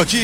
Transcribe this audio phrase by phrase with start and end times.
[0.00, 0.16] Ok,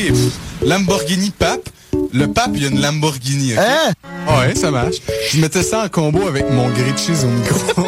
[0.65, 1.69] Lamborghini Pape.
[2.13, 3.53] Le pape, il y a une Lamborghini.
[3.57, 3.91] Hein?
[4.27, 4.97] Ouais, ça marche.
[5.31, 7.85] Je mettais ça en combo avec mon grilled cheese au micro.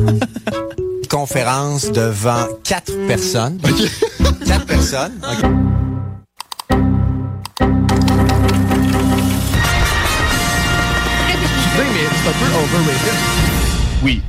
[1.10, 3.58] Conférence devant quatre personnes.
[4.46, 5.12] Quatre personnes.
[5.22, 5.50] OK.
[11.76, 13.14] mais c'est un peu overrated.
[14.02, 14.22] oui.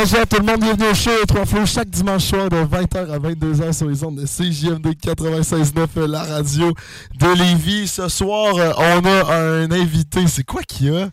[0.00, 3.18] Bonjour tout le monde, bienvenue au show Trois Flots chaque dimanche soir de 20h à
[3.18, 6.72] 22h sur les ondes de CJMD 96.9, la radio
[7.18, 7.88] de Lévis.
[7.88, 10.24] Ce soir, euh, on a un invité.
[10.28, 11.10] C'est quoi qu'il y a?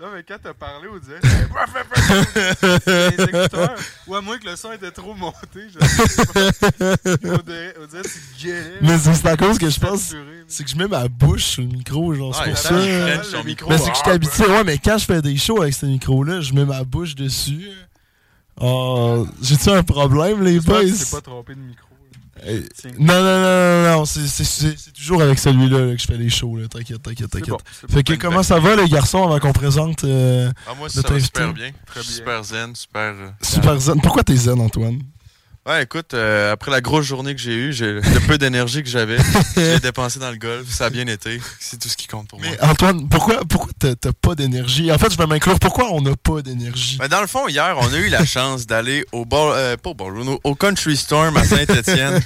[0.00, 1.18] Non, mais quand t'as parlé, on disait
[2.86, 3.74] les écouteurs.
[4.06, 6.40] Ou à moins que le son était trop monté, je sais pas.
[7.24, 8.78] On dirait, on dirait que tu gueulais.
[8.82, 10.14] Mais c'est à cause que je pense...
[10.46, 13.18] C'est que je mets ma bouche sur le micro, genre, c'est pour ça, euh.
[13.68, 15.86] Mais c'est que je suis habitué, ouais, mais quand je fais des shows avec ce
[15.86, 17.68] micro-là, je mets ma bouche dessus.
[18.60, 20.84] Oh, j'ai-tu un problème, les boys?
[20.84, 21.84] t'es pas trompé de micro.
[23.00, 26.56] Non, non, non, non, non, c'est- toujours avec celui-là là, que je fais les shows,
[26.56, 26.68] là.
[26.68, 27.48] T'inquiète, t'inquiète, t'inquiète.
[27.50, 27.58] bon,
[27.90, 31.14] Fait que comment ça va, les garçons, avant qu'on présente euh, Ah, moi, Notre ça
[31.14, 31.70] va super bien.
[31.86, 32.16] Très Je bien.
[32.16, 33.12] super zen, super.
[33.18, 34.00] euh, Super Zen?
[34.00, 35.00] Pourquoi t'es zen, Antoine?
[35.68, 38.88] Ouais, écoute, euh, après la grosse journée que j'ai eue, j'ai le peu d'énergie que
[38.88, 39.18] j'avais,
[39.56, 40.66] je l'ai dépensé dans le golf.
[40.70, 41.40] Ça a bien été.
[41.60, 42.48] C'est tout ce qui compte pour moi.
[42.50, 44.90] Mais Antoine, pourquoi, pourquoi t'as pas d'énergie?
[44.90, 45.58] En fait, je vais m'inclure.
[45.60, 46.96] Pourquoi on n'a pas d'énergie?
[46.96, 49.90] Ben, dans le fond, hier, on a eu la chance d'aller au ball, euh, pas
[49.90, 52.18] au ballroom, au- au Country Storm à Saint-Étienne.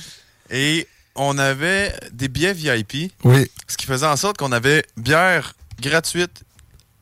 [0.50, 3.48] et on avait des billets VIP, Oui.
[3.68, 6.42] ce qui faisait en sorte qu'on avait bière gratuite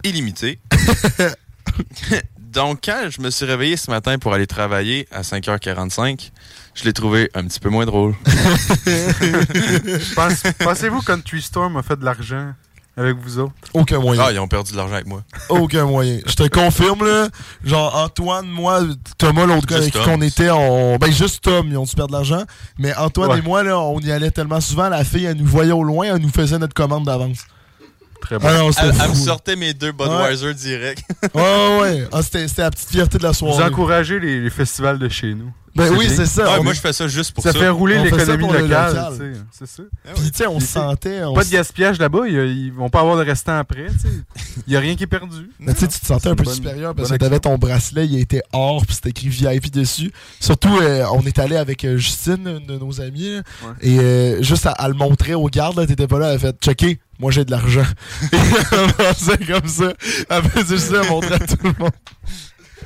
[0.05, 0.59] illimitée.
[2.57, 6.31] Donc, quand je me suis réveillé ce matin pour aller travailler à 5h45,
[6.75, 8.15] je l'ai trouvé un petit peu moins drôle.
[10.15, 12.53] Pense- Pensez-vous que Country Storm a fait de l'argent
[12.97, 13.53] avec vous autres?
[13.75, 14.23] Aucun moyen.
[14.27, 15.23] Ah, ils ont perdu de l'argent avec moi.
[15.51, 16.19] Aucun moyen.
[16.27, 17.29] Je te confirme, là.
[17.65, 18.81] Genre, Antoine, moi,
[19.19, 20.97] Thomas, l'autre gars avec qui on était, on...
[20.97, 22.43] ben juste Tom, ils ont dû perdre de l'argent.
[22.79, 23.39] Mais Antoine Ouais.
[23.39, 26.15] et moi, là, on y allait tellement souvent, la fille, elle nous voyait au loin,
[26.15, 27.39] elle nous faisait notre commande d'avance.
[28.21, 28.47] Très bon.
[28.49, 31.03] Ah non, c'était Elle, elle me sortait mes deux Budweiser direct.
[31.35, 32.09] Ouais, ouais, ouais.
[32.13, 33.65] Ah, c'était c'était la petite fierté de la Vous soirée.
[33.65, 35.53] encouragez les, les festivals de chez nous.
[35.75, 36.17] Ben oui, bien.
[36.17, 36.59] c'est ça.
[36.59, 37.59] On- moi, je fais ça juste pour Ça ça.
[37.59, 39.13] fait rouler l'économie locale.
[39.53, 39.83] C'est ça.
[40.15, 41.23] Puis, tu sais, on se sentait.
[41.25, 43.89] on Pas de gaspillage là-bas, ils, ils vont pas avoir de restant après.
[44.67, 45.51] Il y a rien qui est perdu.
[45.61, 48.07] Mais tu sais, tu te sentais un peu bonne- supérieur parce que t'avais ton bracelet,
[48.07, 50.11] il était or, puis c'était écrit VIP dessus.
[50.41, 53.73] Surtout, euh, on est allé avec euh, Justine, une de nos amies, là, Ouais.
[53.83, 56.39] et euh, juste à, à le montrer aux gardes, là, t'étais pas là, elle a
[56.39, 57.85] fait checker, moi j'ai de l'argent.
[58.33, 58.37] et
[58.97, 59.93] pensait comme ça.
[60.29, 61.91] Elle faisait juste elle montrait à tout le monde.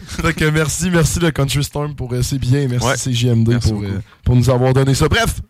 [0.06, 2.96] Fait que merci, merci le Country Storm pour euh, ces billets, merci Ouais.
[2.96, 5.08] CJMD Merci pour, euh, pour nous avoir donné ça.
[5.08, 5.40] Bref,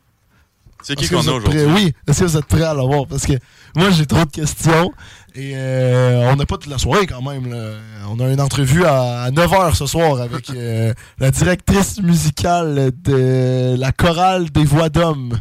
[0.82, 1.62] C'est qui qu'on a aujourd'hui?
[1.64, 3.06] Oui, est-ce que vous êtes prêts à l'avoir?
[3.06, 3.32] Parce que
[3.74, 4.92] moi, j'ai trop de questions.
[5.34, 7.48] Et euh, on n'a pas toute la soirée quand même.
[7.50, 7.74] là.
[8.08, 13.92] On a une entrevue à, 9h ce soir avec euh, la directrice musicale de la
[13.92, 15.38] chorale des voix d'hommes.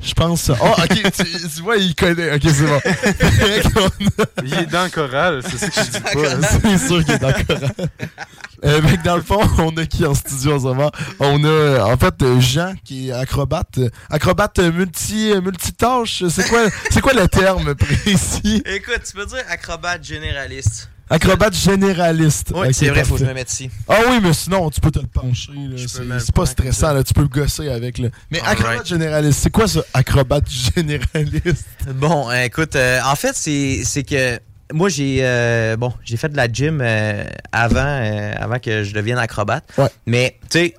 [0.00, 0.50] Je pense.
[0.50, 2.34] Oh, ok, tu, tu vois, il connaît.
[2.34, 2.80] Ok, c'est bon.
[4.44, 6.48] Il est dans le choral, c'est ça que je dis pas.
[6.78, 7.72] c'est sûr qu'il est dans le chorale.
[8.64, 10.90] Euh, fait que dans le fond, on a qui en studio en ce moment?
[11.20, 13.78] On a, euh, en fait, euh, Jean, qui est acrobate.
[13.78, 16.24] euh, Acrobate euh, multi, euh, multitâche.
[16.28, 16.60] C'est quoi,
[16.90, 18.62] c'est quoi le terme précis?
[18.66, 20.88] Écoute, tu peux dire acrobate généraliste.
[21.08, 22.52] Acrobate généraliste.
[22.54, 23.70] Oui, c'est vrai, faut que je me mette ici.
[23.88, 25.52] Ah oui, mais sinon, tu peux te le pencher.
[25.76, 27.04] C'est pas stressant, là.
[27.04, 27.98] tu peux le gosser avec.
[27.98, 28.08] Là.
[28.30, 31.66] Mais acrobate généraliste, c'est quoi ça, acrobate généraliste?
[31.94, 34.40] Bon, euh, écoute, euh, en fait, c'est que
[34.72, 39.18] moi, j'ai euh, bon, j'ai fait de la gym euh, avant, avant que je devienne
[39.18, 39.64] acrobate.
[39.78, 39.88] Ouais.
[40.06, 40.74] Mais, tu sais,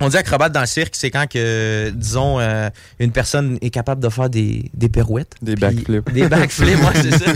[0.00, 2.68] on dit acrobate dans le cirque, c'est quand que, disons, euh,
[3.00, 5.34] une personne est capable de faire des, des pirouettes.
[5.42, 6.12] Des backflips.
[6.12, 7.32] Des backflips, moi, c'est ça.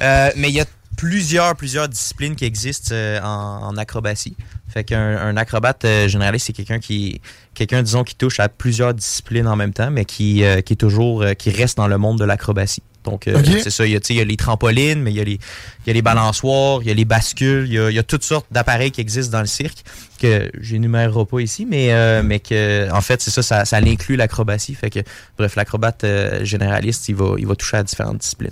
[0.00, 0.66] Euh, mais il y a
[0.96, 4.36] plusieurs, plusieurs disciplines qui existent euh, en, en acrobatie.
[4.68, 7.20] Fait qu'un un acrobate euh, généraliste, c'est quelqu'un qui,
[7.54, 10.76] quelqu'un, disons, qui touche à plusieurs disciplines en même temps, mais qui, euh, qui est
[10.76, 12.82] toujours, qui reste dans le monde de l'acrobatie.
[13.04, 13.30] Donc,
[13.62, 13.86] c'est ça.
[13.86, 15.34] Il y, a, tu sais, il y a les trampolines, mais il y a les,
[15.34, 18.00] il y a les balançoires, il y a les bascules, il y a, il y
[18.00, 19.84] a toutes sortes d'appareils qui existent dans le cirque
[20.20, 24.16] que j'énumérerai pas ici, mais, euh, mais que, en fait, c'est ça, ça, ça inclut
[24.16, 24.74] l'acrobatie.
[24.74, 24.98] Fait que,
[25.38, 28.50] bref, l'acrobate euh, généraliste, il va, il va toucher à différentes disciplines.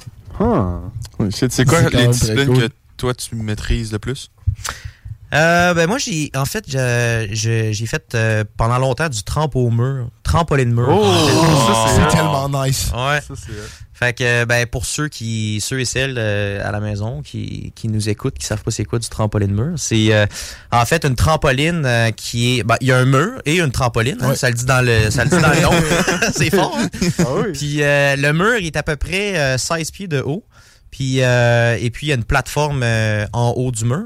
[1.31, 2.59] C'est quoi les disciplines cool.
[2.59, 4.31] que toi tu maîtrises le plus?
[5.35, 10.09] Euh, ben moi j'ai en fait j'ai fait euh, pendant longtemps du trampo au mur,
[10.23, 10.89] trampoline mur.
[10.89, 11.05] Oh,
[11.67, 12.91] ça, C'est c'est tellement nice.
[12.95, 13.21] Ouais.
[13.21, 13.53] Ça, c'est.
[13.97, 17.87] Fait que ben pour ceux qui ceux et celles euh, à la maison qui, qui
[17.87, 20.27] nous écoutent qui savent pas c'est quoi du trampoline mur, c'est euh,
[20.73, 23.71] en fait une trampoline euh, qui est ben, il y a un mur et une
[23.71, 25.71] trampoline, hein, ça le dit dans le ça le dit dans le nom.
[26.35, 26.77] c'est fort.
[26.77, 26.89] hein?
[27.21, 27.53] Ah oui.
[27.53, 30.45] Puis euh, le mur il est à peu près euh, 16 pieds de haut.
[30.97, 34.05] Puis euh, et puis il y a une plateforme euh, en haut du mur.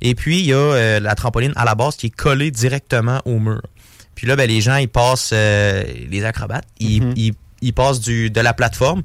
[0.00, 3.20] Et puis il y a euh, la trampoline à la base qui est collée directement
[3.26, 3.60] au mur.
[4.14, 7.12] Puis là ben les gens ils passent euh, les acrobates, ils, Mhm.
[7.16, 9.02] ils, ils passent du de la plateforme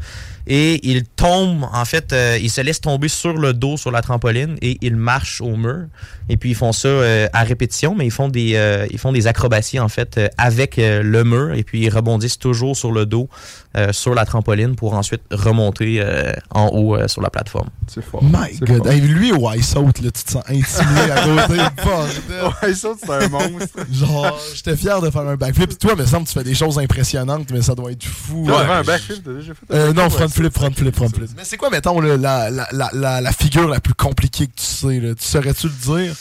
[0.47, 4.01] et ils tombent en fait euh, ils se laissent tomber sur le dos sur la
[4.01, 5.85] trampoline et ils marchent au mur.
[6.29, 9.11] Et puis ils font ça euh, à répétition mais ils font des euh, ils font
[9.11, 12.91] des acrobaties en fait euh, avec euh, le mur et puis ils rebondissent toujours sur
[12.91, 13.29] le dos
[13.77, 17.67] euh, sur la trampoline pour ensuite remonter euh, en haut euh, sur la plateforme.
[17.87, 18.23] C'est fort.
[18.23, 18.77] My God.
[18.83, 18.87] fort.
[18.87, 21.61] Hey, lui, au Ice Out, là, tu te sens intimidé à côté.
[21.83, 22.53] Bordel.
[22.63, 23.77] Ouais, ça, c'est un monstre.
[23.91, 25.77] Genre, j'étais fier de faire un backflip.
[25.77, 28.45] Toi, il me semble que tu fais des choses impressionnantes, mais ça doit être fou.
[28.47, 28.61] Toi, Ouais.
[28.61, 31.29] t'avais un backflip, t'as déjà fait un Euh, non, flip, front flip, front flip.
[31.35, 34.65] Mais c'est quoi, mettons, là, la, la, la, la, figure la plus compliquée que tu
[34.65, 34.99] sais?
[34.99, 35.15] Là?
[35.15, 35.73] Tu saurais-tu le
[36.03, 36.15] dire?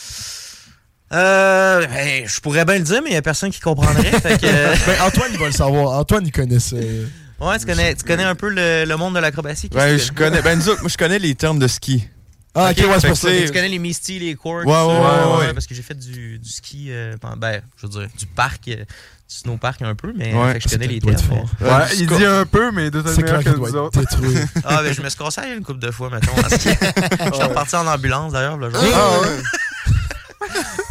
[1.12, 4.02] Euh, ben, je pourrais bien le dire mais il y a personne qui comprendrait.
[4.20, 5.98] fait que, euh, Ben, Antoine, il va le savoir.
[5.98, 6.76] Antoine, il connaît ça.
[6.76, 9.68] ouais, tu connais, tu connais un peu le, le monde de l'acrobatie.
[9.68, 10.42] Ben, je connais.
[10.42, 12.08] Ben, nous autres, moi, je connais les termes de ski.
[12.56, 13.28] Ah, ok, ouais, c'est pour ça.
[13.30, 14.64] Tu connais les Misty, les Quarks?
[14.64, 15.52] Ouais, ouais, ouais, ouais.
[15.54, 18.68] Parce que j'ai fait du, du ski, euh, pendant- ben, je veux dire, du parc,
[18.68, 18.84] euh,
[19.26, 20.52] snowpark un peu, mais Ouais.
[20.54, 21.16] fait que je connais les termes.
[21.60, 24.00] mais- Ouais, il dit un peu, mais C'est meilleur clair que qu'il nous autres.
[24.64, 26.32] Ah, ben, je me suis cassé une couple de fois, mettons.
[26.50, 28.80] Je suis reparti en ambulance, d'ailleurs, le jour.
[28.94, 29.42] Ah ouais.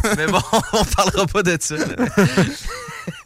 [0.16, 0.40] Mais bon,
[0.72, 1.76] on parlera pas de ça.
[1.76, 1.84] là.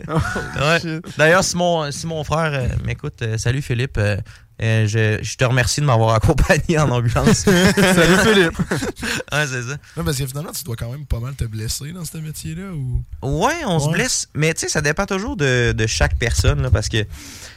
[0.08, 1.00] Ouais.
[1.16, 4.16] D'ailleurs, si mon, si mon frère euh, m'écoute, euh, salut Philippe, euh,
[4.62, 7.38] euh, je, je te remercie de m'avoir accompagné en ambulance.
[7.44, 8.58] Salut Philippe.
[9.32, 9.76] ouais, c'est ça.
[9.96, 12.72] Non, parce que finalement, tu dois quand même pas mal te blesser dans ce métier-là.
[12.72, 13.02] Ou...
[13.22, 13.94] Ouais, on se Ouais.
[13.94, 17.08] blesse, mais tu sais, ça dépend toujours de, de chaque personne, là, parce que, tu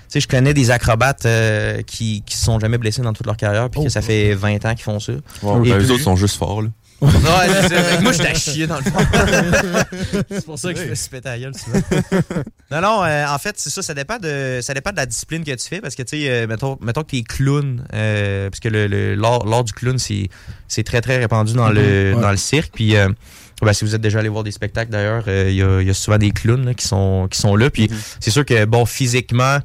[0.07, 3.38] sais, je connais des acrobates euh, qui, qui se sont jamais blessés dans toute leur
[3.38, 3.83] carrière, puis Oh.
[3.86, 5.13] que ça fait 20 ans qu'ils font ça.
[5.42, 6.69] Wow, Et ben, puis- les autres sont juste forts, là.
[7.01, 7.09] Ouais,
[7.62, 7.83] c'est ça.
[7.83, 9.00] Fait que moi, j'étais à chier dans le fond.
[10.30, 11.51] c'est pour ça que je me suis pété à gueule
[12.71, 15.44] non, non, euh, en fait, c'est ça, ça dépend, de, ça dépend de la discipline
[15.44, 18.50] que tu fais, parce que, tu sais, euh, mettons, mettons que tu es clown, euh,
[18.50, 20.30] parce que le, le- l'art, l'art du clown, c'est,
[20.68, 21.81] c'est très, très répandu dans, le,
[22.12, 22.21] Mhm, ouais.
[22.21, 22.95] dans le cirque, puis...
[22.95, 23.09] euh,
[23.63, 25.88] ben, si vous êtes déjà allé voir des spectacles d'ailleurs, euh, il y, a, il
[25.88, 27.69] y a souvent des clowns là, qui, sont, qui sont là.
[27.69, 29.59] Puis c'est sûr que bon, physiquement,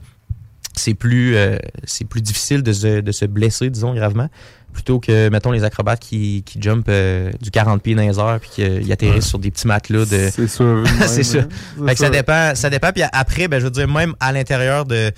[0.75, 4.29] c'est plus euh, c'est plus difficile de se, de se blesser, disons, gravement.
[4.77, 8.39] Plutôt que, mettons, les acrobates qui, qui jumpent euh, du 40 pieds dans les airs
[8.39, 10.29] puis qu'ils atterrissent sur des petits matelas de.
[10.31, 10.85] C'est sûr.
[11.07, 11.39] C'est ça.
[11.87, 12.93] Fait que ça dépend, ça dépend.
[12.93, 15.11] Puis après, ben, je veux dire, même à l'intérieur de,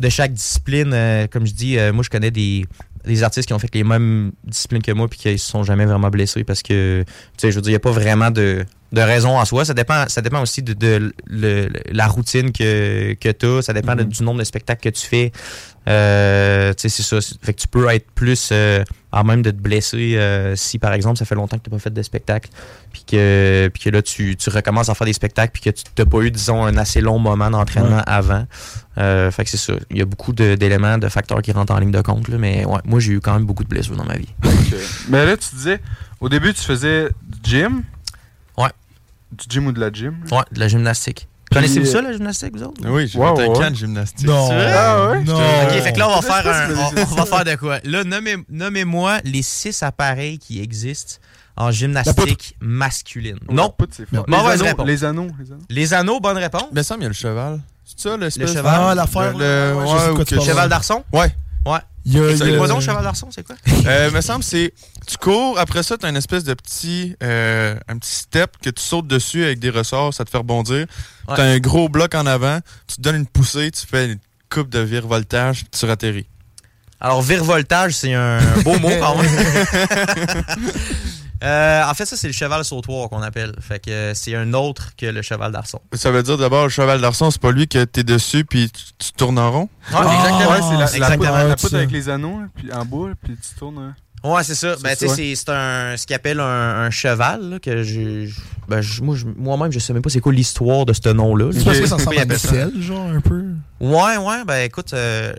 [0.00, 2.66] de chaque discipline, euh, comme je dis, euh, moi, je connais des,
[3.06, 5.86] des artistes qui ont fait les mêmes disciplines que moi puis qui se sont jamais
[5.86, 8.64] vraiment blessés parce que, tu sais, je veux dire, il n'y a pas vraiment de,
[8.92, 9.64] de raison en soi.
[9.64, 11.12] Ça dépend, ça dépend aussi de,
[11.90, 13.62] la routine que, que tu as.
[13.62, 14.04] Ça dépend Mhm.
[14.04, 15.32] du nombre de spectacles que tu fais.
[15.88, 17.34] Euh, tu sais, c'est ça.
[17.42, 18.82] Fait que tu peux être plus euh,
[19.16, 21.76] à même de te blesser euh, si, par exemple, ça fait longtemps que tu n'as
[21.76, 22.50] pas fait de spectacle
[22.92, 25.84] puis que, puis que là, tu, tu recommences à faire des spectacles puis que tu
[25.98, 28.02] n'as pas eu, disons, un assez long moment d'entraînement Ouais.
[28.06, 28.46] avant.
[28.98, 29.72] Euh, fait que c'est ça.
[29.90, 32.28] Il y a beaucoup d'éléments, de, facteurs qui rentrent en ligne de compte.
[32.28, 34.28] Là, mais ouais, moi, j'ai eu quand même beaucoup de blessures dans ma vie.
[35.08, 35.80] Mais là, tu disais,
[36.20, 37.82] au début, tu faisais du gym?
[38.58, 38.70] Ouais.
[39.32, 40.16] Du gym ou de la gym.
[40.30, 41.26] Ouais, de la gymnastique.
[41.56, 42.80] Connaissez-vous euh, ça, la gymnastique, vous autres?
[42.84, 43.58] Oui, j'ai Wow, fait un ouais.
[43.58, 44.26] camp de gymnastique.
[44.26, 44.48] Non.
[44.52, 45.24] Ah ouais?
[45.24, 45.34] Non.
[45.36, 46.70] Ok, fait que là, on va faire un,
[47.10, 47.78] on, va faire de quoi?
[47.84, 51.14] Là, nommez- nommez-moi les six appareils qui existent
[51.56, 53.38] en gymnastique masculine.
[53.50, 53.72] Non.
[53.78, 53.86] Non.
[54.10, 54.86] Les Mauvaise anneaux, réponse.
[54.86, 55.26] les anneaux.
[55.38, 55.62] Les anneaux.
[55.70, 56.64] Les anneaux, bonne réponse.
[56.72, 57.60] Mais ça, il y a le cheval.
[57.84, 58.80] C'est ça, l'espèce Le cheval.
[58.82, 60.40] Ah, l'affaire, Le- Ouais, ouais.
[60.44, 61.04] Cheval d'arçon?
[61.12, 61.34] Ouais.
[61.66, 61.78] Ouais.
[62.04, 63.56] Il y a- quoi donc, cheval d'arçon, c'est quoi?
[63.86, 64.72] Euh, me semble c'est
[65.06, 68.80] tu cours après ça t'as une espèce de petit euh, un petit step que tu
[68.82, 70.86] sautes dessus avec des ressorts ça te fait rebondir
[71.28, 71.34] Ouais.
[71.36, 74.18] t'as un gros bloc en avant tu te donnes une poussée tu fais une
[74.48, 76.26] coupe de virevoltage puis tu ratterris
[77.00, 79.26] Alors, virevoltage, c'est un beau mot même.
[81.42, 83.54] Euh, en fait, ça, c'est le cheval sautoir qu'on appelle.
[83.60, 85.80] Fait que euh, c'est un autre que le cheval d'arçon.
[85.92, 88.82] Ça veut dire d'abord, le cheval d'arçon, c'est pas lui que t'es dessus puis tu,
[88.98, 89.68] tu tournes en rond?
[89.92, 90.50] Ouais, exactement.
[90.50, 91.16] Ouais, c'est la, la, Exactement.
[91.34, 93.78] poudre, la poudre avec les anneaux, là, puis en bas, puis tu tournes.
[93.78, 93.94] hein.
[94.24, 94.74] Ouais, c'est ça.
[94.76, 98.26] C'est Ben, tu sais, c'est- un, ce qu'ils appellent un, un cheval, là, que je,
[98.26, 101.08] je- ben, je- moi, je- moi-même, je sais même pas c'est quoi l'histoire de ce
[101.10, 101.50] nom-là.
[101.52, 102.26] C'est parce que ça ressemble à ça?
[102.26, 103.44] Nacelle, genre, un peu.
[103.78, 105.34] Ouais, ouais, ben, écoute, euh,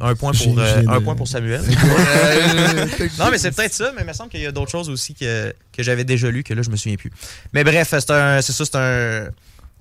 [0.00, 1.60] un point pour, euh, un point pour Samuel.
[3.18, 5.14] non, mais c'est peut-être ça, mais il me semble qu'il y a d'autres choses aussi
[5.14, 7.10] que, que j'avais déjà lu, que là, je me souviens plus.
[7.52, 9.28] Mais bref, c'est un- c'est ça, c'est un,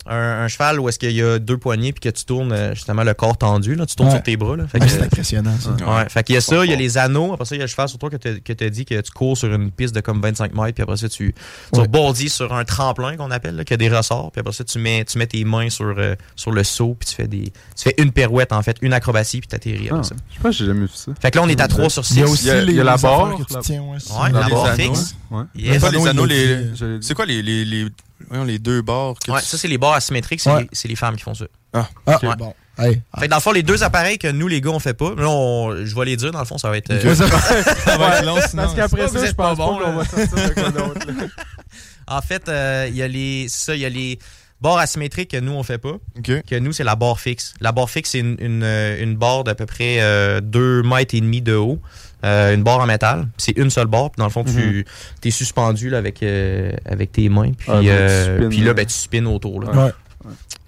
[0.06, 2.74] un, un cheval où est-ce qu'il y a deux poignées puis que tu tournes euh,
[2.76, 4.16] justement le corps tendu, là, tu tournes Ouais.
[4.16, 4.58] sur tes bras.
[4.58, 5.70] Là, fait Ouais, que- c'est impressionnant, ça.
[5.72, 7.62] Ouais, fait qu'il y a ça, il y a les anneaux, après ça, il y
[7.62, 9.96] a le cheval sur toi que tu as dit que tu cours sur une piste
[9.96, 11.34] de comme 25 mètres, puis après ça, tu,
[11.74, 14.64] tu rebondis sur un tremplin qu'on appelle, là, qui a des ressorts, puis après ça,
[14.64, 17.44] tu mets, tu mets tes mains sur, euh, sur le seau, puis tu fais des.
[17.76, 20.16] Tu fais une pirouette, en fait, une acrobatie, puis t'atterris après Ah, ça.
[20.36, 21.12] je pense que j'ai jamais vu ça.
[21.22, 22.14] Fait que là, on est à 3 sur 6.
[22.16, 23.54] Il y a aussi Il y a- les, il y a la barre, que tu
[23.54, 23.98] la- tiens, ouais.
[24.34, 24.94] la les barre anneaux.
[24.96, 25.16] fixe.
[25.30, 25.48] Pas.
[27.02, 27.42] C'est quoi les,
[28.24, 30.62] les, les, voyons, les deux bords Ouais, tu- ça, c'est les barres asymétriques, c'est Ouais.
[30.64, 31.46] les, c'est les femmes qui font ça.
[31.74, 32.16] Ah, Ouais.
[32.38, 32.54] bon.
[32.78, 33.02] Hey.
[33.20, 35.14] Fait que dans le fond, les deux appareils que nous, les gars, on fait pas,
[35.16, 36.90] là, on- je vais les dire, dans le fond, ça va être.
[36.92, 37.28] euh, ça-
[37.86, 38.64] Ça va être long, sinon.
[38.64, 39.98] Parce qu'après ça, je pas pense bon, pas qu'on là.
[39.98, 41.08] va sortir de quoi d'autre.
[41.08, 41.14] là.
[42.08, 43.48] En fait, euh, il y a les.
[43.48, 44.20] ça, il y a les
[44.60, 45.94] barres asymétriques que nous, on fait pas.
[46.24, 47.54] Que nous, c'est la barre fixe.
[47.62, 50.00] La barre fixe, c'est une, une, euh, une barre d'à peu près
[50.42, 51.80] 2 mètres et demi de haut.
[52.24, 53.28] Euh, une barre en métal.
[53.38, 54.10] C'est une seule barre.
[54.12, 54.86] Puis dans le fond, tu
[55.26, 57.52] es suspendu là, avec, euh, avec tes mains.
[57.58, 59.62] Puis, Ah, euh, spins, puis là, ben, tu spins autour.
[59.62, 59.72] Là.
[59.72, 59.92] Ouais.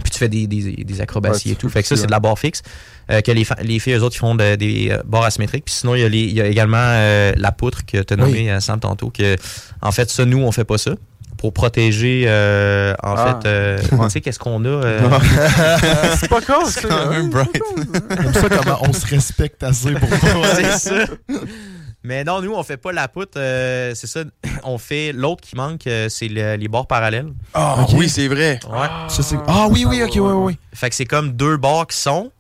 [0.03, 1.69] Puis tu fais des, des, des acrobaties Ouais, et tout.
[1.69, 2.61] Fait que ça, c'est de la barre fixe.
[3.09, 5.63] Euh, que les, fa- les filles, eux autres, ils font de- des euh, barres asymétriques.
[5.65, 8.13] Puis sinon, il y a, les, il y a également euh, la poutre que tu
[8.13, 9.09] as nommée, euh, Sam, tantôt.
[9.09, 9.37] Que,
[9.81, 10.91] en fait, ça, nous, on fait pas ça.
[11.45, 13.37] Pour protéger, euh, en Ah.
[13.43, 14.05] fait, euh, Ouais.
[14.05, 14.67] tu sais, qu'est-ce qu'on a.
[14.67, 14.99] euh,
[16.19, 16.65] C'est pas con.
[16.65, 17.29] C'est quand même hein?
[17.29, 17.59] bright.
[18.17, 20.09] Comme ça, comment on se respecte assez pour
[20.55, 21.05] c'est ça.
[22.03, 23.33] Mais non, nous, on fait pas la poutre.
[23.37, 24.21] euh, c'est ça.
[24.63, 27.27] On fait l'autre qui manque, euh, c'est le- les bords parallèles.
[27.53, 27.89] Ah Ok.
[27.93, 28.59] oui, c'est vrai.
[28.67, 28.87] Ouais.
[29.07, 30.57] Ça, c'est- Ah oui, oui, ok, oui, oui.
[30.73, 32.31] Fait que c'est comme deux bords qui sont.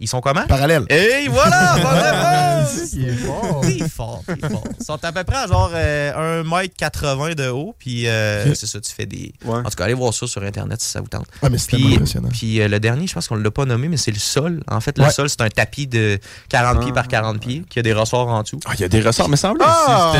[0.00, 0.46] Ils sont comment?
[0.46, 0.84] Parallèle.
[0.90, 1.76] Et voilà!
[2.64, 2.92] bonne réponse!
[2.94, 3.94] Il est fort.
[3.94, 4.64] Fort, t'es fort.
[4.80, 7.74] Ils sont à peu près à genre euh, 1m80 de haut.
[7.78, 9.32] Puis euh, c'est ça, tu fais des.
[9.44, 9.58] Ouais.
[9.58, 11.26] En tout cas, allez voir ça sur Internet si ça vous tente.
[11.42, 12.28] Ah, mais c'est impressionnant.
[12.30, 14.62] puis euh, le dernier, je pense qu'on l'a pas nommé, mais c'est le sol.
[14.70, 15.10] En fait, le Ouais.
[15.10, 16.18] sol, c'est un tapis de
[16.48, 16.94] 40 pieds Ah.
[16.94, 18.58] par 40 pieds qui a des ressorts en dessous.
[18.66, 20.12] Ah, il y a des ressorts, mais semblait Ah,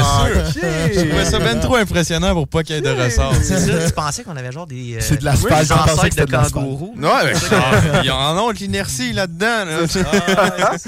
[0.46, 0.62] C'était sûr.
[0.94, 3.34] Je trouvais ça ben trop impressionnant pour pas qu'il y ait de ressorts.
[3.42, 4.96] C'est ça, tu pensais qu'on avait genre des.
[4.96, 6.94] euh, C'est de ancêtres c'était de de kangourous.
[6.96, 7.32] Ouais, mais
[8.04, 9.64] ils en ont de l'inertie là-dedans.
[9.64, 9.78] Là.
[10.36, 10.72] Ah.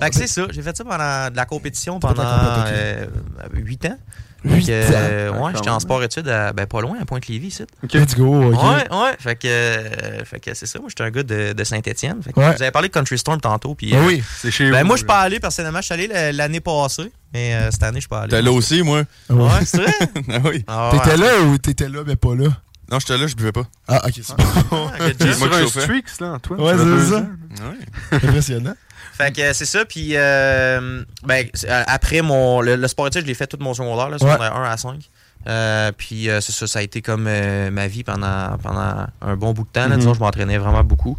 [0.00, 0.42] Fait que c'est ça.
[0.50, 3.06] J'ai fait ça pendant de la compétition pendant euh,
[3.52, 3.98] 8 ans.
[4.44, 5.46] Que, euh, ans.
[5.46, 7.64] ouais, j'étais en sport-études à, ben, pas loin, à Pointe-Lévis, ici.
[7.94, 8.62] Let's go, ok.
[8.62, 9.12] Ouais, ouais.
[9.18, 10.78] Fait que, euh, fait que c'est ça.
[10.80, 12.22] Moi, j'étais un gars de, de Saint-Étienne.
[12.22, 12.54] Fait que Ouais.
[12.54, 13.74] Vous avez parlé de Country Storm tantôt.
[13.74, 14.22] Puis, Ah euh, oui.
[14.42, 14.86] C'est chez ben, vous.
[14.88, 15.80] moi, je suis pas allé personnellement.
[15.80, 17.10] Je suis allé l'année passée.
[17.32, 18.30] Mais euh, cette année, je suis pas allé.
[18.32, 19.04] T'es là aussi, moi.
[19.30, 19.92] Ouais, c'est vrai?
[20.28, 20.62] Ah oui.
[20.66, 20.98] Ah, ouais.
[21.00, 22.48] T'étais là ou t'étais là, mais pas là?
[22.92, 23.64] Non, j'étais là, je buvais pas.
[23.88, 24.44] Ah, ok, c'est bon.
[24.92, 25.16] Ah, job.
[25.20, 25.80] Moi Sur qui un chauffais.
[25.80, 26.60] Strix, là, Antoine.
[26.60, 27.16] Ouais, c'est ça.
[27.16, 27.26] ans.
[27.70, 28.18] Ouais.
[28.22, 28.74] Impressionnant.
[29.16, 29.84] Fait que c'est ça.
[29.84, 33.72] Puis euh, ben, euh, après mon le, le sport études, je l'ai fait tout mon
[33.74, 34.98] secondaire, là, secondaire 1 à 5.
[35.46, 39.36] Euh, puis euh, c'est ça, ça a été comme euh, ma vie pendant, pendant un
[39.36, 39.82] bon bout de temps.
[39.82, 39.88] là.
[39.94, 39.98] Mhm.
[39.98, 41.16] Disons, je m'entraînais vraiment beaucoup.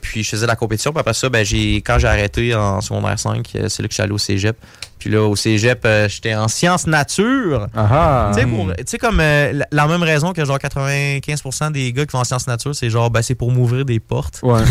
[0.00, 0.92] Puis je faisais de la compétition.
[0.92, 3.92] Puis après ça, ben, j'ai, quand j'ai arrêté en secondaire 5, euh, c'est là que
[3.92, 4.56] je suis allé au cégep.
[5.00, 7.66] Puis là, au cégep, euh, j'étais en sciences nature.
[7.74, 11.72] Ah Tu sais, pour- tu sais, comme euh, la, la même raison que genre 95%
[11.72, 14.40] des gars qui vont en sciences nature, c'est genre, ben, c'est pour m'ouvrir des portes.
[14.42, 14.60] Ouais.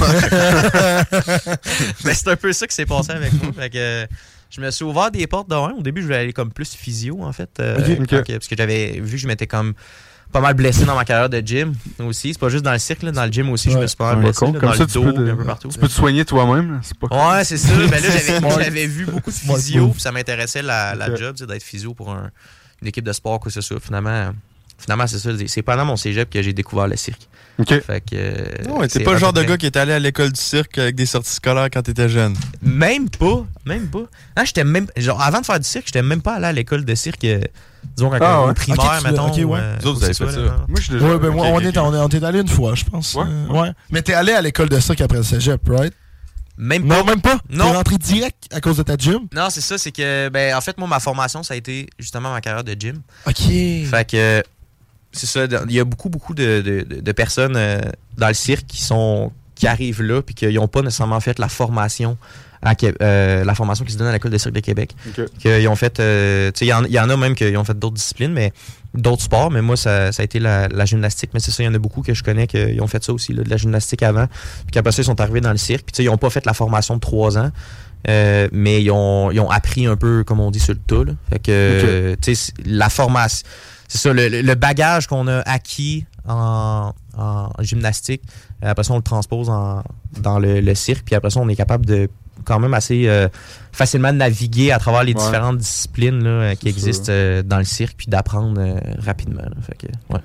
[2.04, 3.52] Ben, c'est un peu ça qui s'est passé avec moi.
[3.58, 4.06] Fait que, euh,
[4.50, 5.74] je me suis ouvert des portes de un.
[5.78, 7.50] Au début, je voulais aller comme plus physio, en fait.
[7.60, 7.86] euh, Ok.
[8.02, 8.08] Ok.
[8.10, 9.74] quand que- parce que j'avais vu que je m'étais comme
[10.32, 12.34] pas mal blessé dans ma carrière de gym aussi.
[12.34, 14.14] C'est pas juste dans le cirque, là, dans le gym aussi, je me suis pas
[14.14, 14.46] mal blessé.
[14.46, 15.68] là, Comme dans ça, le tu dos, peux, puis te, un peu partout.
[15.70, 16.82] tu peux te soigner toi-même.
[17.00, 17.74] pas Ouais, c'est ça.
[17.76, 18.10] Ben là,
[18.60, 22.30] j'avais, vu beaucoup de physio, puis ça m'intéressait la, la job, d'être physio pour un-
[22.82, 23.80] une équipe de sport, quoi que ce soit.
[23.80, 24.32] Finalement,
[24.78, 25.32] finalement c'est ça.
[25.48, 27.28] C'est pendant mon cégep que j'ai découvert le cirque.
[27.60, 27.82] Ok.
[27.82, 28.16] Fait que.
[28.16, 30.40] euh, Ouais, c'est t'es pas le genre de gars qui est allé à l'école du
[30.40, 32.36] cirque avec des sorties scolaires quand t'étais jeune.
[32.62, 33.46] Même pas.
[33.66, 34.04] Même pas.
[34.36, 34.88] Ah, j'étais même.
[34.96, 37.24] Genre, avant de faire du cirque, j'étais même pas allé à l'école de cirque.
[37.26, 37.42] euh,
[37.96, 38.54] disons, quand Ah, ouais.
[38.54, 39.28] primaire, Ok, tu l'as- mettons.
[39.28, 39.44] ok, ouais.
[39.44, 40.40] ou, euh, Vous autres, vous ou avez fait ça.
[40.40, 41.06] Moi, je suis déjà.
[41.06, 43.14] Ouais, ben moi, on, est, on, est, on est allé une fois, je pense.
[43.16, 43.24] Ouais?
[43.28, 43.72] Euh, ouais.
[43.92, 45.94] Mais t'es allé à l'école de cirque après le cégep, right?
[46.58, 46.98] Même pas.
[46.98, 47.38] Non, même pas?
[47.50, 47.70] Non.
[47.72, 49.28] T'es rentré direct à cause de ta gym?
[49.34, 52.32] Non, c'est ça, c'est que, ben, en fait, moi, ma formation, ça a été justement
[52.34, 53.02] ma carrière de gym.
[53.26, 53.36] Ok.
[53.38, 54.44] Fait que,
[55.12, 56.62] c'est ça, il y a beaucoup, beaucoup de,
[57.02, 57.80] de- personnes euh,
[58.18, 61.50] dans le cirque qui sont qui arrivent là puis qui n'ont pas nécessairement fait la
[61.50, 62.18] formation
[62.62, 64.94] à euh, la formation qui se donne à l'école de cirque de Québec.
[65.18, 65.26] Ok.
[65.40, 67.56] Qu'ils ont fait, euh, tu sais, il y, en- il y en a même qui
[67.58, 68.52] ont fait d'autres disciplines, mais
[68.94, 71.32] d'autres sports, mais moi, ça, ça a été la, la gymnastique.
[71.34, 73.14] Mais c'est ça, il y en a beaucoup que je connais qui ont fait ça
[73.14, 74.28] aussi, là, de la gymnastique avant.
[74.28, 75.90] Puis qu'après ça, ils sont arrivés dans le cirque.
[75.94, 77.52] Puis ils n'ont pas fait la formation de trois ans.
[78.08, 81.04] euh, mais ils ont, ils ont appris un peu, comme on dit, sur le tas.
[81.04, 81.14] là.
[81.30, 83.46] Fait que, tu sais, c'est- la formation,
[83.90, 88.22] c'est ça, le, le bagage qu'on a acquis en, en gymnastique,
[88.64, 89.84] euh, après ça, on le transpose en,
[90.22, 92.10] dans le, le cirque, puis après ça, on est capable de
[92.46, 93.28] quand même assez euh,
[93.74, 95.20] facilement naviguer à travers les Ouais.
[95.22, 99.42] différentes disciplines là, euh, qui existent euh, dans le cirque, puis d'apprendre euh, rapidement.
[99.42, 99.52] là.
[99.62, 100.22] Fait que, ouais.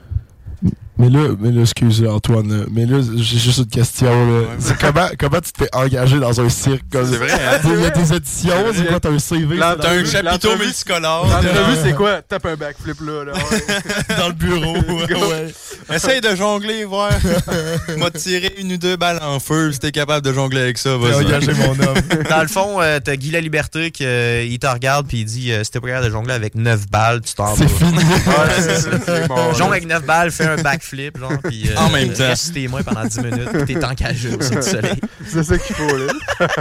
[0.97, 4.07] Mais là, mais là, excuse Antoine, mais là, j'ai juste une question.
[4.31, 4.43] Là.
[4.61, 7.59] C'est comment, comment tu te fais engager dans un cirque comme C'est vrai, hein?
[7.65, 11.27] Il y a des auditions, c'est quoi, t'as un CV T'as un chapiteau multicolore.
[11.27, 12.23] L'entrevue, c'est quoi?
[12.23, 13.25] Tape un backflip là.
[13.25, 13.33] là.
[13.33, 14.17] Ouais.
[14.19, 14.75] dans le bureau.
[15.15, 15.97] Ouais.
[15.97, 17.11] Essaye de jongler, voir.
[17.99, 19.73] M'a tiré une ou deux balles en feu.
[19.73, 21.25] Si t'es capable de jongler avec ça, T'es vas-y.
[21.27, 21.95] engagé, mon homme.
[22.29, 25.25] Dans le fond, euh, t'as Guy La Liberté qui euh, il te regarde puis il
[25.25, 27.57] dit euh, si t'es pas capable de jongler avec 9 balles, tu t'en vas.
[27.57, 27.97] C'est fini.
[27.99, 29.53] Ouais, c'est bon.
[29.55, 30.84] Jongle avec 9 balles, fais un backflip,
[31.19, 32.25] genre, puis euh, En même temps.
[32.25, 35.01] reste sur tes mains pendant 10 minutes, puis t'es engagé au ciel du soleil.
[35.27, 36.13] C'est ça qu'il faut, là.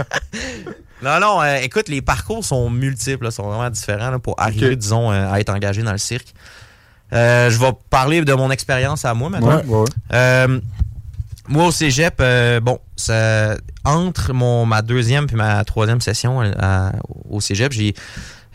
[1.02, 4.74] Non, non, euh, écoute, les parcours sont multiples, là, sont vraiment différents là, pour arriver,
[4.74, 6.32] disons, euh, à être engagé dans le cirque.
[7.12, 9.58] Euh, je vais parler de mon expérience à moi maintenant.
[9.58, 9.84] Ouais, ouais.
[10.14, 10.60] Euh,
[11.46, 13.54] moi, au cégep, euh, bon, ça,
[13.84, 16.92] entre mon, ma deuxième puis ma troisième session euh, à-
[17.28, 17.94] au cégep, j'ai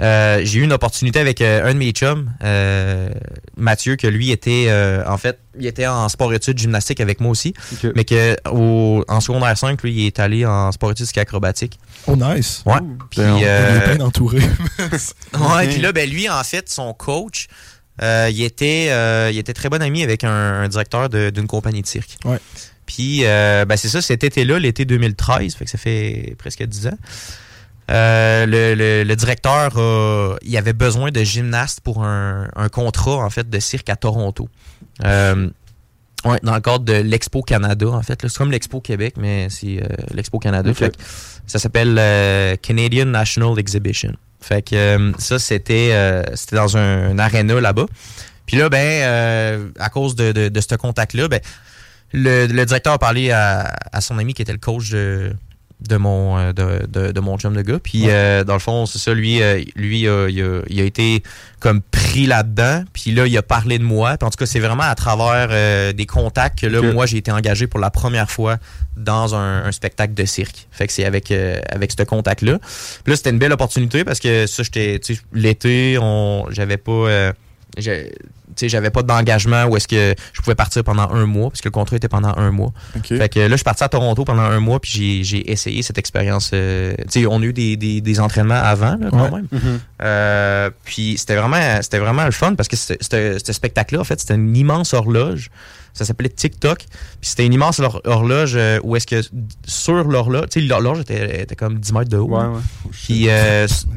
[0.01, 3.09] euh, j'ai eu une opportunité avec euh, un de mes chums, euh,
[3.57, 4.71] Mathieu, que lui était,
[5.05, 7.53] en fait, il était en sport-études gymnastique avec moi aussi,
[7.95, 11.79] mais que au, en secondaire 5, lui, il est allé en sport-études ski acrobatique.
[12.07, 12.63] Oh, nice.
[12.65, 12.79] Ouais.
[13.09, 14.39] Puis, On est bien entouré.
[15.39, 17.47] Ouais, puis là, ben, lui, en fait, son coach,
[18.01, 18.85] il, était,
[19.31, 22.17] il était très bon ami avec un, un directeur d'une compagnie de cirque.
[22.23, 22.39] Ouais.
[22.85, 26.97] Puis, ben, c'est ça, cet été-là, l'été 2013, fait que ça fait presque 10 ans.
[27.89, 33.29] Euh, le, le- le directeur, il avait besoin de gymnastes pour un, un contrat, en
[33.29, 34.47] fait, de cirque à Toronto.
[35.05, 35.49] Euh,
[36.25, 38.21] ouais, dans le cadre de l'Expo Canada, en fait.
[38.21, 38.29] là.
[38.29, 40.69] C'est comme l'Expo Québec, mais c'est euh, l'Expo Canada.
[40.69, 40.75] Ok.
[40.77, 41.01] Fait que
[41.47, 44.13] ça s'appelle euh, Canadian National Exhibition.
[44.39, 47.87] Fait que ça, c'était c'était dans un, un aréna là-bas.
[48.45, 51.39] Puis là, ben, à cause de, de, de ce contact-là, ben,
[52.13, 55.33] le, le directeur a parlé à, à son ami qui était le coach de,
[55.87, 57.79] de mon euh, de, de, de mon chum de gars.
[57.81, 60.83] Puis euh, dans le fond, c'est ça, lui, euh, lui euh, il, a, il a
[60.83, 61.23] été
[61.59, 62.83] comme pris là-dedans.
[62.91, 64.17] Puis là, il a parlé de moi.
[64.17, 67.17] Puis en tout cas, c'est vraiment à travers euh, des contacts que là, moi, j'ai
[67.17, 68.57] été engagé pour la première fois
[68.97, 70.67] dans un, un spectacle de cirque.
[70.71, 72.59] Fait que c'est avec, euh, avec ce contact-là.
[73.03, 76.77] Puis là, c'était une belle opportunité parce que ça, j'étais, tu sais, l'été, on, j'avais
[76.77, 77.31] pas,
[78.67, 81.71] j'avais pas d'engagement où est-ce que je pouvais partir pendant un mois parce que le
[81.71, 82.73] contrat était pendant un mois.
[83.03, 85.97] Fait que là, je suis parti à Toronto pendant un mois puis j'ai, essayé cette
[85.97, 86.51] expérience.
[86.53, 89.31] euh, tu sais, on a eu des, des, des entraînements avant, là, quand Ouais.
[89.31, 89.47] même.
[89.51, 89.79] Mhm.
[90.01, 94.03] Euh, puis c'était vraiment, c'était vraiment le fun parce que c'était- c'était- ce spectacle-là, en
[94.03, 95.49] fait, c'était une immense horloge.
[95.93, 96.77] Ça s'appelait TikTok.
[96.79, 99.21] Puis c'était une immense hor- horloge euh, où est-ce que
[99.65, 102.27] sur l'horloge, tu sais, l'horloge était, était comme 10 mètres de haut.
[102.37, 102.59] Ouais, ouais.
[102.91, 103.27] Puis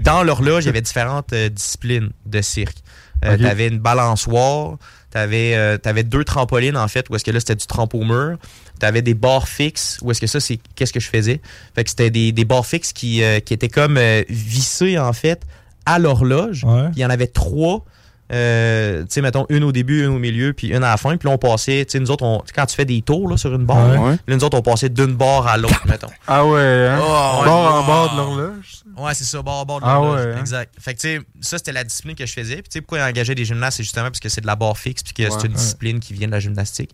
[0.03, 2.77] dans l'horloge, il y avait différentes disciplines de cirque.
[3.25, 3.39] Euh.
[3.39, 4.79] T'avais une balançoire,
[5.11, 8.37] t'avais euh, t'avais deux trampolines en fait, où est-ce que là c'était du trampo mur.
[8.79, 11.41] T'avais des barres fixes, où est-ce que ça c'est qu'est-ce que je faisais?
[11.75, 15.43] Fait que c'était des, des barres fixes qui, euh, qui étaient comme vissées en fait
[15.87, 16.65] à l'horloge.
[16.65, 16.89] Ouais.
[16.95, 17.85] Il y en avait trois.
[18.33, 21.17] Euh, tu sais, mettons, une au début, une au milieu, puis une à la fin.
[21.17, 23.37] Puis là, on passait, tu sais, nous autres, on- quand tu fais des tours là,
[23.37, 24.17] sur une barre, Ouais.
[24.27, 26.09] Là, nous autres, on passait d'une barre à l'autre, mettons.
[26.27, 26.99] Ah ouais, hein?
[27.03, 28.83] Oh, bord en bord de l'horloge.
[28.97, 30.25] Ouais, c'est ça, bord à bord de Ah l'horloge.
[30.27, 30.41] ouais, hein?
[30.41, 30.73] Exact.
[30.81, 32.57] Fait que, tu sais, ça, c'était la discipline que je faisais.
[32.57, 34.57] Puis, tu sais, pourquoi il engageait des gymnastes, c'est justement parce que c'est de la
[34.57, 35.29] barre fixe, puis que Ouais.
[35.39, 36.91] c'est une discipline qui vient de la gymnastique.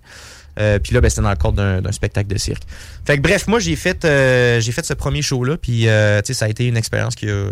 [0.59, 2.63] Euh, puis là, ben, c'était dans le cadre d'un spectacle de cirque.
[3.07, 6.29] Fait que, bref, moi, j'ai fait, euh, j'ai fait ce premier show-là, puis, euh, tu
[6.29, 7.51] sais, ça a été une expérience qui a.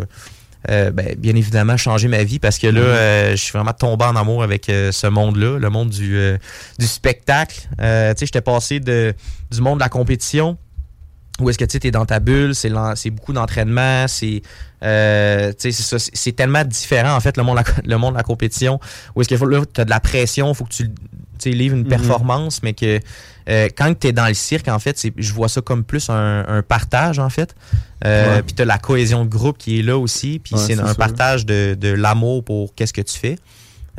[0.71, 2.87] euh, ben, bien évidemment changé ma vie parce que là, Mhm.
[2.87, 6.19] euh, je suis vraiment tombé en amour avec euh, ce monde-là, le monde du,
[6.79, 7.61] du spectacle.
[7.71, 9.15] Tu sais, j'étais passé de,
[9.51, 10.59] du monde de la compétition
[11.39, 14.41] où est-ce que tu es dans ta bulle, c'est beaucoup d'entraînement, c'est
[14.83, 18.81] euh, c'est tellement différent en fait le monde de la, le monde de la compétition
[19.15, 19.35] où est-ce que
[19.67, 20.91] tu as de la pression, faut que tu
[21.39, 21.89] tu sais, livres une Mhm.
[21.89, 23.01] performance mais que
[23.49, 26.45] euh, quand tu es dans le cirque en fait, je vois ça comme plus un,
[26.49, 27.55] un partage en fait.
[28.05, 28.43] Euh, Ouais.
[28.43, 30.87] puis tu as la cohésion de groupe qui est là aussi, puis Ouais, c'est un
[30.89, 30.97] sûr.
[30.97, 33.37] partage de, de l'amour pour qu'est-ce que tu fais.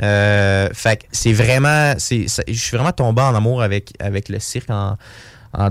[0.03, 4.69] Euh, fait que c'est vraiment, je suis vraiment tombé en amour avec, avec le cirque
[4.69, 4.95] en-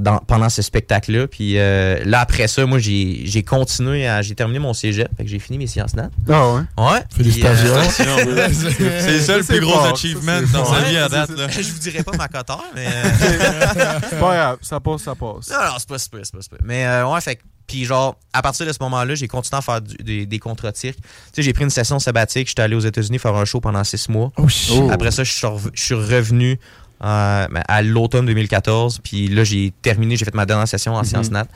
[0.00, 1.28] dans- pendant ce spectacle-là.
[1.28, 5.24] Puis euh, là, après ça, moi, j'ai, j'ai continué à, j'ai terminé mon cégep, fait
[5.24, 6.10] que j'ai fini mes sciences nat.
[6.28, 6.60] Ah ouais?
[6.78, 7.00] Ouais.
[7.16, 7.74] Félicitations.
[7.96, 8.48] Puis, euh,
[9.00, 10.76] C'est ça le plus gros fort, achievement ça, dans fort.
[10.76, 11.30] sa vie à date.
[11.30, 11.46] Là.
[11.48, 12.86] je vous dirais pas ma coteur, mais.
[13.22, 15.48] euh, C'est pas grave, ça passe, ça passe.
[15.50, 16.58] Non, non, c'est pas super, c'est pas super.
[16.64, 19.62] Mais euh, ouais, fait que Puis genre, à partir de ce moment-là, j'ai continué à
[19.62, 20.98] faire du- des, des contrats de cirque.
[20.98, 21.02] Tu
[21.34, 24.08] sais, j'ai pris une session sabbatique, j'étais allé aux États-Unis faire un show pendant six
[24.08, 24.32] mois.
[24.36, 24.82] Oh shit.
[24.90, 25.32] Après ça, je
[25.74, 26.58] suis revenu
[27.04, 29.00] euh, ben, à l'automne 2014.
[29.02, 31.46] Puis là, j'ai terminé, j'ai fait ma dernière session en sciences nat.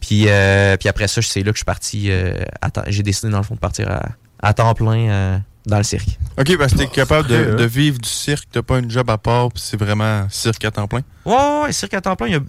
[0.00, 2.10] Puis, euh, puis après ça, c'est là que je suis parti.
[2.10, 4.02] euh, à temps- j'ai décidé, dans le fond, de partir à,
[4.42, 6.18] à temps plein euh, dans le cirque.
[6.40, 7.66] Ok, parce que t'es capable de, frais, de hein.
[7.66, 10.88] vivre du cirque, t'as pas une job à part, puis c'est vraiment cirque à temps
[10.88, 11.02] plein?
[11.24, 12.40] Ouais, ouais, ouais, cirque à temps plein,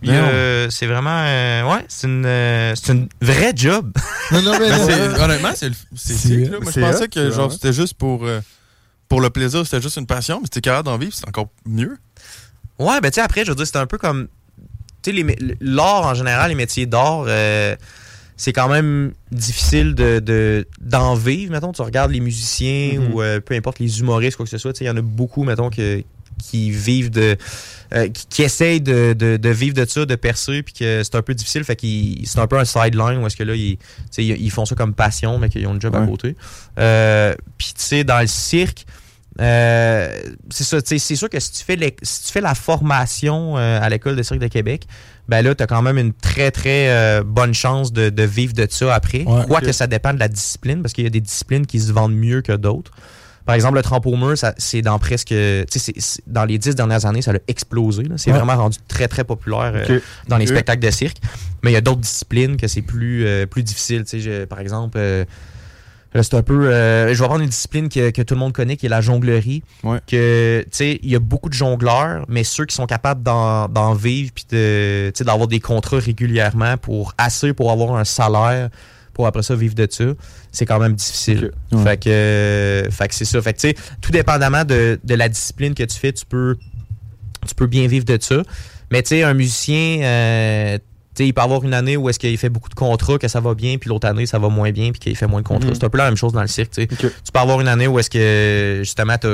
[0.72, 1.24] c'est vraiment.
[1.28, 2.74] euh, ouais, c'est une, euh,
[3.22, 3.92] vraie job.
[4.32, 6.58] Non, non, mais Ben, honnêtement, c'est le- sick, là.
[6.60, 8.40] Moi, je pensais que genre c'était juste pour, euh,
[9.10, 11.50] pour le plaisir, c'était juste une passion, mais si t'es capable d'en vivre, c'est encore
[11.68, 11.98] mieux.
[12.84, 14.28] Ouais, ben tu sais, après, je veux dire, c'est un peu comme.
[15.02, 15.26] Tu sais,
[15.60, 17.76] l'art en général, les métiers d'art, euh,
[18.38, 21.52] c'est quand même difficile de, de- d'en vivre.
[21.52, 23.14] Mettons, tu regardes les musiciens Mhm.
[23.14, 24.74] ou euh, peu importe les humoristes, quoi que ce soit.
[24.74, 26.02] Tu sais, il y en a beaucoup, mettons, que,
[26.42, 27.36] qui vivent de.
[27.94, 31.16] euh, qui, qui essayent de, de- de vivre de ça, de percer, puis que c'est
[31.16, 31.64] un peu difficile.
[31.64, 33.78] Fait qu'ils c'est un peu un sideline où est-ce que là, ils,
[34.18, 36.36] ils, ils font ça comme passion, mais qu'ils ont une job à côté.
[36.80, 38.86] Euh, puis tu sais, dans le cirque,
[39.42, 40.16] euh,
[40.52, 43.80] c'est ça, c'est sûr que si tu fais, les- si tu fais la formation euh,
[43.82, 44.86] à l'école de cirque de Québec,
[45.28, 48.54] ben là, tu as quand même une très, très euh, bonne chance de, de vivre
[48.54, 49.24] de ça après.
[49.24, 49.44] Ouais.
[49.48, 52.16] Quoique ça dépend de la discipline, parce qu'il y a des disciplines qui se vendent
[52.16, 52.92] mieux que d'autres.
[53.46, 55.28] Par exemple, le trampo au mur, c'est dans presque.
[55.28, 58.04] Tu sais, c'est- c'est- dans les dix dernières années, ça a explosé.
[58.16, 58.38] C'est Ouais.
[58.38, 61.18] vraiment rendu très, très populaire euh, dans les spectacles de cirque.
[61.62, 64.04] Mais il y a d'autres disciplines que c'est plus, plus difficile.
[64.06, 64.98] Tu sais, je- par exemple,
[66.22, 66.68] c'est un peu.
[66.68, 69.02] euh, je vais prendre une discipline que, que tout le monde connaît, qui est la
[69.02, 69.64] jonglerie.
[69.84, 70.00] Ouais.
[70.06, 73.94] Que, tu sais, il y a beaucoup de jongleurs, mais ceux qui sont capables d'en
[73.96, 78.70] vivre puis de, tu sais, d'avoir des contrats régulièrement pour assez pour avoir un salaire
[79.14, 80.06] pour après ça vivre de ça,
[80.52, 81.52] c'est quand même difficile.
[81.72, 81.84] Ouais.
[81.84, 83.42] Fait que, euh, fait que c'est ça.
[83.42, 86.58] Fait que, tu sais, tout dépendamment de, de la discipline que tu fais, tu peux,
[87.48, 88.42] tu peux bien vivre de ça.
[88.92, 90.78] Mais tu sais, un musicien, euh,
[91.16, 93.28] tu sais, il peut avoir une année où est-ce qu'il fait beaucoup de contrats, que
[93.28, 95.48] ça va bien, puis l'autre année, ça va moins bien, puis qu'il fait moins de
[95.48, 95.70] contrats.
[95.70, 95.76] Mhm.
[95.76, 96.88] C'est un peu la même chose dans le cirque, tu sais.
[96.92, 97.00] Ok.
[97.24, 99.28] Tu peux avoir une année où est-ce que, justement, tu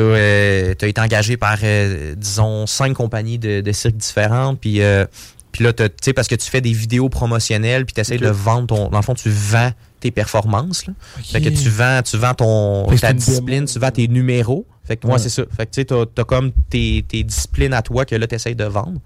[0.00, 4.80] as, été engagé par, euh, disons, cinq compagnies de, de cirque différentes, puis...
[4.82, 5.06] euh,
[5.52, 8.28] puis là, tu sais, parce que tu fais des vidéos promotionnelles, puis tu essaies de
[8.28, 8.90] vendre ton.
[8.90, 10.86] Dans le fond, tu vends tes performances.
[10.86, 10.92] Là.
[11.24, 14.66] Fait que tu vends, tu vends ton, Fait ta discipline, tu vends tes numéros.
[14.84, 15.18] Fait que, ouais, Ouais.
[15.18, 15.44] c'est ça.
[15.56, 18.54] Fait que tu sais, t'as, comme tes, tes disciplines à toi que là, tu essaies
[18.54, 19.00] de vendre.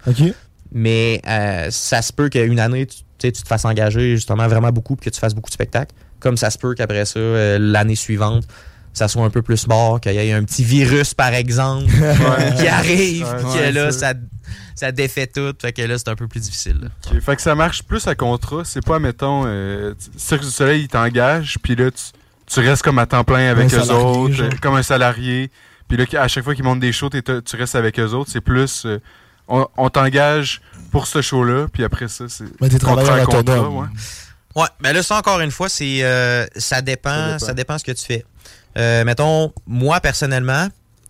[0.71, 4.47] Mais euh, ça se peut qu'une année, tu, tu sais, tu te fasses engager justement
[4.47, 5.93] vraiment beaucoup puis que tu fasses beaucoup de spectacles.
[6.19, 8.43] Comme ça se peut qu'après ça, euh, l'année suivante,
[8.93, 11.85] ça soit un peu plus mort, qu'il y ait un petit virus, par exemple,
[12.59, 14.13] qui arrive, Ouais, que ouais, là, ça.
[14.75, 15.53] ça, défait tout.
[15.61, 16.89] Fait que là, c'est un peu plus difficile.
[17.21, 18.63] Fait que ça marche plus à contrat.
[18.65, 22.03] C'est pas, mettons, euh, Cirque du Soleil, ils t'engagent, puis là, tu,
[22.47, 24.49] tu restes comme à temps plein avec Un eux salarié, autres, genre.
[24.61, 25.49] comme un salarié.
[25.87, 28.29] Puis là, à chaque fois qu'ils montent des shows, t'es- tu restes avec eux autres.
[28.31, 28.99] C'est plus, euh,
[29.51, 30.61] on, on t'engage
[30.91, 32.45] pour ce show-là, puis après ça, c'est.
[32.59, 33.77] Mais t'es contrat travailleur autonome.
[33.77, 33.87] ouais.
[34.55, 37.77] Ouais, mais là, ça, encore une fois, c'est euh, ça, dépend, Ça ça dépend.
[37.77, 38.25] ce que tu fais.
[38.77, 40.67] Euh, mettons, moi, personnellement,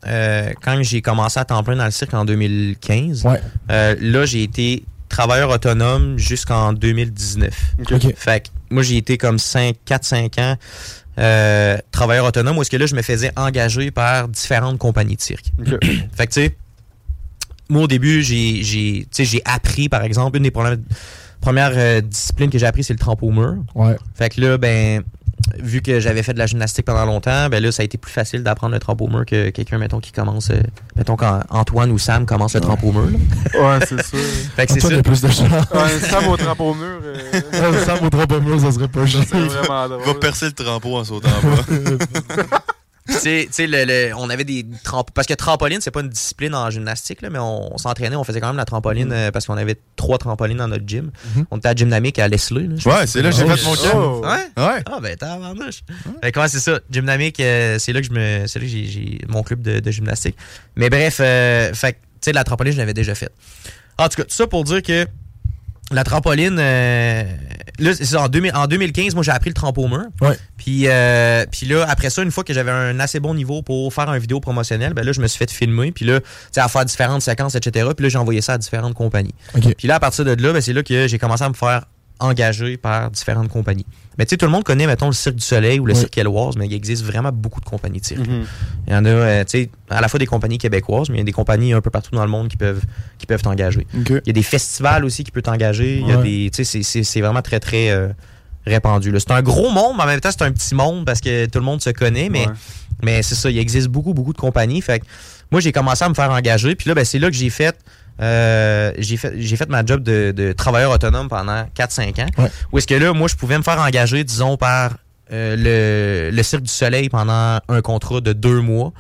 [0.08, 3.42] euh, quand j'ai commencé à temps plein dans le cirque en 2015, Ouais.
[3.72, 7.54] euh, là, j'ai été travailleur autonome jusqu'en 2019.
[7.80, 7.92] Ok.
[7.94, 8.14] Ok.
[8.16, 10.58] Fait que moi, j'ai été comme 4-5 ans
[11.20, 15.22] euh, travailleur autonome, où est-ce que là, je me faisais engager par différentes compagnies de
[15.22, 15.46] cirque.
[15.60, 15.78] Ok.
[16.16, 16.56] Fait que, tu sais,
[17.72, 20.78] moi, au début, j'ai, j'ai, tu sais, j'ai appris, par exemple, une des premières
[21.76, 23.56] euh, disciplines que j'ai appris, c'est le trampo au mur.
[23.74, 23.96] Ouais.
[24.14, 25.04] Fait que là, ben,
[25.58, 28.12] vu que j'avais fait de la gymnastique pendant longtemps, ben là, ça a été plus
[28.12, 30.62] facile d'apprendre le trampo au mur que quelqu'un, mettons, qui commence, euh,
[30.96, 33.10] mettons, quand Antoine ou Sam commence le trampo au mur.
[33.10, 33.60] là.
[33.62, 34.20] Ouais, c'est sûr.
[34.56, 35.50] Fait que c'est a plus de chance.
[35.50, 37.16] Ouais, Sam au drapeau au mur, euh,
[37.72, 39.30] Ouais, Sam au drapeau mur, ça serait pas juste.
[39.32, 42.60] c'est vraiment Il va percer le trampo en sautant en bas.
[43.08, 45.14] Tu sais, tu sais, le- le- on avait des trampolines.
[45.16, 48.24] Parce que trampoline, c'est pas une discipline en gymnastique, là, mais on, on s'entraînait, on
[48.24, 51.12] faisait quand même la trampoline euh, parce qu'on avait trois trampolines dans notre gym.
[51.36, 51.46] Mhm.
[51.50, 52.68] On était à Gymnamique à Leslie.
[52.86, 53.90] Ouais, c'est là que j'ai fait mon camp.
[53.96, 54.22] Oh.
[54.24, 54.64] Ouais?
[54.64, 54.84] Ouais.
[54.86, 55.82] Ah ben t'as avantage.
[56.24, 56.80] Fait que ouais, c'est ça?
[56.92, 58.46] Gymnamique, euh, c'est là que je me.
[58.48, 60.36] C'est là que j'ai- mon club de, de gymnastique.
[60.76, 63.32] Mais bref, euh, fait tu sais, la trampoline, je l'avais déjà faite.
[63.98, 65.08] En tout cas, tout ça pour dire que
[65.92, 67.24] la trampoline, euh,
[67.80, 70.06] là, c'est en, 2000 en 2015, moi j'ai appris le trampo mur.
[70.22, 70.38] Ouais.
[70.58, 73.94] Puis, euh, puis là, après ça, une fois que j'avais un assez bon niveau pour
[73.94, 75.92] faire un vidéo promotionnel, ben là, je me suis fait filmer.
[75.92, 77.90] Puis là, tu sais, à faire différentes séquences, etc.
[77.96, 79.36] Puis là, j'ai envoyé ça à différentes compagnies.
[79.56, 79.76] Ok.
[79.76, 81.86] Puis là, à partir de là, ben, c'est là que j'ai commencé à me faire
[82.22, 83.86] engager par différentes compagnies.
[84.18, 86.00] Mais tu sais, tout le monde connaît, mettons, le Cirque du Soleil ou le Oui.
[86.00, 88.28] Cirque Éloise, mais il existe vraiment beaucoup de compagnies de cirque.
[88.28, 88.46] Mhm.
[88.88, 91.20] Il y en a, euh, tu sais, à la fois des compagnies québécoises, mais il
[91.20, 92.82] y a des compagnies un peu partout dans le monde qui peuvent,
[93.18, 93.88] qui peuvent t'engager.
[93.94, 96.00] Il y a des festivals aussi qui peuvent t'engager.
[96.00, 96.24] Il y a Ouais.
[96.24, 98.10] des, tu sais, c'est- vraiment très, très euh,
[98.66, 99.12] répandu.
[99.18, 101.60] C'est un gros monde, mais en même temps, c'est un petit monde parce que tout
[101.60, 102.54] le monde se connaît, mais Ouais.
[103.04, 104.82] mais c'est ça, il existe beaucoup, beaucoup de compagnies.
[104.82, 105.06] Fait que
[105.52, 106.76] moi, j'ai commencé à me faire engager.
[106.76, 107.76] Puis là, ben, c'est là que j'ai fait,
[108.22, 112.26] euh, j'ai fait, j'ai fait ma job de, de travailleur autonome pendant 4-5 ans.
[112.38, 112.52] Ouais.
[112.72, 114.92] Où est-ce que là, moi, je pouvais me faire engager, disons, par
[115.32, 115.56] euh,
[116.30, 118.92] le, le Cirque du Soleil pendant un contrat de deux mois.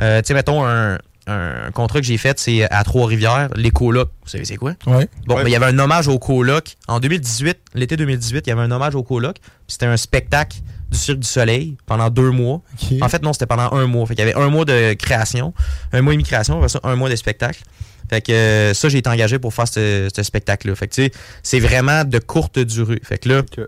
[0.00, 0.98] Euh, tu sais, mettons, un,
[1.30, 4.10] un contrat que j'ai fait, c'est à Trois-Rivières, les colocs.
[4.22, 4.74] Vous savez, c'est quoi?
[4.86, 5.08] Ouais.
[5.26, 6.76] Bon, ben, il y avait un hommage au coloc.
[6.88, 9.36] En 2018, l'été 2018, il y avait un hommage au coloc.
[9.36, 10.58] Puis C'était un spectacle
[10.90, 12.62] du Cirque du Soleil pendant deux mois.
[13.00, 14.06] En fait, non, c'était pendant un mois.
[14.06, 15.54] Fait qu'il y avait un mois de création,
[15.92, 17.62] un mois ça, un mois de spectacle.
[18.08, 20.74] Fait que euh, ça, j'ai été engagé pour faire ce, ce spectacle-là.
[20.74, 21.12] Fait que tu sais,
[21.44, 23.00] c'est vraiment de courte durée.
[23.04, 23.62] Fait que là, tu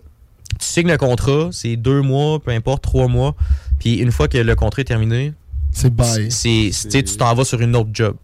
[0.59, 3.37] signes le contrat, c'est deux mois, peu importe, trois mois.
[3.79, 5.33] Puis une fois que le contrat est terminé,
[5.73, 6.31] C'est bye.
[6.31, 8.17] c'est, tu sais, tu t'en vas sur une autre job.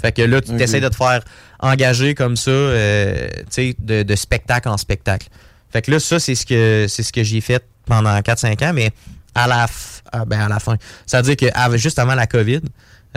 [0.00, 0.60] Fait que là, tu Ok.
[0.60, 1.20] essaies de te faire
[1.58, 5.26] engager comme ça, euh, tu sais, de, de spectacle en spectacle.
[5.72, 8.72] Fait que là, ça, c'est ce que c'est ce que j'ai fait pendant 4-5 ans,
[8.72, 8.92] mais
[9.34, 10.76] à la, f- ah, ben, à la fin.
[11.06, 12.60] Ça veut dire que juste avant la COVID,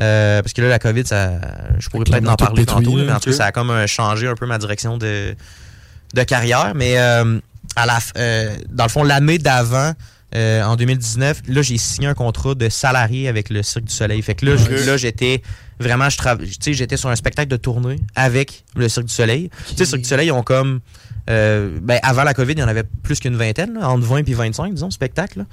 [0.02, 1.34] euh, parce que là, la COVID, ça,
[1.78, 4.28] je pourrais peut-être en parler tantôt, mais en tout cas, ça a comme euh, changé
[4.28, 5.36] un peu ma direction de,
[6.16, 6.74] de carrière.
[6.76, 7.40] Mais euh,
[7.76, 9.94] à la, f- euh, dans le fond, l'année d'avant,
[10.36, 14.22] euh, en 2019, là, j'ai signé un contrat de salarié avec le Cirque du Soleil.
[14.22, 15.42] Fait que là, là j'étais
[15.80, 16.18] vraiment, je
[16.60, 19.50] sais, j'étais sur un spectacle de tournée avec le Cirque du Soleil.
[19.70, 20.82] Tu sais, Cirque du Soleil, ils ont comme.
[21.30, 24.28] euh, ben, avant la COVID, il y en avait plus qu'une vingtaine, là, entre 20
[24.28, 25.40] et 25, disons, spectacles.
[25.40, 25.46] là.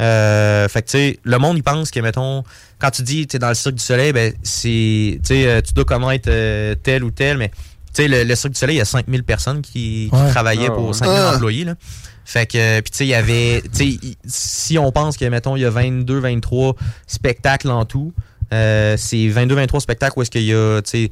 [0.00, 2.42] Euh, fait que, tu sais, le monde, il pense que, mettons,
[2.78, 5.60] quand tu dis, tu es dans le Cirque du Soleil, ben, c'est, tu sais, euh,
[5.60, 7.56] tu dois connaître euh, tel ou tel, mais, tu
[8.04, 10.30] sais, le, le Cirque du Soleil, il y a 5000 personnes qui, qui Ouais.
[10.30, 10.92] travaillaient Ah, pour ouais.
[10.94, 11.34] 5000 Ah.
[11.34, 11.74] employés, là.
[12.24, 15.24] Fait que, euh, puis tu sais, il y avait, tu sais, si on pense que,
[15.24, 18.12] mettons, il y a 22, 23 spectacles en tout,
[18.52, 21.10] euh, c'est 22, 23 spectacles où est-ce qu'il y a, tu sais,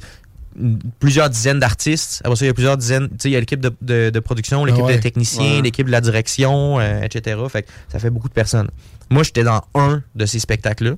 [0.99, 2.21] plusieurs dizaines d'artistes.
[2.23, 4.09] Après ça, il y a plusieurs dizaines, tu sais, il y a l'équipe de, de-
[4.09, 4.97] de production, l'équipe Ah ouais.
[4.97, 5.61] de techniciens, Ouais.
[5.61, 7.39] l'équipe de la direction, euh, etc.
[7.49, 8.69] Fait que ça fait beaucoup de personnes.
[9.09, 10.95] Moi, j'étais dans un de ces spectacles-là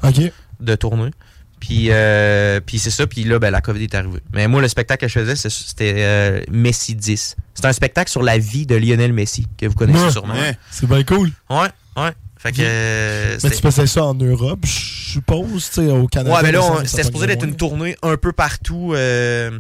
[0.60, 1.12] de tournée.
[1.60, 3.06] Puis, euh, puis c'est ça.
[3.06, 4.19] Puis là, ben, la COVID est arrivée.
[4.34, 7.36] Mais moi, le spectacle que je faisais, c'était euh, Messi 10.
[7.54, 10.12] C'est un spectacle sur la vie de Lionel Messi, que vous connaissez Ouais.
[10.12, 10.34] sûrement.
[10.34, 10.58] Ouais.
[10.72, 11.32] C'est bien cool.
[11.50, 12.12] Ouais, ouais.
[12.38, 12.58] Fait que.
[12.62, 14.70] euh, Mais tu faisais ça en Europe, je
[15.12, 16.36] suppose, tu sais, au Canada.
[16.36, 17.36] Ouais, mais là, on- ça c'était supposé loin.
[17.46, 18.94] une tournée un peu partout.
[18.96, 19.60] euh,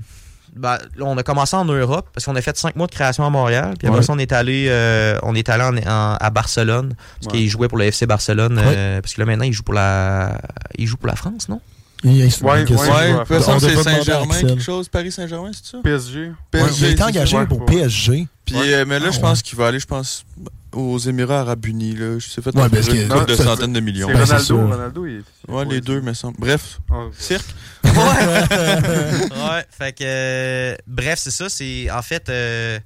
[0.55, 3.25] ben, là, on a commencé en Europe parce qu'on a fait cinq mois de création
[3.25, 3.75] à Montréal.
[3.77, 4.05] Puis après Ouais.
[4.05, 7.39] ça, on est allé, euh, on est allé en- en- à Barcelone parce Ouais.
[7.39, 8.59] qu'il jouait pour le FC Barcelone.
[8.61, 10.41] euh, parce que là, maintenant, il joue pour la,
[10.77, 11.61] il joue pour la France, non?
[12.03, 13.25] Il y a une Ouais, ouais,
[13.59, 14.89] c'est Saint-Germain, quelque chose.
[14.89, 15.77] Paris Saint-Germain, c'est ça?
[15.83, 16.19] PSG.
[16.19, 17.65] Ouais, il a PSG, été c'est engagé ouais, pour ouais.
[17.65, 18.27] PSG.
[18.45, 18.73] Puis, Ouais.
[18.73, 19.21] euh, mais là, Ah, je ouais.
[19.21, 20.25] pense qu'il va aller, je pense,
[20.73, 21.95] aux Émirats Arabes Unis.
[21.95, 22.17] Là.
[22.17, 24.07] Je sais fait Ouais, parce une de centaines de millions.
[24.07, 24.75] C'est Ben, c'est Ronaldo.
[24.75, 25.51] Ronaldo, il est.
[25.51, 26.37] Ouais, les deux, me semble.
[26.39, 27.45] Bref, Ah, cirque.
[27.83, 31.49] ouais, fait que euh, bref, c'est ça.
[31.49, 32.79] C'est en fait, euh,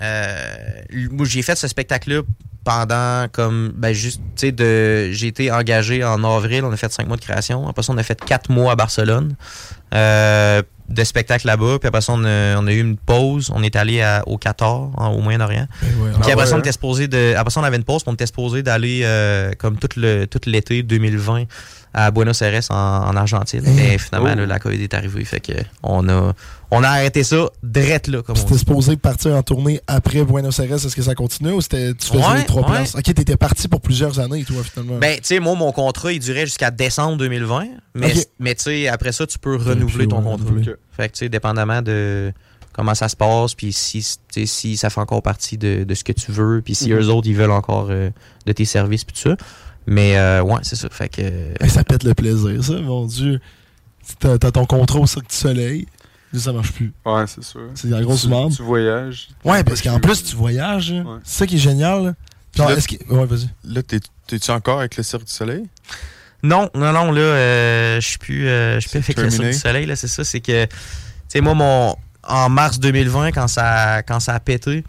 [0.00, 0.54] euh,
[1.10, 2.22] moi j'ai fait ce spectacle-là
[2.64, 6.64] pendant comme ben juste, tu sais, de j'ai été engagé en avril.
[6.64, 7.68] On a fait cinq mois de création.
[7.68, 9.34] Après ça, on a fait quatre mois à Barcelone
[9.94, 11.78] euh, de spectacle là-bas.
[11.80, 13.50] Puis après ça, on a, on a eu une pause.
[13.54, 15.66] On est allé au Qatar, en- au Moyen-Orient.
[15.82, 15.88] Ben
[16.20, 17.34] Puis Ah après ça, on était supposé de.
[17.36, 20.26] Après ça, on avait une pause, puis on était supposé d'aller euh, comme tout le
[20.26, 21.44] tout l'été 2020
[21.94, 23.62] à Buenos Aires en, en Argentine.
[23.66, 23.72] Hein?
[23.74, 24.36] Mais finalement, Oh.
[24.38, 25.24] là, la COVID est arrivée.
[25.24, 25.52] Fait que
[25.82, 26.32] on a
[26.70, 30.72] on a arrêté ça drette là, comme C'était supposé partir en tournée après Buenos Aires.
[30.72, 32.68] Est-ce que ça continuait ou c'était tu faisais Ouais, les trois ouais.
[32.76, 32.94] places?
[32.94, 34.98] Ok, t'étais parti pour plusieurs années, toi, finalement.
[34.98, 37.64] Ben, tu sais, moi, mon contrat, il durait jusqu'à décembre 2020.
[37.94, 40.50] Mais, mais tu sais, après ça, tu peux renouveler ton contrat.
[40.96, 42.32] Fait que, tu sais, dépendamment de
[42.72, 45.94] comment ça se passe, puis si, tu sais, si ça fait encore partie de, de
[45.94, 47.00] ce que tu veux, puis si Mhm.
[47.00, 48.08] eux autres, ils veulent encore euh,
[48.46, 49.36] de tes services, puis tout ça.
[49.86, 50.88] Mais, euh, ouais, c'est ça.
[50.90, 51.22] Fait que.
[51.68, 53.40] Ça pète le plaisir, ça, mon Dieu.
[54.18, 55.86] T'as t'as ton au Cirque du Soleil.
[56.32, 56.92] Là, ça marche plus.
[57.04, 57.60] Ouais, c'est sûr.
[57.74, 58.52] C'est la grosse tu, merde.
[58.54, 59.28] tu voyages.
[59.44, 60.90] Ouais, parce qu'en plus, tu voyages.
[60.92, 61.04] hein.
[61.06, 61.18] Ouais.
[61.24, 61.98] C'est ça qui est génial.
[62.04, 62.14] là.
[62.56, 63.48] Genre, Puis là- est-ce que- Ouais, vas-y.
[63.64, 65.64] Là, t'es- t'es-tu encore avec le Cirque du Soleil?
[66.42, 69.30] Non, non, non, là, euh, je suis plus, euh, je suis plus C'est avec le
[69.30, 70.70] Cirque du Soleil, là, c'est ça, c'est que, tu
[71.28, 74.84] sais, moi, mon, en mars 2020, quand ça, quand ça a pété,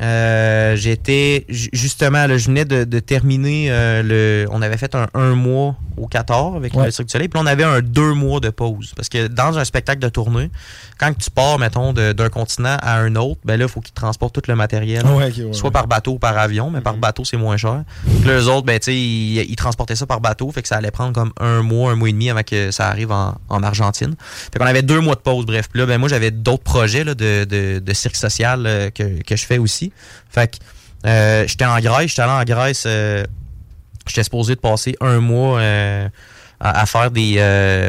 [0.00, 4.94] euh, j'étais, ju- justement, là, je venais de, de terminer euh, le, on avait fait
[4.94, 6.86] un, un mois au 14 avec Ouais.
[6.86, 9.56] le Cirque du Soleil, puis on avait un deux mois de pause, parce que dans
[9.58, 10.50] un spectacle de tournée,
[10.98, 14.34] quand tu pars, mettons, d'un continent à un autre, ben là, il faut qu'ils transportent
[14.34, 17.00] tout le matériel ouais, ok, ouais, soit par bateau ou par avion, mais par Mhm.
[17.00, 17.84] bateau, c'est moins cher.
[18.04, 20.68] Puis là, eux autres, ben, tu sais, ils, ils transportaient ça par bateau, fait que
[20.68, 23.34] ça allait prendre comme un mois, un mois et demi avant que ça arrive en,
[23.48, 24.14] en Argentine.
[24.52, 25.68] Fait qu'on avait deux mois de pause, bref.
[25.70, 29.22] Puis là, ben, moi, j'avais d'autres projets là, de, de, de cirque social euh, que,
[29.22, 29.75] que je fais aussi.
[30.30, 30.56] Fait que
[31.06, 33.24] euh, j'étais en Grèce, j'étais allé en Grèce, euh,
[34.06, 36.08] j'étais supposé de passer un mois, euh,
[36.58, 37.36] à, à faire des...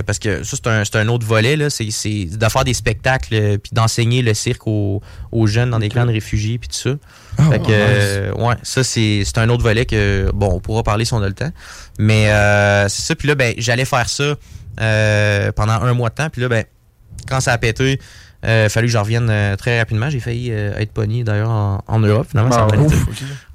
[0.06, 1.70] parce que ça, c'est un, c'est un autre volet, là.
[1.70, 5.88] C'est, c'est de faire des spectacles puis d'enseigner le cirque aux, aux jeunes dans des
[5.90, 7.50] camps de réfugiés puis tout ça.
[7.50, 11.14] fait que, ouais, ça, c'est, c'est un autre volet que, bon, on pourra parler si
[11.14, 11.52] on a le temps.
[11.98, 13.16] Mais euh, c'est ça.
[13.16, 14.36] Puis là, ben, j'allais faire ça
[15.56, 16.30] pendant un mois de temps.
[16.30, 16.66] Puis là, ben,
[17.28, 18.00] quand ça a pété,
[18.46, 20.10] euh, fallu que je revienne euh, très rapidement.
[20.10, 22.28] J'ai failli euh, être pogné d'ailleurs en, en Europe.
[22.30, 22.94] Finalement, Ah, ouf.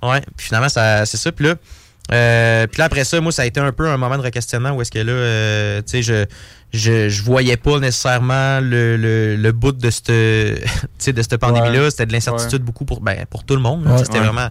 [0.03, 1.33] Ouais, puis finalement, c'est ça.
[1.33, 1.55] Puis là,
[2.12, 4.71] euh, puis là, après ça, moi, ça a été un peu un moment de requestionnement
[4.73, 6.27] où est-ce que là, euh, tu sais, je,
[6.73, 11.83] je, je voyais pas nécessairement le, le, le bout de cette, de cette pandémie-là.
[11.85, 11.90] Ouais.
[11.90, 12.66] C'était de l'incertitude Ouais.
[12.66, 13.87] beaucoup pour, ben, pour tout le monde.
[13.87, 13.99] Ouais.
[13.99, 14.49] C'était vraiment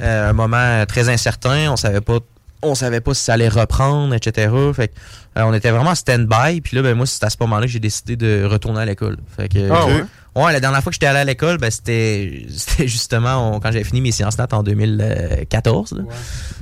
[0.00, 1.70] euh, un moment très incertain.
[1.70, 2.18] On savait pas
[2.62, 4.52] on savait pas si ça allait reprendre, etc.
[4.74, 4.92] Fait que,
[5.38, 6.60] euh, on était vraiment en stand-by.
[6.60, 9.16] Puis là, ben, moi, c'est à ce moment-là que j'ai décidé de retourner à l'école.
[9.36, 10.04] Fait que, Ah ouais?
[10.36, 13.72] Ouais, la dernière fois que j'étais allé à l'école, ben, c'était c'était justement on- quand
[13.72, 15.92] j'avais fini mes sciences nat en 2014.
[15.92, 16.02] là.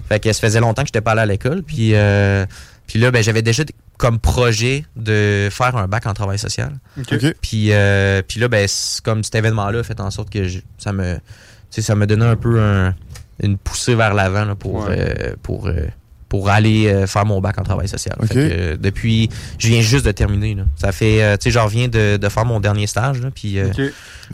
[0.08, 1.62] Fait que ça faisait longtemps que j'étais pas allé à l'école.
[1.62, 2.46] Puis, euh,
[2.86, 3.64] puis là, ben, j'avais déjà
[3.98, 6.72] comme projet de faire un bac en travail social.
[6.98, 7.34] Ok.
[7.42, 8.66] Puis, euh, puis là, ben,
[9.04, 11.18] comme cet événement-là a fait en sorte que je- ça me
[11.70, 12.94] tu sais, ça me donnait un peu un-
[13.42, 14.96] une poussée vers l'avant pour, Ouais.
[14.98, 15.74] euh, pour, euh,
[16.28, 18.14] pour aller euh, faire mon bac en travail social.
[18.20, 18.28] Ok.
[18.28, 20.54] Fait que, euh, depuis, je viens juste de terminer.
[20.54, 20.64] Là.
[20.76, 23.20] Ça fait, euh, tu sais, j'en reviens de, de faire mon dernier stage.
[23.22, 23.68] Là, puis, euh.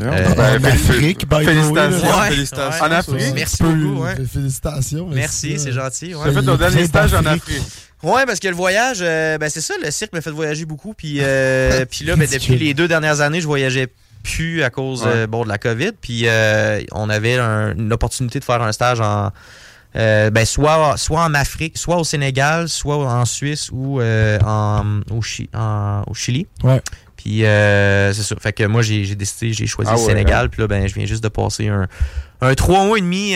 [0.00, 2.18] Euh, Ben, en Afrique, by the way, félicitations.
[2.18, 2.84] Ouais, félicitations.
[2.84, 3.32] En Afrique?
[3.34, 4.14] Merci Peu- beaucoup, ouais.
[4.26, 5.08] Félicitations.
[5.12, 6.14] Merci, c'est gentil.
[6.16, 6.32] ouais.
[6.32, 7.24] Fait ton dernier stage en.
[7.26, 7.62] Afrique.
[8.02, 10.92] Ouais, parce que le voyage, euh, ben c'est ça, le cirque m'a fait voyager beaucoup.
[10.94, 13.86] Puis, euh, puis là, ben, depuis les deux dernières années, je voyageais
[14.24, 15.92] plus à cause euh, bon, de la COVID.
[16.00, 19.30] Puis euh, on avait un- une opportunité de faire un stage en.
[19.96, 25.00] euh, ben, soit, soit en Afrique, soit au Sénégal, soit en Suisse ou euh, en,
[25.12, 26.48] au, Chi- en- au Chili.
[26.64, 26.82] Ouais.
[27.16, 28.34] Puis euh, c'est ça.
[28.40, 30.50] Fait que moi, j'ai décidé, j'ai choisi Ah le ouais, Sénégal.
[30.50, 31.86] Puis là, ben, je viens juste de passer un,
[32.40, 33.34] un trois mois et demi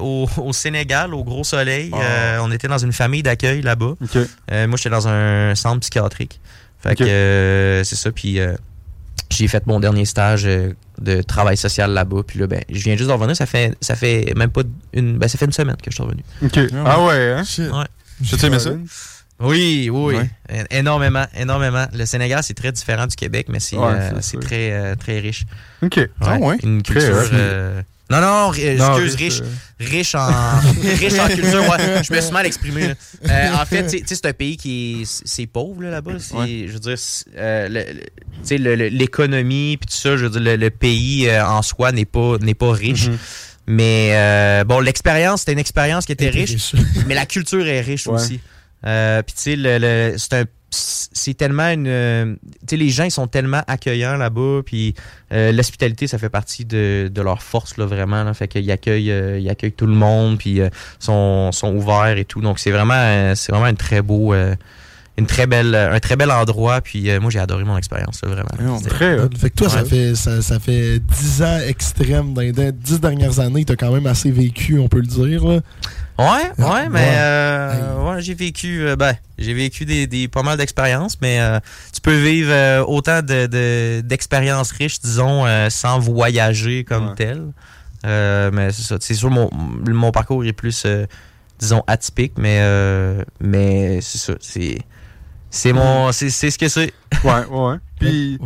[0.00, 1.90] au, au Sénégal, au gros soleil.
[1.92, 2.38] Ah.
[2.42, 3.94] On était dans une famille d'accueil là-bas.
[4.50, 6.40] Moi, j'étais dans un centre psychiatrique.
[6.78, 8.12] Fait que c'est ça.
[8.12, 8.38] Puis
[9.30, 12.22] j'ai fait mon dernier stage euh, de travail social là-bas.
[12.26, 13.36] Puis là, ben, je viens juste de revenir.
[13.36, 16.02] Ça fait, ça fait même pas une, ben, ça fait une semaine que je suis
[16.04, 16.22] revenu.
[16.42, 16.58] Ok.
[16.84, 17.44] Ah ouais, hein?
[17.44, 17.70] Shit.
[17.70, 17.84] Ouais.
[18.22, 18.70] J'ai aimé ça?
[19.38, 20.64] Oui, oui, Ouais.
[20.70, 21.84] Énormément, énormément.
[21.92, 25.44] Le Sénégal, c'est très différent du Québec, mais c'est Ouais, euh, très, euh, très riche.
[25.82, 26.00] Ok.
[26.22, 26.56] Ah ouais?
[26.62, 27.18] Une Très culture.
[27.20, 27.30] riche.
[27.34, 29.44] euh, Non, non, excuse, riche, euh,
[29.80, 30.28] riche en,
[31.00, 31.68] riche en culture.
[31.68, 32.88] Ouais, je me suis mal exprimé.
[32.88, 32.94] là.
[33.28, 36.12] Euh, en fait, c'est un pays qui est, c'est pauvre là, là-bas.
[36.20, 36.96] C'est- Je veux dire,
[37.36, 37.68] euh,
[38.90, 40.16] l'économie puis tout ça.
[40.16, 43.08] Je veux dire, le, le pays euh, en soi n'est pas n'est pas riche.
[43.08, 43.18] Mhm.
[43.68, 46.74] Mais euh, bon, l'expérience, c'était une expérience qui était Était riche, riche.
[47.06, 48.14] mais la culture est riche Ouais.
[48.14, 48.38] aussi.
[48.86, 52.34] Euh, puis tu sais, le, le- c'est un c'est tellement une euh,
[52.66, 54.94] tu sais les gens ils sont tellement accueillants là-bas puis
[55.32, 58.34] euh, l'hospitalité ça fait partie de, de leur force là vraiment là.
[58.34, 62.24] fait qu'ils accueillent euh, ils accueillent tout le monde puis euh, sont sont ouverts et
[62.24, 64.54] tout donc c'est vraiment euh, c'est vraiment une très beau euh,
[65.16, 68.28] une très belle un très bel endroit puis euh, moi j'ai adoré mon expérience là,
[68.28, 69.16] vraiment Très.
[69.38, 72.34] Fait que toi, ça, fait, ça, ça fait 10 ans extrêmes.
[72.34, 75.44] Dans les dix dernières années, t'as quand même assez vécu, on peut le dire.
[75.46, 75.60] Là.
[76.18, 77.14] Ouais, ouais, mais ouais.
[77.18, 81.60] euh, ouais, j'ai vécu, euh, ben, j'ai vécu des, des pas mal d'expériences, mais euh,
[81.92, 87.14] tu peux vivre euh, autant de, de- d'expériences riches, disons, euh, sans voyager comme Ouais.
[87.16, 87.52] tel.
[88.06, 88.96] Euh, mais c'est ça.
[89.00, 91.04] C'est sûr, mon, mon parcours est plus, euh,
[91.58, 94.34] disons, atypique, mais euh, mais c'est ça.
[94.40, 94.78] C'est
[95.50, 96.92] c'est mon, c'est, c'est ce que c'est.
[97.24, 97.76] Ouais, ouais, ouais.
[98.00, 98.38] Puis,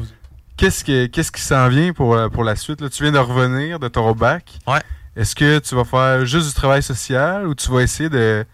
[0.57, 2.81] qu'est-ce, que, qu'est-ce qui s'en vient pour, pour la suite?
[2.81, 2.89] Là?
[2.89, 4.45] Tu viens de revenir de ton bac.
[4.67, 4.81] Ouais.
[5.17, 8.45] Est-ce que tu vas faire juste du travail social ou tu vas essayer de,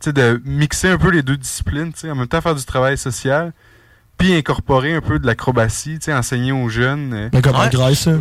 [0.00, 2.54] tu sais, de mixer un peu les deux disciplines, tu sais, en même temps faire
[2.54, 3.52] du travail social,
[4.18, 7.12] puis incorporer un peu de l'acrobatie, tu sais, enseigner aux jeunes?
[7.14, 7.68] euh, Mais comme en.
[7.68, 8.06] Grèce.
[8.06, 8.14] là.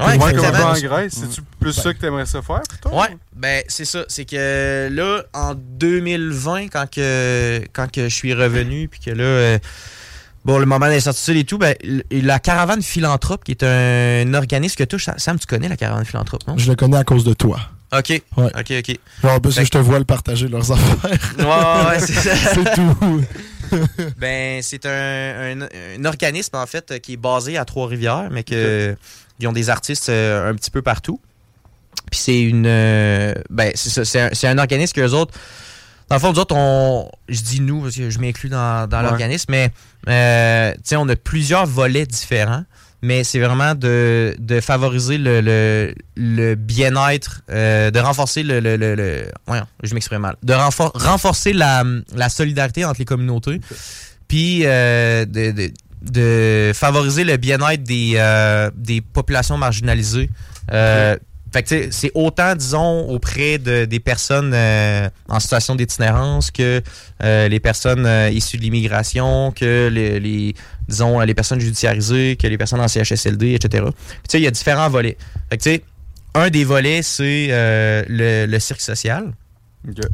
[0.00, 2.88] Ouais, Ouais, comme en Grèce, c'est-tu plus ça que tu aimerais ça faire plutôt?
[2.98, 4.04] Ouais, ben c'est ça.
[4.08, 9.22] C'est que là, en 2020, quand que, quand que je suis revenu, puis que là,
[9.24, 9.58] euh,
[10.44, 11.74] bon, le moment d'incertitude et tout, ben,
[12.10, 15.08] la Caravane Philanthrope, qui est un, organisme que touche.
[15.16, 16.56] Sam, tu connais la Caravane Philanthrope, non?
[16.58, 17.60] Je le connais à cause de toi.
[17.96, 18.08] Ok.
[18.36, 18.50] Ouais.
[18.58, 18.98] Ok, ok.
[19.22, 21.20] Genre, parce que Fait je te vois le partager leurs affaires.
[21.38, 22.34] Ouais, ouais, c'est ça.
[22.36, 23.24] C'est tout.
[24.18, 28.94] Ben, c'est un, un- un organisme, en fait, qui est basé à Trois-Rivières, mais que
[29.40, 31.18] ils ont des artistes euh, un petit peu partout.
[32.10, 32.66] Puis c'est une...
[32.66, 35.32] euh, ben, c'est ça, c'est un, c'est un organisme que les autres...
[36.12, 37.10] Dans le fond, nous autres, on...
[37.26, 39.02] Je dis nous, parce que je m'inclus dans, dans Ouais.
[39.04, 39.70] l'organisme, mais,
[40.08, 42.64] euh, on a plusieurs volets différents,
[43.00, 48.60] mais c'est vraiment de, de favoriser le, le, le bien-être, euh, de renforcer le...
[48.60, 50.36] le, le, voyons, je m'exprime mal.
[50.42, 51.82] De renfor- renforcer la,
[52.14, 53.62] la solidarité entre les communautés,
[54.28, 55.72] puis euh, de, de,
[56.02, 60.28] de favoriser le bien-être des, euh, des populations marginalisées.
[60.72, 61.16] Euh,
[61.52, 66.82] fait que c'est autant, disons, auprès de, des personnes euh, en situation d'itinérance que
[67.22, 70.54] euh, les personnes euh, issues de l'immigration, que les, les-
[70.88, 73.84] disons, les personnes judiciarisées, que les personnes en CHSLD, etc.
[73.84, 75.16] Puis, tu sais, il y a différents volets.
[75.50, 75.82] Fait que
[76.34, 79.32] un des volets, c'est le, le cirque social.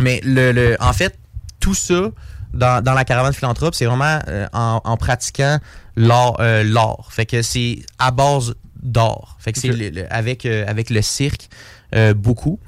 [0.00, 1.16] Mais le, le- en fait,
[1.60, 2.10] tout ça
[2.54, 5.58] dans, dans la caravane philanthrope, c'est vraiment euh, en, en pratiquant
[5.96, 6.36] l'art.
[6.40, 7.08] euh, l'art.
[7.10, 9.36] fait que c'est à base d'art.
[9.40, 9.76] Fait que c'est Ok.
[9.76, 11.48] le- le- avec, euh, avec le cirque,
[11.94, 12.58] euh, beaucoup.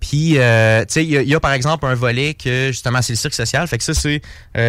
[0.00, 2.68] Puis, euh, tu sais, il y, a- il y a par exemple un volet que
[2.72, 3.66] justement, c'est le cirque social.
[3.68, 4.20] Fait que ça, c'est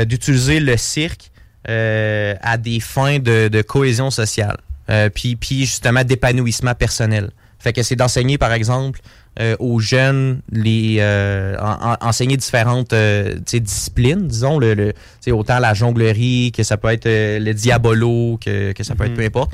[0.05, 1.31] d'utiliser le cirque
[1.67, 4.57] à des fins de, de cohésion sociale.
[5.15, 7.31] Puis, puis justement, d'épanouissement personnel.
[7.59, 8.99] Fait que c'est d'enseigner, par exemple,
[9.59, 11.01] aux jeunes, les
[11.59, 12.93] en- en- enseigner différentes
[13.53, 14.93] disciplines, disons, le,
[15.31, 19.17] autant la jonglerie, que ça peut être le diabolo, que, que ça peut être Mhm.
[19.17, 19.51] peu importe.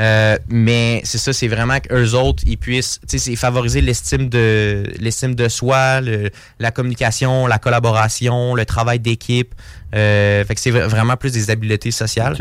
[0.00, 4.28] Euh, mais c'est ça, c'est vraiment qu'eux autres, ils puissent, tu sais, c'est favoriser l'estime
[4.28, 9.54] de l'estime de soi, le- la communication, la collaboration, le travail d'équipe.
[9.94, 12.34] Euh, fait que c'est vra- vraiment plus des habiletés sociales.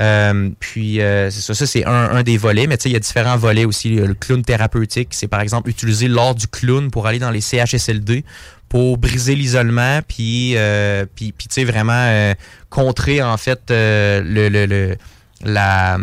[0.00, 2.94] Euh, puis euh, c'est ça, ça c'est un, un des volets, mais tu sais, il
[2.94, 3.90] y a différents volets aussi.
[3.94, 8.24] Le clown thérapeutique, c'est par exemple utiliser l'art du clown pour aller dans les CHSLD
[8.68, 12.34] pour briser l'isolement, puis, euh, puis, puis tu sais, vraiment euh,
[12.68, 14.96] contrer en fait euh, le, le, le-
[15.44, 15.98] la...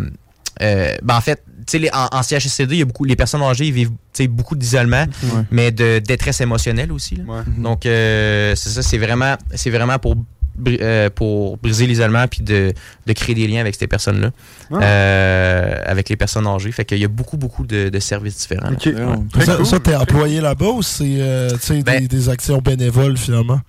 [0.62, 3.16] euh, ben, en fait, tu sais, les- en, en CHSLD, il y a beaucoup, les
[3.16, 5.42] personnes âgées ils vivent tu sais, beaucoup d'isolement, Ouais.
[5.50, 7.16] mais de détresse émotionnelle aussi.
[7.16, 7.24] là.
[7.26, 7.40] Ouais.
[7.58, 10.14] Donc, euh, c'est ça, c'est vraiment, c'est vraiment pour,
[10.56, 12.72] bri- euh, pour briser l'isolement puis de,
[13.06, 14.30] de créer des liens avec ces personnes-là,
[14.70, 14.82] Ah.
[14.82, 16.70] euh, avec les personnes âgées.
[16.70, 18.70] Fait qu'il y a beaucoup, beaucoup de, de services différents.
[18.70, 18.76] là.
[18.76, 19.28] Ok.
[19.32, 19.66] Très Ça, cool.
[19.66, 23.60] ça, t'es employé là-bas ou c'est euh, tu sais, Ben- des, des actions bénévoles finalement?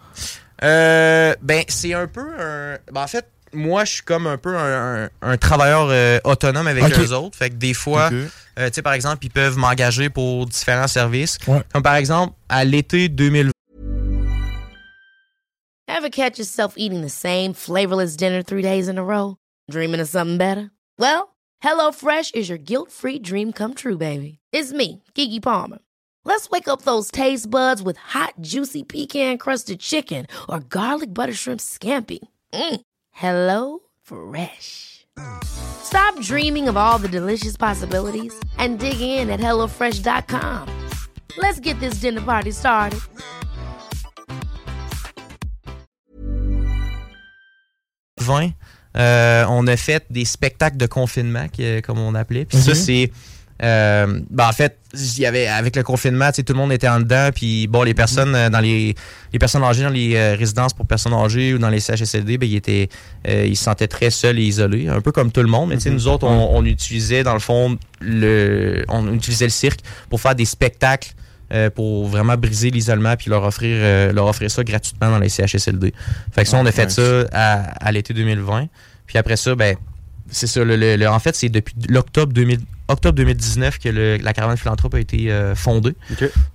[0.63, 2.77] Euh, ben, c'est un peu un.
[2.93, 6.67] ben, en fait, moi, je suis comme un peu un, un- un travailleur euh, autonome
[6.67, 6.97] avec Ok.
[6.99, 7.37] eux autres.
[7.37, 8.13] Fait que des fois, Ok.
[8.13, 11.37] euh, tu sais, par exemple, ils peuvent m'engager pour différents services.
[11.47, 11.61] Ouais.
[11.73, 13.51] Comme par exemple, à l'été 2020,
[15.87, 19.37] Ever catch yourself eating the same flavorless dinner three days in a row?
[19.69, 20.71] Dreaming of something better?
[20.99, 24.39] Well, HelloFresh is your guilt free dream come true, baby.
[24.51, 25.79] It's me, Kiki Palmer.
[26.25, 31.33] Let's wake up those taste buds with hot, juicy pecan crusted chicken or garlic butter
[31.33, 32.19] shrimp scampi.
[32.53, 32.81] Mm.
[33.15, 35.05] Hello Fresh.
[35.45, 40.67] Stop dreaming of all the delicious possibilities and dig in at HelloFresh.com.
[41.37, 42.99] Let's get this dinner party started.
[48.97, 52.45] euh, on a fait des spectacles de confinement, qui- comme on appelait.
[52.45, 52.75] Puis ça, Mhm.
[52.75, 53.11] c'est.
[53.63, 56.99] Euh, ben, en fait, il y avait avec le confinement, tout le monde était en
[56.99, 58.95] dedans, puis bon, les personnes euh, dans les
[59.31, 62.49] les personnes âgées dans les euh, résidences pour personnes âgées ou dans les CHSLD, ben
[62.49, 62.89] ils étaient
[63.27, 65.69] ils se sentaient très seuls et isolés, un peu comme tout le monde.
[65.69, 69.79] Mais sais, nous autres, on, on utilisait dans le fond le on utilisait le cirque
[70.09, 71.11] pour faire des spectacles.
[71.75, 75.93] pour vraiment briser l'isolement puis leur offrir leur offrir ça gratuitement dans les CHSLD.
[76.33, 78.67] Fait que ça, on a fait ça à, à l'été 2020.
[79.07, 79.75] Puis après ça, ben
[80.29, 80.63] c'est ça.
[80.63, 84.57] Le, le- le- en fait, c'est depuis l'octobre 2000 octobre 2019 que le- la caravane
[84.57, 85.95] philanthrope a été euh, fondée.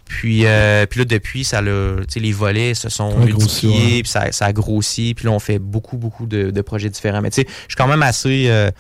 [0.05, 4.03] Puis, euh, puis là, depuis, ça les volets se sont multipliés, ouais.
[4.03, 5.15] puis ça, ça a grossi.
[5.15, 7.21] Puis là, on fait beaucoup, beaucoup de, de projets différents.
[7.21, 8.71] Mais tu sais, je suis quand même assez euh,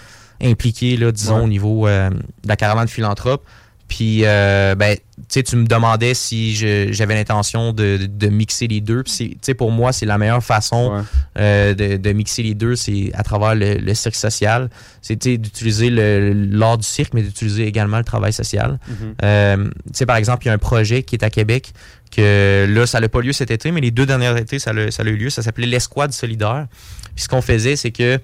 [0.43, 1.45] impliqué, là, disons, Ouais.
[1.45, 3.45] au niveau euh, de la caravane philanthrope.
[3.91, 8.80] Puis, euh, ben, tu sais, tu me demandais si j'avais l'intention de, de mixer les
[8.80, 9.03] deux.
[9.03, 11.03] Tu sais, pour moi, c'est la meilleure façon Ouais.
[11.38, 14.70] euh, de, de mixer les deux, c'est à travers le, le cirque social.
[15.03, 18.78] Sais, d'utiliser l'art du cirque, mais d'utiliser également le travail social.
[18.88, 19.14] Mhm.
[19.24, 21.72] Euh, tu sais, par exemple, il y a un projet qui est à Québec
[22.14, 24.91] que là, ça n'a pas lieu cet été, mais les deux derniers étés, ça a,
[24.93, 25.30] ça a eu lieu.
[25.30, 26.68] Ça s'appelait l'Escouade solidaire.
[27.16, 28.20] Puis ce qu'on faisait, c'est que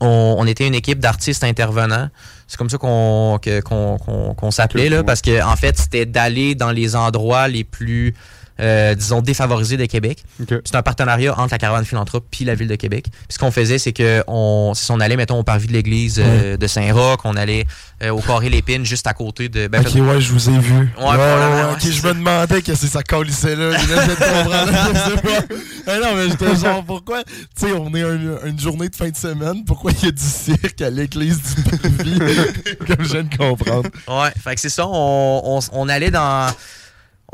[0.00, 2.10] on, on était une équipe d'artistes intervenants.
[2.48, 6.70] C'est comme ça qu'on qu'on qu'on- s'appelait, là, parce que en fait, c'était d'aller dans
[6.70, 8.14] les endroits les plus,
[8.60, 10.24] euh, disons, défavorisés de Québec.
[10.64, 13.06] C'est un partenariat entre la caravane philanthrope puis la ville de Québec.
[13.10, 16.20] Puis ce qu'on faisait, c'est que on, si on allait, mettons, au parvis de l'église
[16.24, 17.66] euh, de Saint-Roch, on allait
[18.02, 19.66] euh, au Carré Lépine, juste à côté de.
[19.68, 20.78] ben, ok, ouais, je vous ai vu.
[20.80, 23.76] Ouais, probablement, ouais, ok, je me demandais que c'est ça colissait là.
[23.76, 24.70] Comprendre.
[25.86, 29.08] je non, mais j'étais genre, pourquoi, tu sais, on est un- une journée de fin
[29.08, 32.18] de semaine, pourquoi il y a du cirque à l'église du parvis?
[32.86, 33.88] Comme je viens de comprendre.
[34.08, 34.86] Ouais, fait que c'est ça.
[34.86, 36.50] On, on, on allait dans.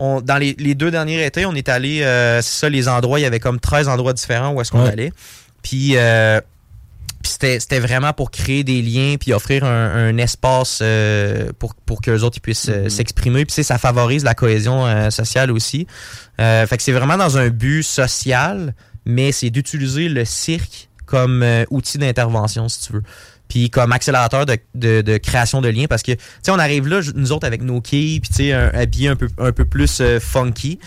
[0.03, 3.21] On- dans les, les deux derniers étés, on est allé, euh, c'est ça, les endroits,
[3.21, 4.91] il y avait comme 13 endroits différents où est-ce qu'on Ouais.
[4.91, 5.13] allait.
[5.63, 6.41] Puis, euh,
[7.23, 11.75] puis c'était, c'était vraiment pour créer des liens puis offrir un, un espace euh, pour,
[11.77, 13.45] pour qu'eux autres ils puissent euh, s'exprimer.
[13.45, 15.87] Puis sais, ça favorise la cohésion sociale aussi.
[16.39, 18.75] Fait que c'est vraiment dans un but social,
[19.07, 23.03] mais c'est d'utiliser le cirque comme outil d'intervention, si tu veux.
[23.53, 26.89] Puis comme accélérateur de, de, de création de liens parce que tu sais on arrive
[26.89, 29.67] là nous autres avec nos quilles puis tu sais un habillé un peu un peu
[29.67, 30.79] plus euh, funky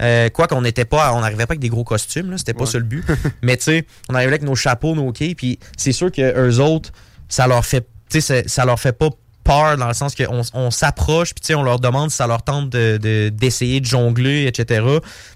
[0.00, 2.64] euh, quoi qu'on n'était pas on n'arrivait pas avec des gros costumes là c'était pas
[2.64, 2.70] Ouais.
[2.70, 3.04] ça le but
[3.42, 6.60] mais tu sais on arrivait avec nos chapeaux nos quilles puis c'est sûr que eux
[6.60, 6.92] autres
[7.28, 9.10] ça leur fait tu sais ça- ça leur fait pas
[9.44, 12.26] peur dans le sens qu'on on s'approche puis tu sais on leur demande si ça
[12.26, 14.82] leur tente de de- d'essayer de, jongler etc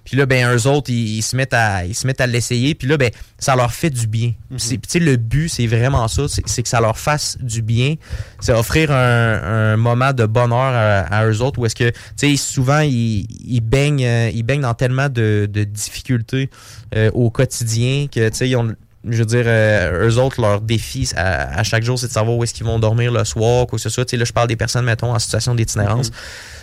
[0.04, 2.74] puis là ben eux autres ils, ils se mettent à ils se mettent à l'essayer.
[2.74, 4.32] Puis là ben ça leur fait du bien.
[4.56, 6.26] Tu sais le but c'est vraiment ça.
[6.28, 7.94] C'est c'est que ça leur fasse du bien.
[8.40, 11.96] C'est offrir un, un moment de bonheur à, à eux autres où est-ce que tu
[12.16, 16.48] sais souvent ils, ils baignent euh, ils baignent dans tellement de, de difficultés
[16.94, 18.74] euh, au quotidien que tu sais ils ont
[19.08, 22.36] je veux dire, euh, eux autres, leur défi à, à chaque jour, c'est de savoir
[22.36, 24.04] où est-ce qu'ils vont dormir le soir, quoi que ce soit.
[24.04, 26.10] Tu sais, là, je parle des personnes, mettons, en situation d'itinérance.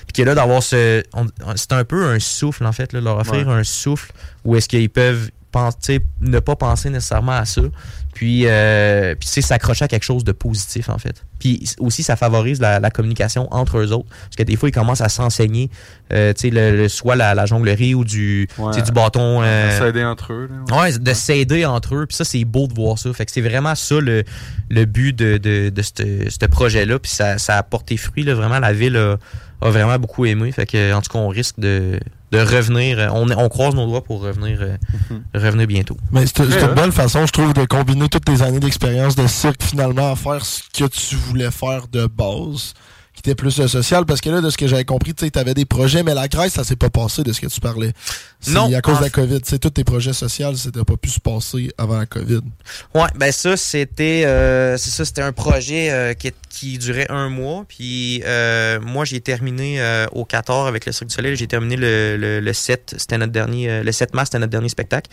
[0.05, 1.01] Puis que là, d'avoir ce.
[1.13, 4.11] on- c'est un peu un souffle, en fait, là, leur offrir un souffle
[4.43, 7.61] où est-ce qu'ils peuvent penser, ne pas penser nécessairement à ça.
[8.15, 11.21] Puis, euh, puis tu sais, s'accrocher à quelque chose de positif, en fait.
[11.37, 14.07] Puis aussi, ça favorise la, la communication entre eux autres.
[14.09, 15.69] Parce que des fois, ils commencent à s'enseigner,
[16.13, 18.81] euh, tu sais, le, le- soit la, la jonglerie ou du, Ouais.
[18.81, 19.41] du bâton.
[19.43, 20.49] euh, S'aider entre eux.
[20.49, 20.81] là, ouais.
[20.93, 22.05] Ouais, de s'aider entre eux.
[22.05, 23.11] Puis ça, c'est beau de voir ça.
[23.11, 24.23] Fait que c'est vraiment ça le,
[24.69, 26.97] le but de, de, de ce ce projet-là.
[26.99, 28.23] Puis ça, ça a porté fruit.
[28.23, 28.33] Là.
[28.33, 29.17] Vraiment, la ville a,
[29.61, 30.53] a vraiment beaucoup aimé.
[30.53, 31.99] Fait que, en tout cas, on risque de,
[32.35, 33.11] de revenir.
[33.13, 34.77] On, on croise nos doigts pour revenir, euh,
[35.33, 35.97] revenir bientôt.
[36.11, 39.27] Mais c'est Ouais, une belle façon, je trouve, de combiner toutes tes années d'expérience de
[39.27, 42.73] cirque finalement à faire ce que tu voulais faire de base,
[43.15, 44.05] qui était plus euh, social.
[44.05, 46.53] Parce que là, de ce que j'avais compris, tu avais des projets, mais la Grèce,
[46.53, 47.93] ça s'est pas passé de ce que tu parlais.
[48.47, 49.41] Non, à cause de la COVID.
[49.41, 52.41] Tu sais, tous tes projets sociaux, c'était pas pu se passer avant la COVID.
[52.93, 57.29] Ouais, ben ça, c'était euh, c'est ça, c'était un projet euh, qui, qui durait un
[57.29, 57.65] mois.
[57.67, 61.35] Puis euh, moi, j'ai terminé euh, au 14 avec le Cirque du Soleil.
[61.35, 63.69] J'ai terminé le, le, le 7, c'était notre dernier.
[63.69, 65.09] euh, le 7 mars, c'était notre dernier spectacle.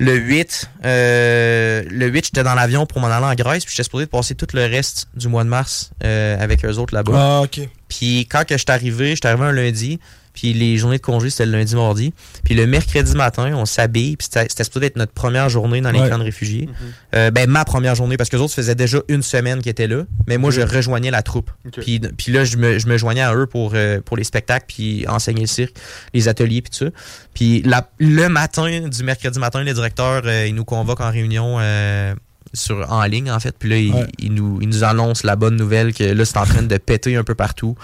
[0.00, 3.82] Le 8, euh, le 8, j'étais dans l'avion pour m'en aller en Grèce, puis j'étais
[3.82, 7.12] supposé de passer tout le reste du mois de mars euh, avec eux autres là-bas.
[7.14, 7.68] Ah, ok.
[7.88, 9.98] Puis quand que je suis arrivé, je suis arrivé un lundi,
[10.38, 12.12] puis les journées de congé, c'était le lundi, mardi.
[12.44, 15.90] Puis le mercredi matin, on s'habille, puis c'était c'était supposé être notre première journée dans
[15.90, 16.08] les Ouais.
[16.08, 16.68] camps de réfugiés.
[17.16, 19.88] Euh, ben, ma première journée, parce que les autres faisaient déjà une semaine qu'ils étaient
[19.88, 21.50] là, mais moi, je rejoignais la troupe.
[21.80, 24.66] Puis, puis là, je me, je me joignais à eux pour, euh, pour les spectacles,
[24.68, 25.74] puis enseigner le cirque,
[26.14, 26.90] les ateliers, puis tout ça.
[27.34, 31.56] Puis la- le matin, du mercredi matin, le directeur, euh, il nous convoque en réunion
[31.58, 32.14] euh,
[32.54, 33.54] sur, en ligne, en fait.
[33.58, 34.06] Puis là, il, Ouais.
[34.18, 37.16] il nous, il nous annonce la bonne nouvelle que là, c'est en train de péter
[37.16, 37.76] un peu partout.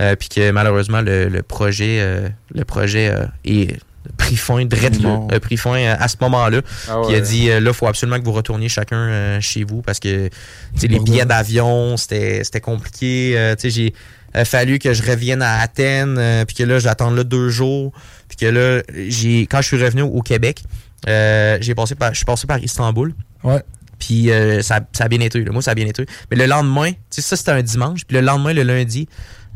[0.00, 3.76] Euh, puis que malheureusement, le, le projet, euh, le projet euh, est
[4.18, 6.60] pris fin, là, a pris fin à ce moment-là.
[6.88, 9.82] Ah Puis il a dit là, faut absolument que vous retourniez chacun euh, chez vous
[9.82, 10.32] parce que tu
[10.76, 13.32] sais, les billets d'avion, c'était c'était compliqué.
[13.36, 13.94] Euh, tu sais, j'ai
[14.36, 17.92] euh, fallu que je revienne à Athènes, euh, puis que là, j'attends là deux jours.
[18.28, 20.62] Puis que là, j'ai quand je suis revenu au Québec,
[21.08, 23.12] euh, j'ai passé par, je suis passé par Istanbul.
[23.42, 23.62] Ouais.
[23.98, 25.42] Puis euh, ça, ça a bien été.
[25.42, 25.52] là.
[25.52, 26.04] Moi, ça a bien été.
[26.30, 28.04] Mais le lendemain, tu sais, ça, c'était un dimanche.
[28.06, 29.08] Puis le lendemain, le lundi,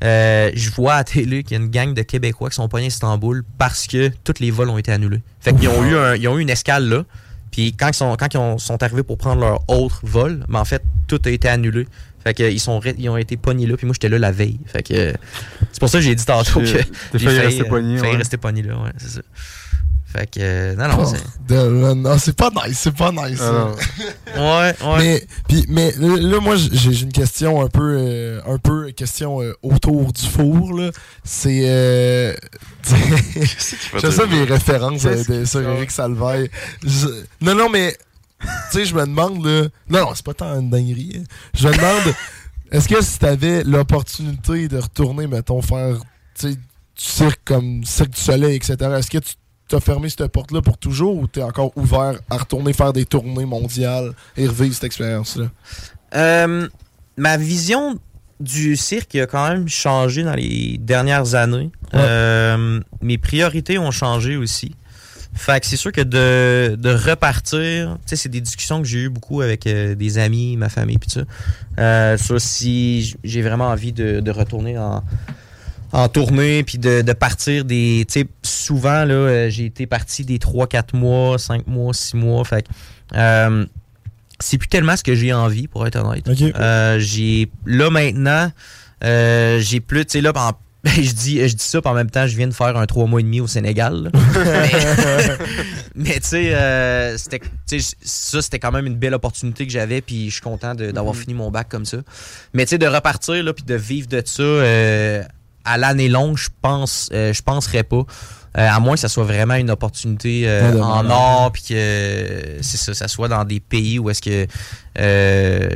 [0.02, 2.86] euh, je vois à télé qu'il y a une gang de Québécois qui sont pognés
[2.86, 5.20] à Istanbul parce que tous les vols ont été annulés.
[5.40, 7.04] Fait qu'ils ont eu, un- ils ont eu une escale là.
[7.50, 10.58] Puis quand ils sont, quand ils ont- sont arrivés pour prendre leur autre vol, mais
[10.58, 11.86] en fait, tout a été annulé.
[12.22, 13.76] Fait que ils, sont, ils ont été pognés là.
[13.76, 14.60] Puis moi, j'étais là la veille.
[14.66, 15.12] Fait que euh,
[15.72, 16.84] c'est pour ça que j'ai dit tantôt que J'ai-
[17.14, 17.98] j'ai failli rester pogné.
[17.98, 18.16] failli ouais.
[18.18, 18.76] rester pogné là.
[18.78, 19.20] Ouais, c'est ça.
[20.12, 21.22] Fait que, euh, non, non, c'est...
[21.48, 22.02] Bordel, man.
[22.02, 23.38] Non, c'est pas nice, c'est pas nice.
[23.40, 23.68] Ah.
[24.36, 24.98] Ouais, ouais.
[24.98, 29.52] Mais, puis, mais là, moi, j'ai une question un peu, euh, un peu question euh,
[29.62, 30.72] autour du four.
[30.78, 30.90] là.
[31.24, 31.62] C'est.
[31.64, 32.34] Euh,
[32.84, 36.50] je sais mes références euh, de, sur Eric Salvaille.
[36.84, 37.96] Je- Non, non, mais.
[38.40, 38.46] Tu
[38.78, 39.62] sais, je me demande, là.
[39.88, 41.18] Non, non, c'est pas tant une dinguerie.
[41.20, 41.24] hein.
[41.54, 42.14] Je me demande,
[42.72, 45.96] est-ce que si t'avais l'opportunité de retourner, mettons, faire,
[46.38, 46.58] tu sais, du
[46.96, 49.34] cirque comme Cirque du Soleil, etc., est-ce que tu
[49.70, 53.46] t'as fermé cette porte-là pour toujours ou t'es encore ouvert à retourner faire des tournées
[53.46, 55.46] mondiales et revivre cette expérience-là?
[56.14, 56.68] Euh,
[57.16, 57.98] ma vision
[58.40, 61.70] du cirque a quand même changé dans les dernières années.
[61.92, 62.00] Ouais.
[62.00, 64.74] Euh, mes priorités ont changé aussi.
[65.32, 69.04] Fait que c'est sûr que de, de repartir, tu sais, c'est des discussions que j'ai
[69.04, 71.20] eues beaucoup avec euh, des amis, ma famille, puis ça.
[71.78, 75.04] Euh, sur si j'ai vraiment envie de, de retourner en,
[75.92, 78.04] en tournée, puis de, de partir des.
[78.08, 82.44] Tu sais, souvent, là, euh, j'ai été parti des 3-4 mois, 5 mois, 6 mois.
[82.44, 82.68] Fait que.
[83.16, 83.66] euh,
[84.42, 86.26] c'est plus tellement ce que j'ai envie, pour être honnête.
[86.26, 86.40] Ok.
[86.58, 88.50] Euh, j'ai là maintenant,
[89.04, 90.52] euh, j'ai plus, tu sais là, en-
[90.86, 93.04] je dis, je dis ça, puis en même temps, je viens de faire un trois
[93.06, 94.10] mois et demi au Sénégal.
[95.94, 97.40] mais tu sais, euh, c'était,
[98.02, 101.34] ça c'était quand même une belle opportunité que j'avais, puis je suis content d'avoir fini
[101.34, 101.98] mon bac comme ça.
[102.54, 105.22] Mais tu sais, de repartir là, puis de vivre de ça euh,
[105.70, 108.04] à l'année longue, je pense, euh, je penserais pas.
[108.58, 111.74] Euh, à moins que ça soit vraiment une opportunité euh, Ouais, en or, puis que
[111.74, 114.46] euh, c'est ça, ça soit dans des pays où est-ce que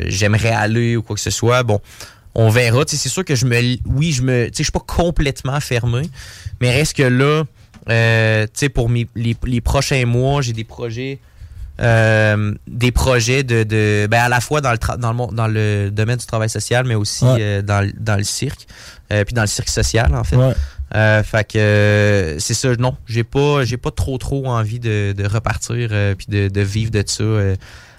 [0.08, 1.62] j'aimerais aller ou quoi que ce soit.
[1.62, 1.80] Bon,
[2.34, 2.82] on verra.
[2.88, 6.02] C'est sûr que je me, oui, je me, tu sais, je suis pas complètement fermé,
[6.60, 7.44] mais reste que là,
[7.86, 11.20] tu sais, pour mes, les, les prochains mois, j'ai des projets.
[11.80, 15.48] Euh, des projets de, de ben à la fois dans le tra- dans le dans
[15.48, 17.36] le domaine du travail social mais aussi Ouais.
[17.40, 18.66] euh, dans, le- dans le cirque
[19.12, 20.54] euh, puis dans le cirque social en fait Ouais.
[21.24, 25.88] fait que c'est ça, non, j'ai pas j'ai pas trop trop envie de, de repartir
[26.16, 27.24] puis de, de vivre de ça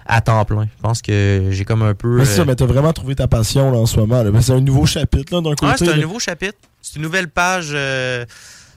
[0.08, 0.64] à temps plein.
[0.76, 3.26] Je pense que j'ai comme un peu Mais c'est ça, mais t'as vraiment trouvé ta
[3.28, 4.24] passion là, en ce moment.
[4.40, 5.66] c'est un nouveau chapitre là, d'un côté.
[5.66, 6.56] Ouais, c'est un nouveau chapitre.
[6.80, 7.76] C'est une nouvelle page.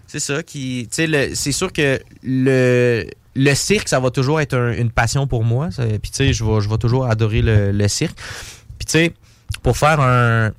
[0.07, 0.89] c'est ça qui.
[0.93, 3.05] Tu sais, c'est sûr que le,
[3.41, 5.69] le cirque, ça va toujours être un- une passion pour moi.
[5.77, 8.17] Puis, tu sais, je vais, je vais toujours adorer le, le cirque.
[8.77, 9.13] Puis, tu sais,
[9.63, 10.51] pour faire un.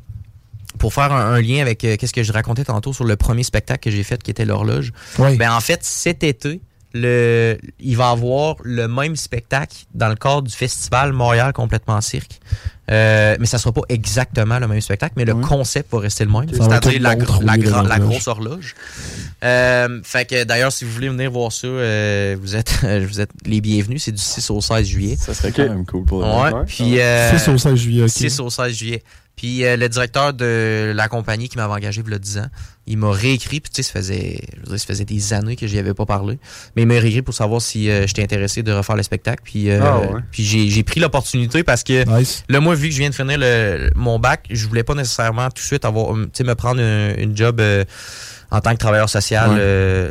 [0.78, 3.42] Pour faire un, un lien avec euh, qu'est-ce que je racontais tantôt sur le premier
[3.42, 4.92] spectacle que j'ai fait qui était l'horloge.
[5.36, 6.62] Ben en fait, cet été,
[6.92, 12.40] le, il va avoir le même spectacle dans le cadre du festival Montréal complètement cirque.
[12.90, 15.44] Euh, mais ça sera pas exactement le même spectacle, mais le Ouais.
[15.44, 16.48] concept va rester le même.
[16.52, 18.74] C'est-à-dire la, grosse horloge.
[19.44, 23.30] Euh, fait que d'ailleurs, si vous voulez venir voir ça, euh, vous êtes vous êtes
[23.46, 24.02] les bienvenus.
[24.02, 25.16] C'est du 6 au 16 juillet.
[25.16, 26.64] Ça serait quand même cool pour le Ouais.
[26.66, 28.10] Puis euh, 6 au 16 juillet, ok.
[28.10, 29.02] 6 au 16 juillet.
[29.40, 32.46] Puis euh, le directeur de la compagnie qui m'avait engagé il y a 10 ans,
[32.86, 35.56] il m'a réécrit, puis tu sais, ça faisait, je veux dire, ça faisait des années
[35.56, 36.38] que j'y avais pas parlé,
[36.76, 39.70] mais il m'a réécrit pour savoir si euh, j'étais intéressé de refaire le spectacle, puis,
[39.70, 40.20] euh, Ah ouais.
[40.30, 42.44] puis j'ai, j'ai pris l'opportunité parce que Nice.
[42.50, 45.46] Là, moi, vu que je viens de finir le, mon bac, je voulais pas nécessairement
[45.48, 47.86] tout de suite avoir, tu sais, me prendre un- une job euh,
[48.50, 49.56] en tant que travailleur social, Ouais.
[49.58, 50.10] euh,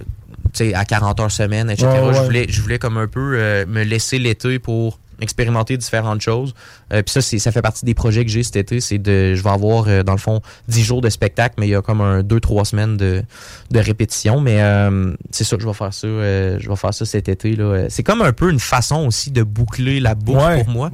[0.53, 1.88] tu sais, à 40 heures semaine, etc.
[1.88, 2.13] Ouais, ouais.
[2.15, 6.53] Je voulais, je voulais comme un peu euh, me laisser l'été pour expérimenter différentes choses.
[6.93, 8.80] Euh, Puis ça, c'est, ça fait partie des projets que j'ai cet été.
[8.82, 11.72] C'est de, je vais avoir euh, dans le fond 10 jours de spectacle, mais il
[11.72, 13.24] y a comme un 2-3 semaines de,
[13.72, 14.39] de répétition.
[14.41, 16.07] Mais euh, c'est ça, je vais faire ça.
[16.07, 17.55] je vais faire ça cet été.
[17.55, 17.86] Là.
[17.89, 20.63] C'est comme un peu une façon aussi de boucler la boucle Ouais.
[20.63, 20.91] pour moi.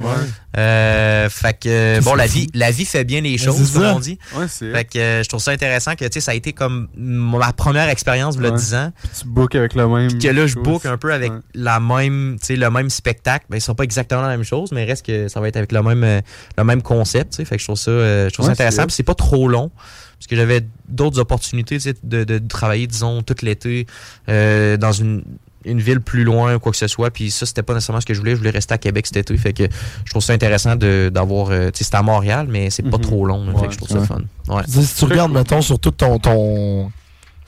[1.29, 4.17] Fait que bon, la vie, la vie fait bien les Mais choses, comme on dit.
[4.35, 4.71] Ouais, c'est.
[4.71, 7.89] Fait que je trouve ça intéressant que tu sais, ça a été comme ma première
[7.89, 8.57] expérience, il y a Ouais.
[8.57, 8.91] 10 ans.
[9.19, 10.07] Tu book avec le même.
[10.09, 13.45] Puis que là, je book un peu avec la même, tu sais, le même spectacle.
[13.49, 15.71] Ben, ce sera pas exactement la même chose, mais reste que ça va être avec
[15.71, 16.21] le même, euh,
[16.57, 17.45] le même concept, tu sais.
[17.45, 18.81] Fait que je trouve ça, euh, je trouve ça intéressant.
[18.81, 19.71] c'est Puis c'est pas trop long.
[20.17, 23.85] Parce que j'avais d'autres opportunités, tu sais, de, de, de travailler, disons, tout l'été,
[24.29, 25.23] euh, dans une,
[25.65, 27.11] une ville plus loin ou quoi que ce soit.
[27.11, 28.31] Puis ça, c'était pas nécessairement ce que je voulais.
[28.31, 29.35] Je voulais rester à Québec cet été.
[29.37, 29.63] Fait que
[30.05, 32.97] je trouve ça intéressant de, d'avoir, euh, tu sais, c'était à Montréal, mais c'est pas
[32.97, 33.03] Mhm.
[33.03, 33.57] trop long.
[33.59, 34.05] Fait que je trouve ça ouais.
[34.05, 34.21] fun.
[34.47, 34.63] Ouais.
[34.67, 36.91] Si tu regardes, mettons, sur tout ton, ton,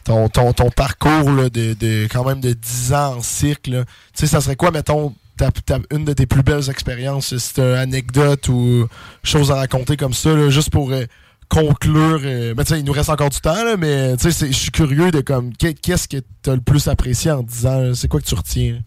[0.03, 3.83] ton, ton, ton parcours là, de, de quand même de 10 ans en cirque, là,
[3.85, 7.53] tu sais, ça serait quoi, mettons, ta, ta- une de tes plus belles expériences, si
[7.53, 8.87] t'as une anecdote ou
[9.23, 11.05] chose à raconter comme ça, là, juste pour euh,
[11.49, 12.19] conclure.
[12.25, 14.51] euh, ben, tu sais, il nous reste encore du temps, là, mais tu c'est- je
[14.57, 17.79] suis curieux de comme, qu'est- qu'est-ce que t'as le plus apprécié en 10 ans?
[17.81, 17.91] là?
[17.95, 18.79] C'est quoi que tu retiens?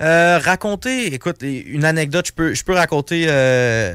[0.00, 3.94] Euh, raconter, écoute, une anecdote, je peux, je peux raconter euh,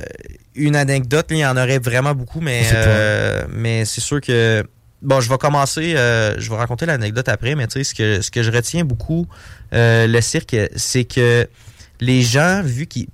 [0.56, 1.26] une anecdote.
[1.32, 4.64] Il y en aurait vraiment beaucoup, mais C'est euh, mais c'est sûr que
[5.02, 5.92] bon, je vais commencer.
[6.38, 9.26] je vais raconter l'anecdote après, mais tu sais, ce que ce que je retiens beaucoup,
[9.74, 11.48] euh, le cirque, c'est que
[12.00, 13.08] les gens, vu qu'ils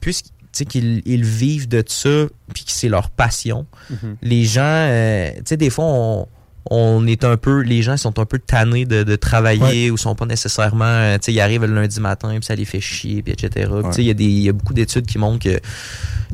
[0.69, 4.15] qu'ils ils vivent de ça, puis que c'est leur passion, Mhm.
[4.21, 6.27] les gens, euh, tu sais, des fois, on,
[6.71, 10.15] on est un peu, les gens sont un peu tannés de, de travailler ou sont
[10.15, 13.21] pas nécessairement, euh, tu sais, ils arrivent le lundi matin, puis ça les fait chier,
[13.21, 13.69] puis etc.
[13.85, 15.59] Tu sais, il y, a y beaucoup d'études qui montrent que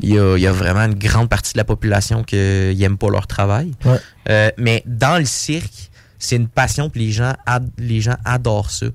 [0.01, 3.09] il y a, y a vraiment une grande partie de la population qui n'aime pas
[3.09, 3.71] leur travail.
[3.83, 3.97] Ouais.
[4.29, 5.90] Euh, mais dans le cirque,
[6.23, 8.85] c'est une passion, puis les gens, ad- les gens adorent ça.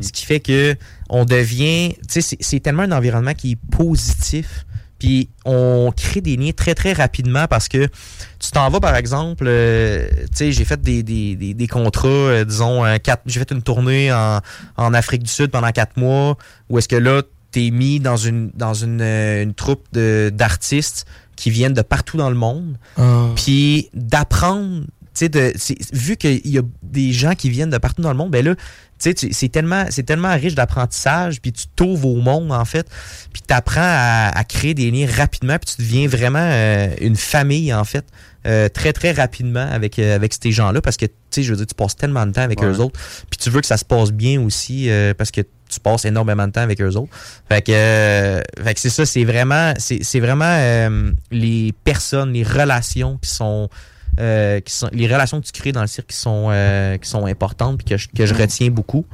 [0.00, 0.74] Ce qui fait que
[1.10, 4.64] on devient, tu sais, c'est- tellement un environnement qui est positif.
[4.98, 7.86] Puis on crée des liens très très rapidement parce que
[8.38, 12.08] tu t'en vas par exemple, euh, tu sais, j'ai fait des, des, des, des contrats,
[12.08, 14.40] euh, disons, quatre- j'ai fait une tournée en,
[14.78, 16.38] en Afrique du Sud pendant quatre mois
[16.70, 17.20] où est-ce que là,
[17.50, 21.04] t'es mis dans une dans une, euh, une troupe de- d'artistes
[21.36, 23.26] qui viennent de partout dans le monde Ah.
[23.36, 24.84] puis d'apprendre
[25.18, 28.44] sais vu qu'il y a des gens qui viennent de partout dans le monde ben
[28.44, 28.62] là tu
[28.98, 32.86] sais tu- c'est tellement c'est tellement riche d'apprentissage puis tu t'ouvres au monde en fait
[33.32, 37.16] puis tu apprends à, à créer des liens rapidement puis tu deviens vraiment euh, une
[37.16, 38.04] famille en fait
[38.46, 41.50] euh, très très rapidement avec euh, avec ces gens là parce que tu sais je
[41.50, 42.68] veux dire tu passes tellement de temps avec Ouais.
[42.68, 42.98] eux autres
[43.30, 44.88] puis tu veux que ça se passe bien aussi
[45.18, 47.10] parce que tu passes énormément de temps avec eux autres
[47.48, 52.32] fait que, euh, fait que c'est ça, c'est vraiment, c'est, c'est vraiment euh, les personnes,
[52.32, 53.68] les relations qui sont,
[54.18, 57.08] euh, qui sont, les relations que tu crées dans le cirque qui sont, euh, qui
[57.08, 59.04] sont importantes puis que je, que je retiens beaucoup.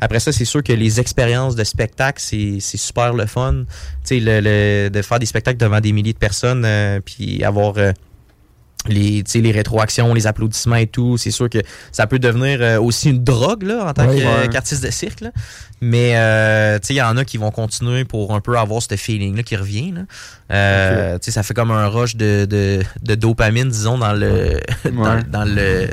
[0.00, 3.64] Après ça, c'est sûr que les expériences de spectacle, c'est, c'est super le fun.
[4.04, 7.42] Tu sais, le, le- de faire des spectacles devant des milliers de personnes, euh, puis
[7.44, 7.92] avoir euh,
[8.88, 11.58] les, tu sais, les rétroactions, les applaudissements et tout, c'est sûr que
[11.92, 14.20] ça peut devenir euh, aussi une drogue là, en tant Oui.
[14.20, 14.48] que- Ouais.
[14.48, 15.20] qu'artiste de cirque.
[15.20, 15.30] là.
[15.82, 18.82] Mais euh, tu sais, il y en a qui vont continuer pour un peu avoir
[18.82, 19.92] ce feeling-là qui revient.
[19.92, 20.00] là.
[20.52, 24.60] Euh, tu sais, Ça fait comme un rush de, de, de dopamine, disons, dans le,
[24.84, 25.22] dans, Ouais.
[25.30, 25.88] dans le,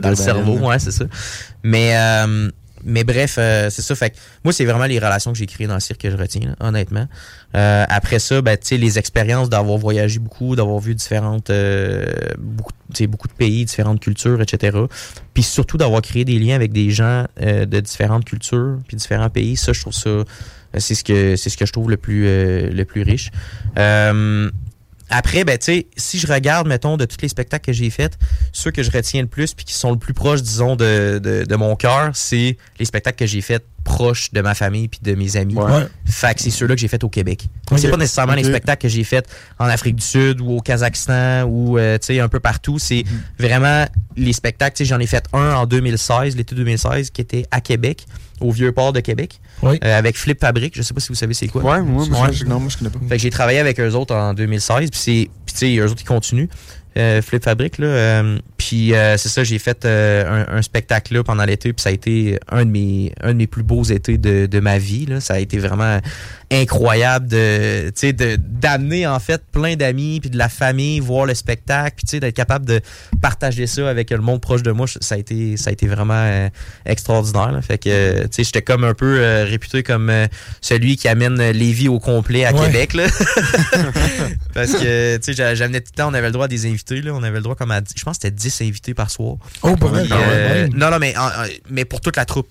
[0.00, 1.04] dans le cerveau, ouais, c'est ça.
[1.62, 2.50] Mais, euh,
[2.84, 3.94] mais bref, euh, c'est ça.
[3.94, 6.16] Fait que moi, c'est vraiment les relations que j'ai créées dans le cirque que je
[6.16, 7.06] retiens, là, honnêtement.
[7.54, 12.06] Euh, après ça, ben, tu sais, les expériences d'avoir voyagé beaucoup, d'avoir vu différentes, euh,
[12.38, 12.72] beaucoup,
[13.08, 14.78] beaucoup de pays, différentes cultures, etc.
[15.34, 19.30] Puis surtout d'avoir créé des liens avec des gens euh, de différentes cultures, puis différents
[19.30, 19.56] pays.
[19.56, 20.24] Ça, je trouve ça, euh,
[20.78, 23.30] c'est ce que c'est ce que je trouve le plus euh, le plus riche.
[25.14, 28.16] Après, ben, si je regarde, mettons, de tous les spectacles que j'ai faits,
[28.50, 31.44] ceux que je retiens le plus puis qui sont le plus proches, disons, de, de,
[31.44, 35.14] de mon cœur, c'est les spectacles que j'ai faits proches de ma famille puis de
[35.14, 35.54] mes amis.
[35.54, 35.86] Ouais.
[36.04, 37.46] Fait que c'est ceux-là que j'ai faits au Québec.
[37.70, 37.78] Ok.
[37.78, 39.26] C'est pas nécessairement les spectacles que j'ai faits
[39.58, 42.78] en Afrique du Sud ou au Kazakhstan ou euh, un peu partout.
[42.78, 43.04] C'est
[43.38, 44.84] vraiment les spectacles.
[44.84, 48.06] J'en ai fait un en 2016, l'été 2016, qui était à Québec,
[48.40, 49.78] au vieux port de Québec, Oui.
[49.84, 50.74] euh, avec Flip Fabric.
[50.76, 51.62] Je sais pas si vous savez c'est quoi.
[51.62, 52.98] Ouais, moi, je- non, moi, je connais pas.
[53.08, 55.90] Fait que j'ai travaillé avec eux autres en 2016, puis c'est puis tu sais eux
[55.90, 56.48] autres ils continuent
[56.96, 61.24] euh, Flip Fabric là euh, puis euh, c'est ça j'ai fait euh, un, spectacle là
[61.24, 64.46] pendant l'été puis ça a été un de mes un de plus beaux étés de,
[64.46, 65.20] de ma vie là.
[65.20, 65.98] Ça a été vraiment
[66.52, 71.24] incroyable de tu sais de d'amener en fait plein d'amis puis de la famille voir
[71.26, 72.80] le spectacle puis tu sais d'être capable de
[73.20, 76.12] partager ça avec le monde proche de moi ça a été ça a été vraiment
[76.16, 76.48] euh,
[76.84, 77.62] extraordinaire là.
[77.62, 80.26] fait que euh, tu sais j'étais comme un peu euh, réputé comme euh,
[80.60, 82.66] celui qui amène Lévis au complet à Ouais.
[82.66, 83.06] Québec là
[84.54, 86.66] parce que tu sais j'a- j'amenais tout le temps on avait le droit à des
[86.66, 89.10] invités là on avait le droit comme à je pense que c'était 10 invités par
[89.10, 89.74] soir Oh.
[89.76, 90.74] Puis, quand euh, même.
[90.74, 91.14] non non mais
[91.70, 92.48] mais pour toute la troupe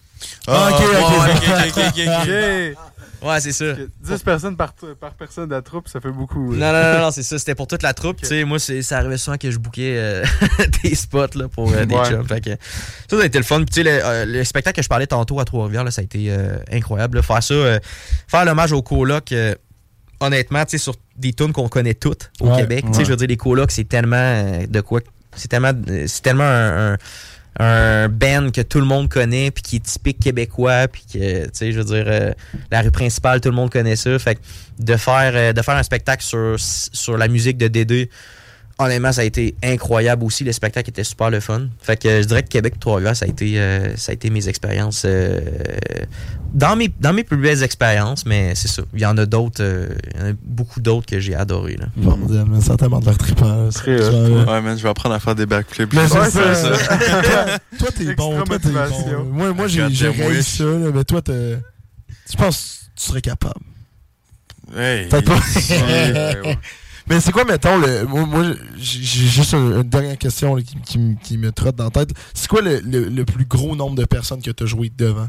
[0.48, 1.44] Ah, ok, ok, ouais, ok.
[1.48, 2.78] ok, ok, ok, ok.
[3.22, 3.66] Ouais c'est ça
[4.04, 6.54] 10 personnes par, par personne de la troupe, ça fait beaucoup.
[6.56, 7.38] Non, non, non, non, c'est ça.
[7.38, 8.18] C'était pour toute la troupe.
[8.22, 10.24] Tu sais, moi, c'est, ça arrivait souvent que je bouquais euh,
[10.84, 12.06] des spots là, pour euh, des Ouais.
[12.10, 12.28] chums.
[12.28, 13.58] Fait que, ça, ça a été le fun.
[13.58, 16.02] Puis, tu sais, le, euh, le spectacle que je parlais tantôt à Trois-Rivières, là, ça
[16.02, 17.18] a été euh, incroyable.
[17.18, 17.22] là.
[17.24, 17.80] Faire ça, euh,
[18.28, 19.54] faire l'hommage aux colocs, euh,
[20.20, 22.86] honnêtement, tu sais, sur des tunes qu'on connaît toutes au Ouais, Québec.
[22.88, 23.06] Tu sais, ouais.
[23.06, 25.02] je veux dire, les colocs, c'est tellement euh, de quoi.
[25.36, 25.72] C'est tellement,
[26.08, 26.98] c'est tellement un, un
[27.60, 31.50] un band que tout le monde connaît puis qui est typique québécois puis que tu
[31.54, 32.32] sais je veux dire euh,
[32.72, 34.18] la rue principale tout le monde connaît ça.
[34.20, 34.42] Fait que
[34.80, 38.10] de faire euh, de faire un spectacle sur sur la musique de Dédé
[38.86, 42.28] honnêtement ça a été incroyable aussi le spectacle était super le fun fait que je
[42.28, 45.40] dirais que Québec Trois-Rivières ça a été euh, ça a été mes expériences euh,
[46.54, 49.62] dans mes dans mes plus belles expériences mais c'est ça il y en a d'autres
[49.64, 51.86] euh, il y en a beaucoup d'autres que j'ai adoré là.
[51.96, 53.14] Bordel, mais ça a tellement de hot.
[53.88, 55.94] euh, Ouais, man, je vais apprendre à faire des backflips.
[55.94, 56.56] Mais c'est Ouais, ça.
[56.56, 57.60] c'est ça.
[57.80, 58.44] toi, t'es bon.
[58.44, 58.74] Toi, t'es bon.
[58.80, 59.24] motivation.
[59.26, 61.58] Moi, moi j'ai réussi ça, là, mais toi, t'es-
[62.30, 63.60] je pense que tu serais capable.
[64.78, 65.08] Hey.
[65.10, 66.52] Peut-être pas.
[67.12, 68.46] Mais c'est quoi, mettons, le, moi, moi,
[68.78, 72.12] j'ai juste une, dernière question là, qui, qui me- qui me trotte dans la tête.
[72.34, 75.28] C'est quoi le, le- le plus gros nombre de personnes que tu as joué devant?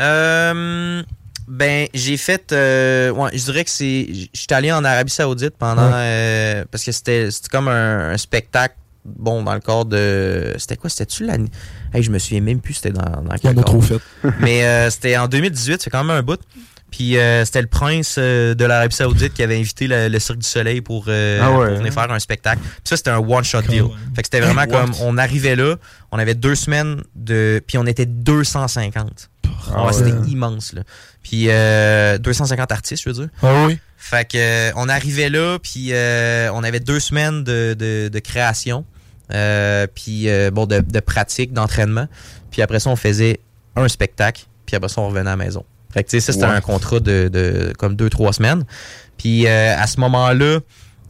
[0.00, 1.02] Euh,
[1.46, 2.52] ben, j'ai fait.
[2.52, 4.06] euh, ouais, je dirais que c'est.
[4.34, 5.86] J'étais allé en Arabie Saoudite pendant.
[5.88, 5.92] Ouais.
[5.94, 8.74] euh, parce que c'était comme un, un spectacle.
[9.04, 10.54] Bon, dans le cadre de.
[10.58, 11.48] C'était quoi C'était-tu l'année.
[11.94, 13.98] Hey, je me souviens même plus c'était dans, dans quel a trop fait.
[14.40, 16.38] Mais euh, c'était en 2018, c'est quand même un bout.
[16.90, 20.38] Puis euh, c'était le prince euh, de l'Arabie Saoudite qui avait invité le, le Cirque
[20.38, 21.66] du Soleil pour, euh, Ah ouais.
[21.68, 22.60] pour venir faire un spectacle.
[22.62, 23.82] Puis ça, c'était un one-shot deal.
[23.82, 23.90] même.
[24.16, 24.66] Fait que c'était vraiment What?
[24.68, 24.92] comme.
[25.02, 25.76] On arrivait là,
[26.12, 27.62] on avait deux semaines de.
[27.66, 29.30] Puis on était 250.
[29.44, 29.92] Ah Ouais, ouais.
[29.92, 30.82] C'était immense, là.
[31.22, 33.28] Puis euh, 250 artistes, je veux dire.
[33.42, 33.78] Ah oui?
[33.98, 38.18] Fait que euh, on arrivait là, puis euh, on avait deux semaines de, de, de
[38.20, 38.84] création,
[39.34, 42.06] euh, puis euh, bon, de, de pratique, d'entraînement.
[42.50, 43.40] Puis après ça, on faisait
[43.76, 45.64] un spectacle, puis après ça, on revenait à la maison.
[45.92, 46.52] Fait que tu sais, ça, c'était Ouais.
[46.52, 48.64] un contrat de, de comme deux, trois semaines.
[49.16, 50.60] Puis euh, à ce moment-là,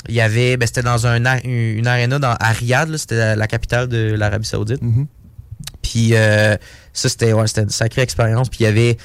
[0.09, 3.47] il y avait, ben, c'était dans un, une, aréna dans, à Riyad, c'était la, la
[3.47, 4.81] capitale de l'Arabie Saoudite.
[4.83, 5.07] Mhm.
[5.83, 6.57] Puis euh,
[6.93, 8.49] ça, c'était ouais, une sacrée expérience.
[8.49, 8.97] Puis il y avait.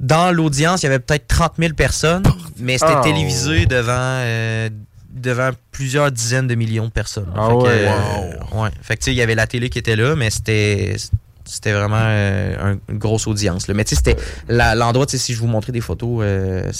[0.00, 2.24] Dans l'audience, il y avait peut-être 30 000 personnes,
[2.58, 3.02] mais c'était Oh.
[3.02, 3.92] télévisé devant,
[4.22, 4.68] euh,
[5.10, 7.32] devant plusieurs dizaines de millions de personnes.
[7.36, 8.60] Ah Fait que, ouais.
[8.62, 8.68] ouais.
[8.82, 10.96] Fait que il y avait la télé qui était là, mais c'était.
[11.44, 13.68] C'était vraiment euh, un- une grosse audience.
[13.68, 13.74] là.
[13.74, 14.16] Mais tu sais, c'était
[14.48, 16.70] l'endroit, si je vous montrais des photos, euh,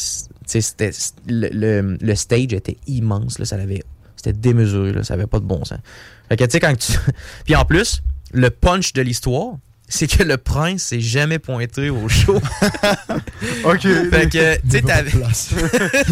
[0.46, 0.90] c'était
[1.26, 3.38] le, le, le stage était immense.
[3.38, 3.82] Là, ça avait,
[4.16, 5.78] c'était démesuré, là, ça avait pas de bon sens.
[6.28, 6.92] Fait que quand tu.
[7.44, 8.02] Puis en plus,
[8.32, 9.54] le punch de l'histoire,
[9.86, 12.40] c'est que le prince s'est jamais pointé au show.
[13.64, 13.82] Ok.
[13.82, 15.10] fait que, tu sais, t'avais.
[15.34, 16.04] C'était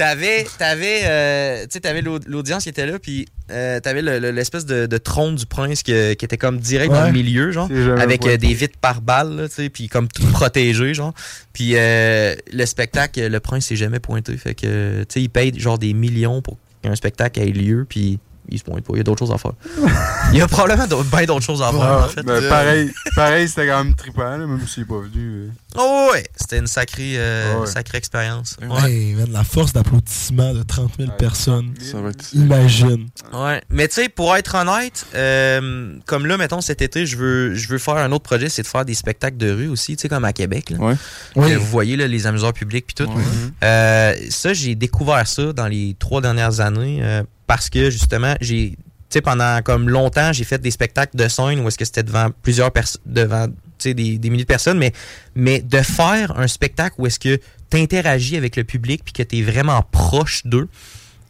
[0.00, 4.86] T'avais, t'avais, euh, t'avais l'audience qui était là, puis euh, t'avais le- le- l'espèce de,
[4.86, 7.06] de trône du prince qui était comme direct dans Ouais.
[7.08, 10.94] le milieu, genre, avec euh, des vitres par balle, tu sais, puis comme tout protégé,
[10.94, 11.12] genre.
[11.52, 15.78] Puis le spectacle, le prince s'est jamais pointé, fait que, tu sais, il paye genre
[15.78, 18.94] des millions pour qu'un spectacle ait lieu, puis il se pointe pas.
[18.94, 19.52] Il y a d'autres choses à faire.
[20.32, 22.22] il y a probablement bien d'autres choses à faire, en fait.
[22.22, 25.50] ben, pareil, pareil c'était quand même trippant, là, même s'il est pas venu.
[25.76, 27.66] Oh ouais, c'était une sacrée, euh, Ouais.
[27.66, 28.56] sacrée expérience.
[28.60, 28.90] Ouais.
[28.90, 31.74] Hey, man, la force d'applaudissement de 30 000 personnes.
[31.80, 32.32] Ça va être...
[32.32, 33.08] Imagine.
[33.32, 33.62] Ouais.
[33.70, 37.68] Mais tu sais, pour être honnête, euh, comme là, mettons, cet été, je veux, je
[37.68, 40.08] veux faire un autre projet, c'est de faire des spectacles de rue aussi, tu sais,
[40.08, 40.70] comme à Québec.
[40.70, 40.78] Là.
[40.78, 40.94] Ouais.
[41.36, 41.54] Oui.
[41.54, 43.10] Vous voyez, là, les amuseurs publics puis tout.
[43.12, 43.22] Ouais.
[43.62, 48.70] Euh, ça, j'ai découvert ça dans les trois dernières années euh, parce que, justement, j'ai...
[49.08, 52.04] Tu sais, pendant comme longtemps, j'ai fait des spectacles de scène où est-ce que c'était
[52.04, 53.46] devant plusieurs personnes, devant
[53.88, 54.92] des, des milliers de personnes, mais,
[55.34, 59.22] mais de faire un spectacle où est-ce que tu interagis avec le public puis que
[59.22, 60.68] tu es vraiment proche d'eux,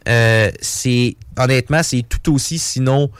[0.07, 3.11] euh, c'est honnêtement, c'est tout aussi, sinon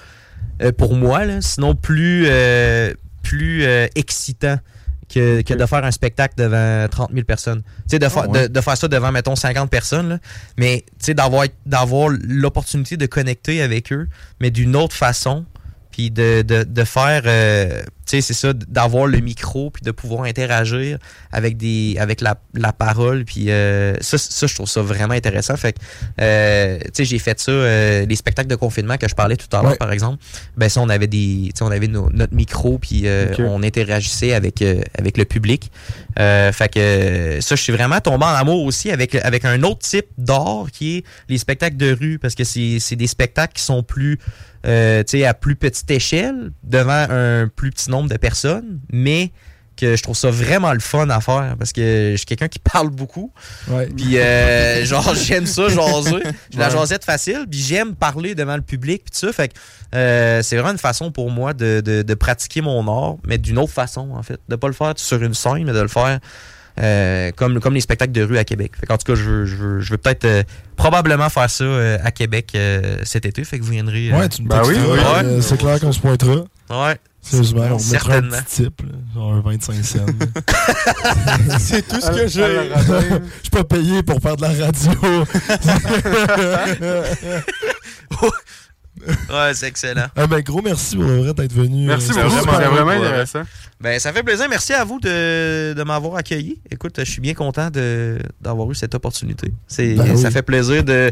[0.62, 3.66] euh, pour moi, là, sinon plus, euh, plus
[3.96, 4.58] excitant
[5.14, 7.62] que, que de faire un spectacle devant 30 000 personnes.
[7.62, 8.48] Tu sais, de, ouais.
[8.48, 10.20] de, de faire ça devant, mettons, 50 personnes, là.
[10.58, 14.08] mais tu sais, d'avoir, d'avoir l'opportunité de connecter avec eux,
[14.40, 15.46] mais d'une autre façon,
[15.92, 20.98] puis de, de, de faire, euh, c'est ça, d'avoir le micro, puis de pouvoir interagir
[21.32, 25.56] avec des avec la, la parole, puis euh, ça, ça, je trouve ça vraiment intéressant.
[25.56, 25.78] Fait que,
[26.22, 29.48] euh, tu sais, j'ai fait ça, euh, les spectacles de confinement que je parlais tout
[29.56, 29.78] à l'heure, Ouais.
[29.78, 30.22] par exemple,
[30.58, 33.06] ben ça, on avait des, on avait nos- notre micro, puis
[33.40, 34.62] on interagissait avec,
[34.98, 35.72] avec le public.
[36.18, 40.08] Fait que ça, je suis vraiment tombé en amour aussi avec, avec un autre type
[40.18, 43.84] d'art qui est les spectacles de rue, parce que c'est c'est des spectacles qui sont
[43.84, 44.18] plus,
[44.64, 44.70] tu
[45.06, 49.32] sais, à plus petite échelle, devant un plus petit nombre de personnes, mais
[49.78, 52.60] que je trouve ça vraiment le fun à faire parce que je suis quelqu'un qui
[52.60, 53.32] parle beaucoup.
[53.70, 53.88] Ouais.
[53.96, 56.24] Puis euh, genre j'aime ça jaser.
[56.52, 59.54] J'ai la jasette facile, puis j'aime parler devant le public puis tout ça fait que
[59.96, 63.58] euh, c'est vraiment une façon pour moi de, de, de pratiquer mon art, mais d'une
[63.58, 66.20] autre façon en fait, de pas le faire sur une scène mais de le faire
[66.80, 68.74] euh, comme, comme les spectacles de rue à Québec.
[68.80, 70.44] Fait en tout cas, je veux, je veux, je veux peut-être euh,
[70.78, 73.44] probablement faire ça euh, à Québec euh, cet été.
[73.44, 74.10] Fait que vous viendrez.
[74.12, 75.00] euh, Ouais, tu me Ben oui, oui.
[75.24, 76.44] euh, C'est clair qu'on se pointera.
[76.70, 76.98] ouais.
[77.22, 78.82] Sérieusement, on mettra un petit type,
[79.14, 80.06] genre un 25 cents.
[81.60, 82.72] C'est tout ce que j'ai.
[82.76, 84.92] Je suis pas payé pour faire de la radio.
[89.32, 90.06] Ouais, c'est excellent.
[90.16, 91.88] ah, ben, gros merci pour le vrai d'être venu.
[91.88, 93.06] Merci Euh, beaucoup, c'était vraiment cool.
[93.08, 93.42] intéressant.
[93.82, 94.46] Ben, ça fait plaisir.
[94.50, 96.60] Merci à vous de, de m'avoir accueilli.
[96.72, 99.52] Écoute, je suis bien content de- d'avoir eu cette opportunité.
[99.68, 101.12] C'est, Ben ça fait plaisir de,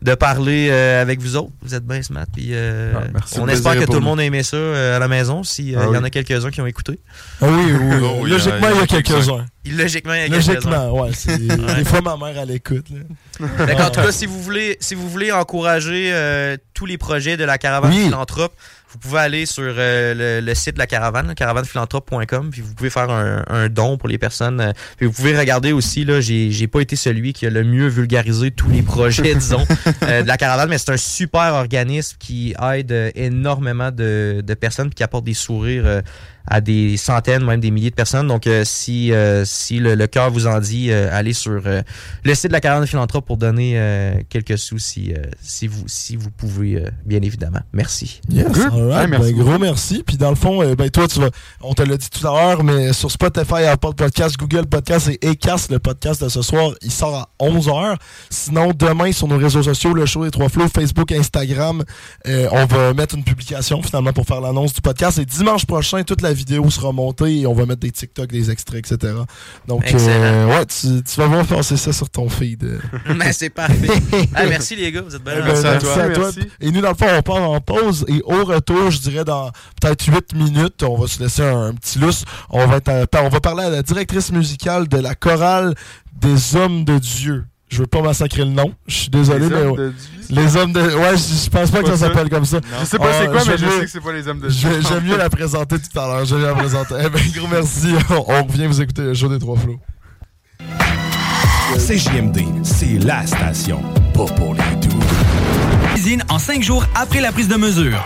[0.00, 1.50] de parler euh, avec vous autres.
[1.60, 2.26] Vous êtes bien smart.
[2.32, 5.08] Puis, euh, Ah, on espère que tout le monde a aimé ça euh, à la
[5.08, 5.42] maison.
[5.42, 7.00] S'il Ah y en a quelques-uns qui ont écouté.
[7.40, 7.96] Ah oui, oui.
[8.04, 9.46] Oh, oui, Logiquement, il y a a quelques-uns.
[9.66, 10.52] Logiquement, il y a quelques-uns.
[10.54, 11.10] Logiquement, ouais.
[11.14, 11.38] c'est-
[11.76, 12.86] Des fois, ma mère, elle écoute.
[12.90, 13.46] là.
[13.66, 13.86] D'accord.
[13.86, 17.44] En tout cas, si vous voulez, si vous voulez encourager euh, tous les projets de
[17.44, 18.04] la caravane Oui.
[18.04, 18.52] philanthrope,
[18.94, 23.10] vous pouvez aller sur euh, le, site de la caravane, caravanephilanthrope.com, puis vous pouvez faire
[23.10, 24.60] un, don pour les personnes.
[24.60, 28.52] euh, vous pouvez regarder aussi, là, j'ai pas été celui qui a le mieux vulgarisé
[28.52, 29.66] tous les projets, disons,
[30.04, 34.94] euh, de la caravane, mais c'est un super organisme qui aide énormément de, personnes puis
[34.94, 36.02] qui apporte des sourires
[36.46, 38.28] à des centaines, même des milliers de personnes.
[38.28, 41.82] Donc, euh, si, euh, si le, le cœur vous en dit, euh, allez sur euh,
[42.24, 45.84] le site de la caravane philanthrope pour donner euh, quelques sous si, euh, si, vous,
[45.86, 47.60] si vous pouvez, euh, bien évidemment.
[47.72, 48.20] Merci.
[48.28, 48.72] Yes, alright.
[48.72, 50.02] Ouais, merci ben, gros merci.
[50.06, 51.30] Puis dans le fond, euh, ben, toi, tu vas,
[51.62, 55.28] on te l'a dit tout à l'heure, mais sur Spotify, Apple Podcast, Google Podcast et
[55.28, 57.96] Acast, le podcast de ce soir, il sort à 11h.
[58.28, 61.84] Sinon, demain, sur nos réseaux sociaux, le show des trois flots, Facebook, Instagram,
[62.28, 65.18] euh, on va mettre une publication finalement pour faire l'annonce du podcast.
[65.18, 68.50] Et dimanche prochain, toute la vidéo sera montée et on va mettre des TikTok, des
[68.50, 69.14] extraits, etc.
[69.66, 72.78] Donc, euh, ouais, tu, tu vas voir passer ça sur ton feed.
[73.16, 73.88] Mais c'est parfait.
[74.34, 75.66] Ah, merci les gars, vous êtes bien Eh ben, gentils.
[75.66, 76.02] à merci toi.
[76.02, 76.30] à toi.
[76.34, 76.50] Merci.
[76.60, 79.50] Et nous, dans le fond, on part en pause et au retour, je dirais dans
[79.80, 82.24] peut-être 8 minutes, on va se laisser un, un petit lousse.
[82.50, 85.74] On va, être à- on va parler à la directrice musicale de la chorale
[86.20, 87.44] des Hommes de Dieu.
[87.74, 88.72] Je veux pas massacrer le nom.
[88.86, 89.92] Je suis désolé, Les mais hommes de
[90.28, 90.36] Dieu.
[90.42, 90.80] les Hommes de.
[90.80, 92.06] Ouais, je, je pense pas que ça ça?
[92.06, 92.58] s'appelle comme ça.
[92.80, 94.68] Je sais pas c'est quoi, mais je sais que c'est pas les hommes de Dieu.
[94.88, 96.24] J'aime mieux la présenter tout à l'heure.
[96.24, 96.94] J'aime mieux la présenter.
[97.00, 97.94] Eh ben, gros merci.
[98.10, 99.80] On, on revient vous écouter le show des trois flots.
[101.78, 103.82] CJMD, c'est la station,
[104.14, 104.96] pas pour les doux.
[105.94, 107.98] Cuisine en 5 jours après la prise de mesure.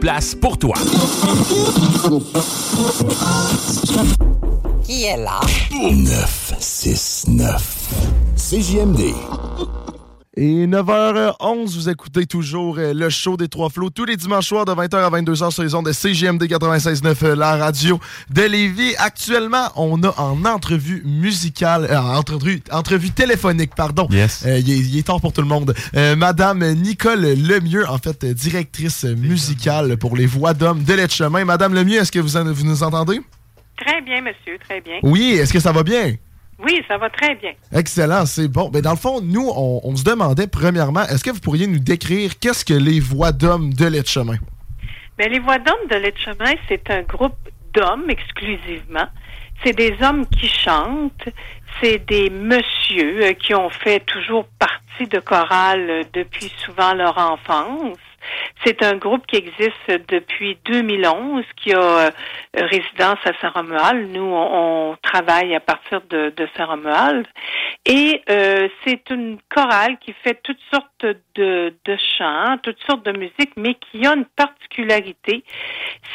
[0.00, 0.74] Place pour toi.
[4.82, 5.40] Qui est là?
[5.70, 7.76] 969.
[8.36, 9.14] CJMD.
[10.36, 14.64] Et 9h11, vous écoutez toujours euh, le show des Trois Flots tous les dimanches soirs
[14.64, 17.98] de 20h à 22h sur les ondes de CGMD 96.9, euh, la radio
[18.32, 18.94] de Lévis.
[18.98, 24.06] Actuellement, on a en entrevue musicale, euh, en entrevue, entrevue téléphonique, pardon.
[24.12, 24.44] Yes.
[24.46, 25.74] Euh, il, est, tard pour tout le monde.
[25.96, 31.44] Euh, Madame Nicole Lemieux, en fait, directrice musicale pour les voix d'hommes de Letchemin.
[31.44, 33.20] Madame Lemieux, est-ce que vous, en- vous nous entendez?
[33.84, 35.00] Très bien, monsieur, très bien.
[35.02, 36.14] Oui, est-ce que ça va bien?
[36.64, 37.52] Oui, ça va très bien.
[37.72, 38.70] Excellent, c'est bon.
[38.72, 41.78] Mais dans le fond, nous, on, on se demandait premièrement, est-ce que vous pourriez nous
[41.78, 44.36] décrire qu'est-ce que les voix d'hommes de lait de chemin?
[45.20, 47.36] Mais les Voix d'hommes de Lait de Chemin, c'est un groupe
[47.74, 49.06] d'hommes exclusivement.
[49.62, 51.28] C'est des hommes qui chantent.
[51.78, 57.18] C'est des messieurs euh, qui ont fait toujours partie de chorale euh, depuis souvent leur
[57.18, 57.98] enfance.
[58.64, 62.10] C'est un groupe qui existe depuis 2011, qui a euh,
[62.54, 64.10] résidence à Saint-Romuald.
[64.14, 67.26] Nous, on, on travaille à partir de, de Saint-Romuald.
[67.86, 73.12] Et euh, c'est une chorale qui fait toutes sortes de, de chants, toutes sortes de
[73.12, 75.42] musiques, mais qui a une particularité,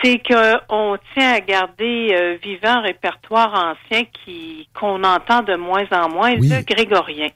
[0.03, 5.85] c'est qu'on tient à garder euh, vivant un répertoire ancien qui qu'on entend de moins
[5.91, 6.49] en moins, Oui.
[6.49, 7.29] le grégorien.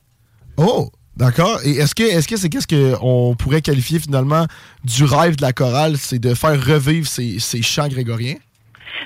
[0.57, 0.89] Oh,
[1.19, 1.59] d'accord?
[1.63, 4.45] Et est-ce que est-ce que c'est qu'est-ce qu'on pourrait qualifier finalement
[4.83, 8.35] du rêve de la chorale, c'est de faire revivre ces, ces chants grégoriens?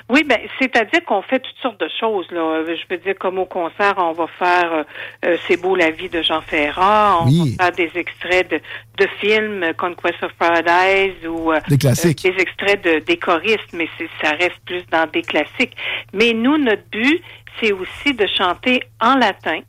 [0.08, 2.26] Oui, ben, c'est-à-dire qu'on fait toutes sortes de choses.
[2.30, 2.40] Là.
[2.40, 4.82] Euh, Je veux dire, comme au concert, on va faire euh,
[5.24, 7.54] euh, C'est beau la vie de Jean Ferrat, on Oui.
[7.58, 8.60] va faire des extraits de,
[8.98, 12.24] de films, Conquest of Paradise ou Des classiques.
[12.26, 15.76] euh, des extraits de des choristes, mais c'est- ça reste plus dans des classiques.
[16.12, 17.22] Mais nous, notre but,
[17.60, 19.60] c'est aussi de chanter en latin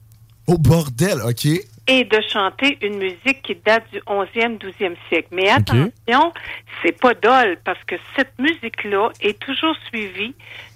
[0.48, 1.48] Oh bordel, ok.
[1.88, 5.28] Et de chanter une musique qui date du 11e, 12e siècle.
[5.32, 6.34] Mais attention,
[6.82, 10.34] c'est pas dole parce que cette musique-là est toujours suivie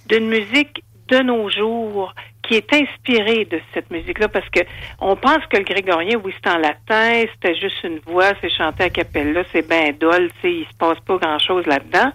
[0.08, 4.62] d'une musique de nos jours qui est inspirée de cette musique-là parce que
[5.00, 8.84] on pense que le grégorien, oui, c'est en latin, c'était juste une voix, c'est chanté
[8.84, 12.12] à cappella, c'est ben dole, tu sais, il se passe pas grand-chose là-dedans.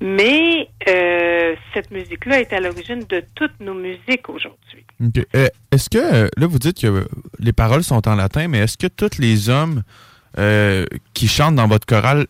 [0.00, 4.84] Mais euh, cette musique-là est à l'origine de toutes nos musiques aujourd'hui.
[5.34, 7.06] Euh, est-ce que, euh, là, vous dites que
[7.38, 9.82] les paroles sont en latin, mais est-ce que tous les hommes
[10.38, 12.26] euh, qui chantent dans votre chorale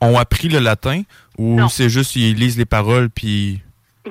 [0.00, 1.02] ont appris le latin
[1.38, 3.60] ou c'est juste ils lisent les paroles puis.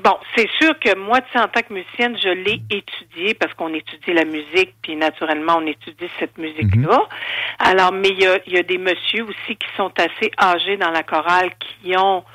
[0.03, 3.53] Bon, c'est sûr que moi, tu sais, en tant que musicienne, je l'ai étudié parce
[3.53, 7.07] qu'on étudie la musique, puis naturellement, on étudie cette musique-là.
[7.59, 10.91] Alors, mais il y a, y a des messieurs aussi qui sont assez âgés dans
[10.91, 12.25] la chorale qui ont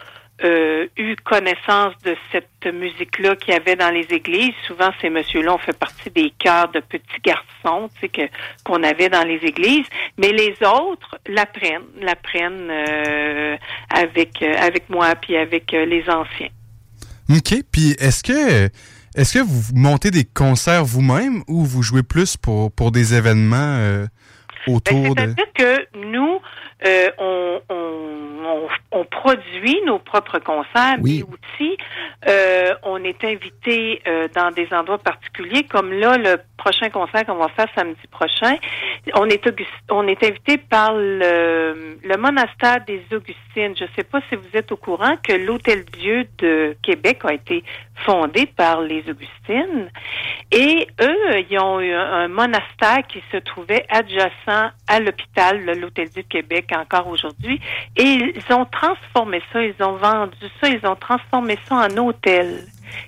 [0.42, 4.54] euh, eu connaissance de cette musique-là qu'il y avait dans les églises.
[4.66, 8.22] Souvent, ces messieurs-là ont fait partie des chœurs de petits garçons, tu sais, que
[8.64, 9.86] qu'on avait dans les églises.
[10.16, 13.56] Mais les autres l'apprennent, l'apprennent euh,
[13.94, 16.48] avec euh, avec moi puis avec euh, les anciens.
[17.30, 17.62] OK.
[17.70, 18.70] Puis est-ce que
[19.16, 23.56] est-ce que vous montez des concerts vous-même ou vous jouez plus pour, pour des événements
[23.56, 24.06] euh,
[24.68, 25.22] autour de.
[25.22, 25.52] Ben, C'est-à-dire
[25.92, 26.38] que nous,
[26.86, 28.09] euh, on, on,
[28.54, 28.68] on-
[29.00, 31.76] on produit nos propres concerts, mais aussi
[32.28, 37.36] euh, on est invité euh, dans des endroits particuliers, comme là, le prochain concert qu'on
[37.36, 38.56] va faire samedi prochain,
[39.14, 39.42] on est,
[39.90, 43.74] on est invité par le, le monastère des Augustines.
[43.76, 47.32] Je ne sais pas si vous êtes au courant que l'Hôtel Dieu de Québec a
[47.32, 47.64] été
[48.04, 49.90] fondé par les Augustines.
[50.52, 56.08] Et eux, ils ont eu un, un monastère qui se trouvait adjacent à l'hôpital, l'Hôtel
[56.10, 57.60] Dieu de Québec, encore aujourd'hui.
[57.96, 62.64] Et ils ont transformé ça, ils ont vendu ça, ils ont transformé ça en hôtel,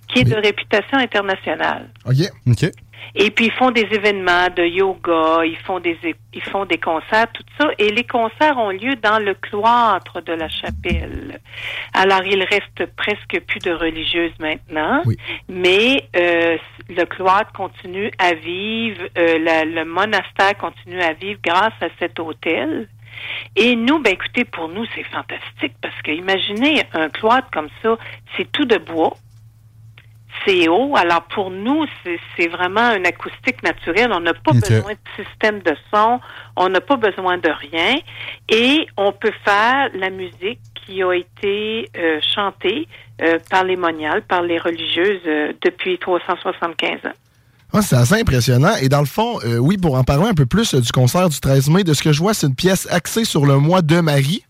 [0.08, 1.88] qui est de réputation internationale.
[2.06, 2.16] OK.
[2.48, 2.70] OK.
[3.16, 5.98] Et puis ils font des événements de yoga, ils font des
[6.32, 7.66] ils font des concerts, tout ça.
[7.78, 11.40] Et les concerts ont lieu dans le cloître de la chapelle.
[11.94, 15.02] Alors il reste presque plus de religieuses maintenant,
[15.48, 16.56] mais euh,
[16.88, 22.18] le cloître continue à vivre, euh, la- le monastère continue à vivre grâce à cet
[22.20, 22.88] hôtel.
[23.56, 27.96] Et nous, ben écoutez, pour nous c'est fantastique parce que imaginez un cloître comme ça,
[28.36, 29.14] c'est tout de bois
[30.46, 30.96] c'est haut.
[30.96, 34.10] Alors pour nous, c'est- vraiment une acoustique naturelle.
[34.12, 36.20] On n'a pas besoin de système de son,
[36.56, 37.98] on n'a pas besoin de rien,
[38.48, 42.88] et on peut faire la musique qui a été euh, chantée
[43.20, 47.12] euh, par les moniales, par les religieuses euh, depuis 375 ans.
[47.80, 48.74] C'est assez impressionnant.
[48.82, 51.28] Et dans le fond, euh, oui, pour en parler un peu plus euh, du concert
[51.30, 53.80] du 13 mai, de ce que je vois, c'est une pièce axée sur le mois
[53.80, 54.44] de Marie.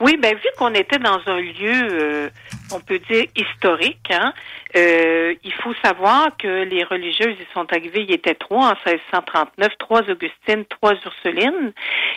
[0.00, 2.28] Oui, ben vu qu'on était dans un lieu, euh,
[2.72, 4.32] on peut dire historique, hein,
[4.76, 9.68] euh, il faut savoir que les religieuses ils sont arrivées, il était trois en 1639,
[9.78, 11.72] trois Augustines, trois Ursulines,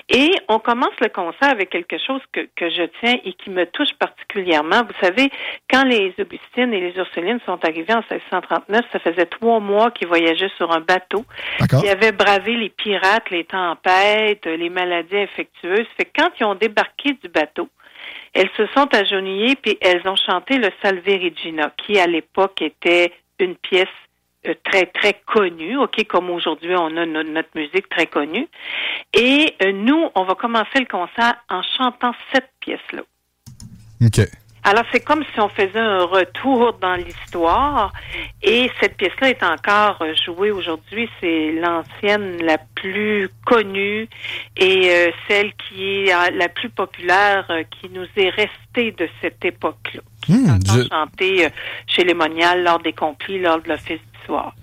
[0.09, 3.65] et on commence le concert avec quelque chose que, que je tiens et qui me
[3.65, 4.83] touche particulièrement.
[4.83, 5.31] Vous savez,
[5.71, 10.07] quand les Augustines et les Ursulines sont arrivées en 1639, ça faisait trois mois qu'ils
[10.07, 11.25] voyageaient sur un bateau.
[11.59, 15.87] Ils avaient bravé les pirates, les tempêtes, les maladies infectieuses.
[15.97, 17.69] Fait que quand ils ont débarqué du bateau,
[18.33, 23.11] elles se sont agenouillées puis elles ont chanté le Salve Regina, qui à l'époque était
[23.39, 23.87] une pièce
[24.47, 28.47] euh, très très connue, ok, comme aujourd'hui on a no- notre musique très connue.
[29.13, 33.01] Et euh, nous, on va commencer le concert en chantant cette pièce-là.
[34.01, 34.42] OK.
[34.65, 37.91] Alors, c'est comme si on faisait un retour dans l'histoire.
[38.41, 41.09] Et cette pièce-là est encore jouée aujourd'hui.
[41.19, 44.07] C'est l'ancienne la plus connue
[44.57, 49.07] et euh, celle qui est euh, la plus populaire euh, qui nous est restée de
[49.21, 50.01] cette époque-là.
[50.29, 51.49] Hmm, je- Chantée euh,
[51.87, 54.53] chez les moniales lors des complis, lors de l'office du soir.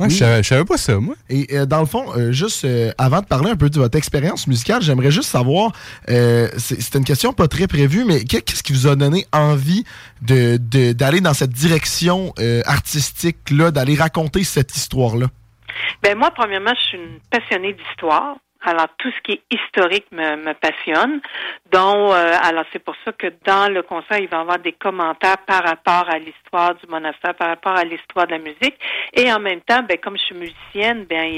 [0.00, 1.14] Ouais, je savais- je savais pas ça, moi.
[1.28, 3.96] Et euh, dans le fond, euh, juste euh, avant de parler un peu de votre
[3.98, 5.72] expérience musicale, j'aimerais juste savoir,
[6.08, 9.84] euh, c'est une question pas très prévue, mais qu'est- qu'est-ce qui vous a donné envie
[10.22, 15.26] de- de- d'aller dans cette direction euh, artistique-là, d'aller raconter cette histoire-là?
[16.02, 18.36] Ben moi, premièrement, je suis une passionnée d'histoire.
[18.62, 21.20] Alors, tout ce qui est historique me, me passionne.
[21.72, 24.72] Donc, euh, alors c'est pour ça que dans le concert, il va y avoir des
[24.72, 28.74] commentaires par rapport à l'histoire du monastère, par rapport à l'histoire de la musique.
[29.14, 31.34] Et en même temps, ben comme je suis musicienne, ben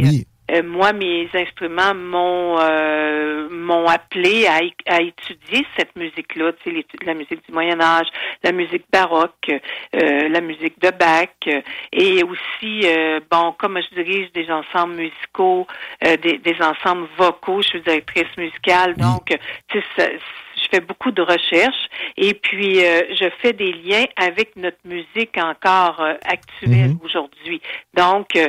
[0.53, 6.87] euh, moi, mes instruments m'ont euh, m'ont appelé à, à étudier cette musique-là, tu sais,
[7.05, 8.07] la musique du Moyen Âge,
[8.43, 11.61] la musique baroque, euh, la musique de Bach, euh,
[11.93, 15.67] et aussi, euh, bon, comme je dirige des ensembles musicaux,
[16.07, 19.35] euh, des, des ensembles vocaux, je suis directrice musicale, donc,
[19.69, 20.19] tu sais,
[20.63, 25.37] je fais beaucoup de recherches et puis euh, je fais des liens avec notre musique
[25.39, 27.61] encore euh, actuelle aujourd'hui.
[27.95, 28.49] Donc euh,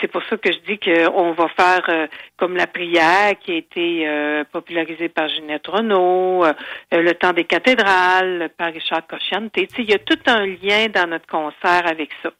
[0.00, 4.44] c'est pour ça que je dis qu'on va faire comme la prière qui a été
[4.52, 6.44] popularisée par Ginette Renault,
[6.90, 9.52] le temps des cathédrales par Richard Cocciante.
[9.56, 12.30] Il y a tout un lien dans notre concert avec ça.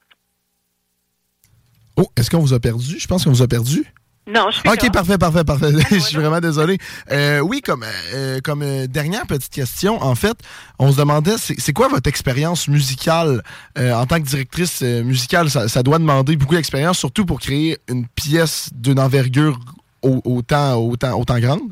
[1.96, 2.98] Oh, est-ce qu'on vous a perdu?
[2.98, 3.84] Je pense qu'on vous a perdu.
[4.26, 5.72] Non, je suis Ok, parfait, parfait, parfait.
[5.90, 6.78] je suis vraiment désolé.
[7.10, 10.36] Euh, oui, comme, euh, comme euh, dernière petite question, en fait,
[10.78, 13.42] on se demandait, c'est quoi votre expérience musicale?
[13.78, 15.50] Euh, en tant que directrice musicale?
[15.50, 19.58] Ça, ça doit demander beaucoup d'expérience, surtout pour créer une pièce d'une envergure
[20.02, 21.62] au- autant, autant, autant grande.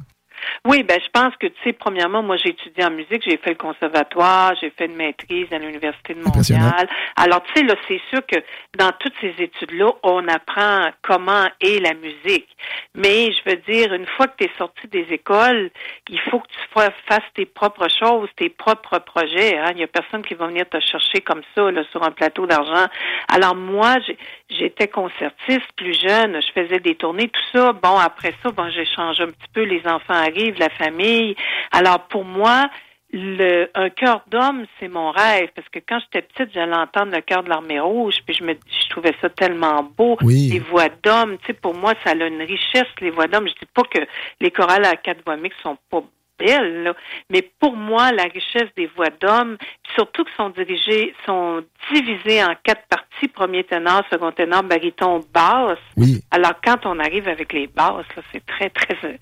[0.66, 3.50] Oui, ben je pense que tu sais, premièrement, moi j'ai étudié en musique, j'ai fait
[3.50, 6.20] le conservatoire, j'ai fait une maîtrise à l'université de.
[6.20, 6.86] Montréal.
[7.16, 8.36] Alors tu sais là, c'est sûr que
[8.76, 12.48] dans toutes ces études-là, on apprend comment est la musique.
[12.94, 15.70] Mais je veux dire, une fois que tu es sorti des écoles,
[16.10, 19.56] il faut que tu fa- fasses tes propres choses, tes propres projets.
[19.58, 19.70] Hein.
[19.74, 22.46] Il y a personne qui va venir te chercher comme ça là, sur un plateau
[22.46, 22.86] d'argent.
[23.32, 24.18] Alors moi, j'ai-
[24.50, 27.72] j'étais concertiste plus jeune, je faisais des tournées, tout ça.
[27.72, 31.36] Bon, après ça, bon, j'ai changé un petit peu, les enfants arrivent, la famille.
[31.72, 32.68] Alors pour moi,
[33.12, 37.20] le, un cœur d'homme, c'est mon rêve, parce que quand j'étais petite, j'allais entendre le
[37.20, 40.16] cœur de l'armée rouge, puis je me, je trouvais ça tellement beau.
[40.22, 40.50] Oui.
[40.52, 43.48] Les voix d'hommes, tu sais, pour moi, ça a une richesse, les voix d'hommes.
[43.48, 44.00] Je dis pas que
[44.40, 46.02] les chorales à quatre voix mixtes sont pas
[46.40, 46.94] belles, là,
[47.30, 49.56] mais pour moi, la richesse des voix d'hommes,
[49.94, 51.62] surtout que sont dirigées, sont
[51.92, 55.78] divisées en quatre parties, premier ténor, second ténor, baryton, basse.
[55.96, 56.22] Oui.
[56.30, 58.96] Alors, quand on arrive avec les basses, là, c'est très, très...
[59.04, 59.16] euh,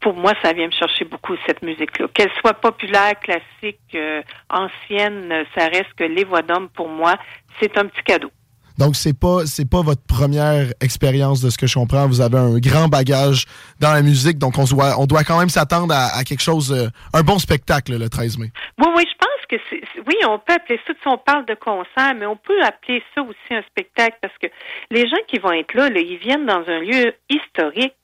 [0.00, 2.06] Pour moi, ça vient me chercher beaucoup, cette musique-là.
[2.14, 7.14] Qu'elle soit populaire, classique, euh, ancienne, ça reste que les voix d'hommes, pour moi,
[7.60, 8.30] c'est un petit cadeau.
[8.78, 12.06] Donc, c'est pas, c'est pas votre première expérience de ce que je comprends.
[12.08, 13.46] Vous avez un grand bagage
[13.80, 16.88] dans la musique, donc on, doit, on doit quand même s'attendre à, quelque chose, euh,
[17.12, 18.50] un bon spectacle le 13 mai.
[18.78, 19.82] Oui, oui, je pense que c'est.
[20.06, 23.54] Oui, on peut appeler ça, on parle de concert, mais on peut appeler ça aussi
[23.54, 24.48] un spectacle parce que
[24.90, 27.94] les gens qui vont être là, là ils viennent dans un lieu historique.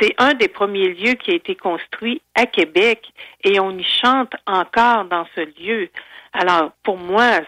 [0.00, 3.12] C'est un des premiers lieux qui a été construit à Québec
[3.44, 5.90] et on y chante encore dans ce lieu.
[6.32, 7.40] Alors, pour moi,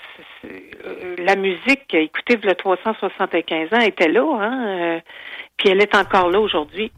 [1.19, 5.01] la musique, écoutez, le 375 ans était là, hein, euh,
[5.57, 6.91] puis elle est encore là aujourd'hui.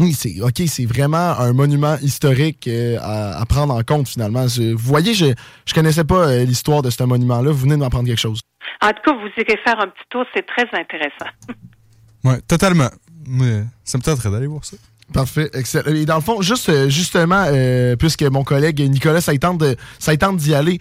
[0.00, 4.48] Oui, c'est OK, c'est vraiment un monument historique euh, à, à prendre en compte finalement.
[4.48, 5.26] Je- vous voyez, je
[5.66, 7.50] je connaissais pas euh, l'histoire de ce monument-là.
[7.52, 8.40] Vous venez de m'apprendre quelque chose.
[8.82, 11.30] En tout cas, vous irez faire un petit tour, c'est très intéressant.
[12.24, 12.88] Ouais, totalement.
[13.26, 14.78] Mais ça me tenterait d'aller voir ça.
[15.12, 15.94] Parfait, excellent.
[15.94, 19.58] Et dans le fond, juste justement, euh, puisque mon collègue Nicolas, ça tente
[20.38, 20.78] d'y aller.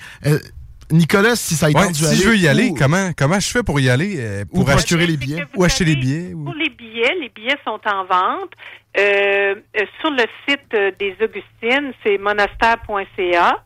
[0.91, 3.47] Nicolas, si ça y Ouais, tente d'y si je veux y aller, comment, comment je
[3.49, 4.15] fais pour y aller?
[4.19, 5.43] euh, Ou pour pour ach- procurer les billets?
[5.55, 6.34] Ou acheter les billets?
[6.34, 8.51] ou- Pour les billets, les billets sont en vente.
[8.97, 13.64] Euh, euh, sur le site euh, des Augustines, c'est monastère.ca.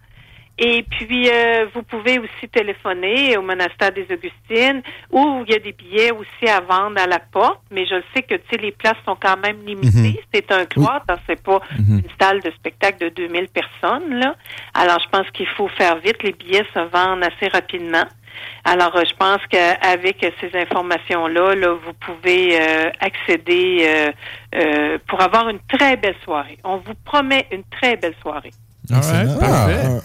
[0.60, 4.82] Et puis, euh, vous pouvez aussi téléphoner au monastère des Augustines
[5.12, 7.62] où il y a des billets aussi à vendre à la porte.
[7.70, 9.98] Mais je sais que tu sais, les places sont quand même limitées.
[9.98, 10.16] Mhm.
[10.34, 12.00] C'est un cloître, hein, c'est pas Mhm.
[12.04, 14.16] une salle de spectacle de 2000 personnes.
[14.20, 14.36] Là.
[14.74, 16.24] Alors, je pense qu'il faut faire vite.
[16.24, 18.06] Les billets se vendent assez rapidement.
[18.64, 24.12] Alors, euh, je pense qu'avec ces informations-là, là, vous pouvez euh, accéder euh,
[24.56, 26.58] euh, pour avoir une très belle soirée.
[26.64, 28.52] On vous promet une très belle soirée.
[28.90, 29.26] Parfait.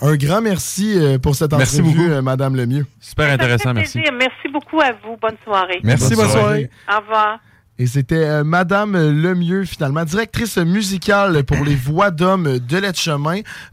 [0.03, 2.11] un, un grand merci euh, pour cette Merci entrevue, beaucoup.
[2.11, 2.87] euh, Madame Lemieux.
[3.01, 4.01] Super intéressant, merci.
[4.19, 5.17] Merci beaucoup à vous.
[5.21, 5.81] Bonne soirée.
[5.85, 6.71] Merci, bonne soirée.
[6.93, 7.39] Au revoir.
[7.79, 12.83] Et c'était euh, Madame Lemieux, finalement, directrice musicale pour les voix d'hommes de.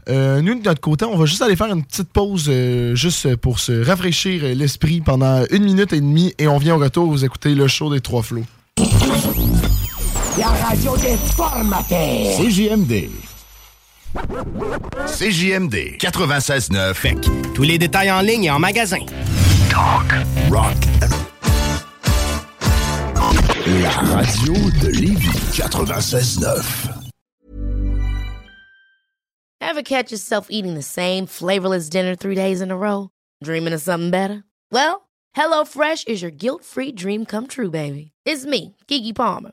[0.08, 3.36] Euh, nous, de notre côté, on va juste aller faire une petite pause, euh, juste
[3.36, 7.24] pour se rafraîchir l'esprit pendant une minute et demie, et on vient au retour vous
[7.24, 8.44] écouter le show des Trois Flots.
[10.38, 12.36] La radio des formateurs.
[12.38, 13.10] CJMD.
[15.06, 16.94] CJMD 96.9.
[16.94, 17.16] FEC.
[17.54, 19.04] Tous les détails en ligne et en magasin.
[19.70, 20.12] Talk,
[20.50, 20.76] rock,
[23.66, 27.10] La radio de Lévis 96.9.
[29.60, 33.10] Ever catch yourself eating the same flavorless dinner three days in a row?
[33.44, 34.42] Dreaming of something better?
[34.72, 38.10] Well, HelloFresh is your guilt-free dream come true, baby.
[38.24, 39.52] It's me, Kiki Palmer.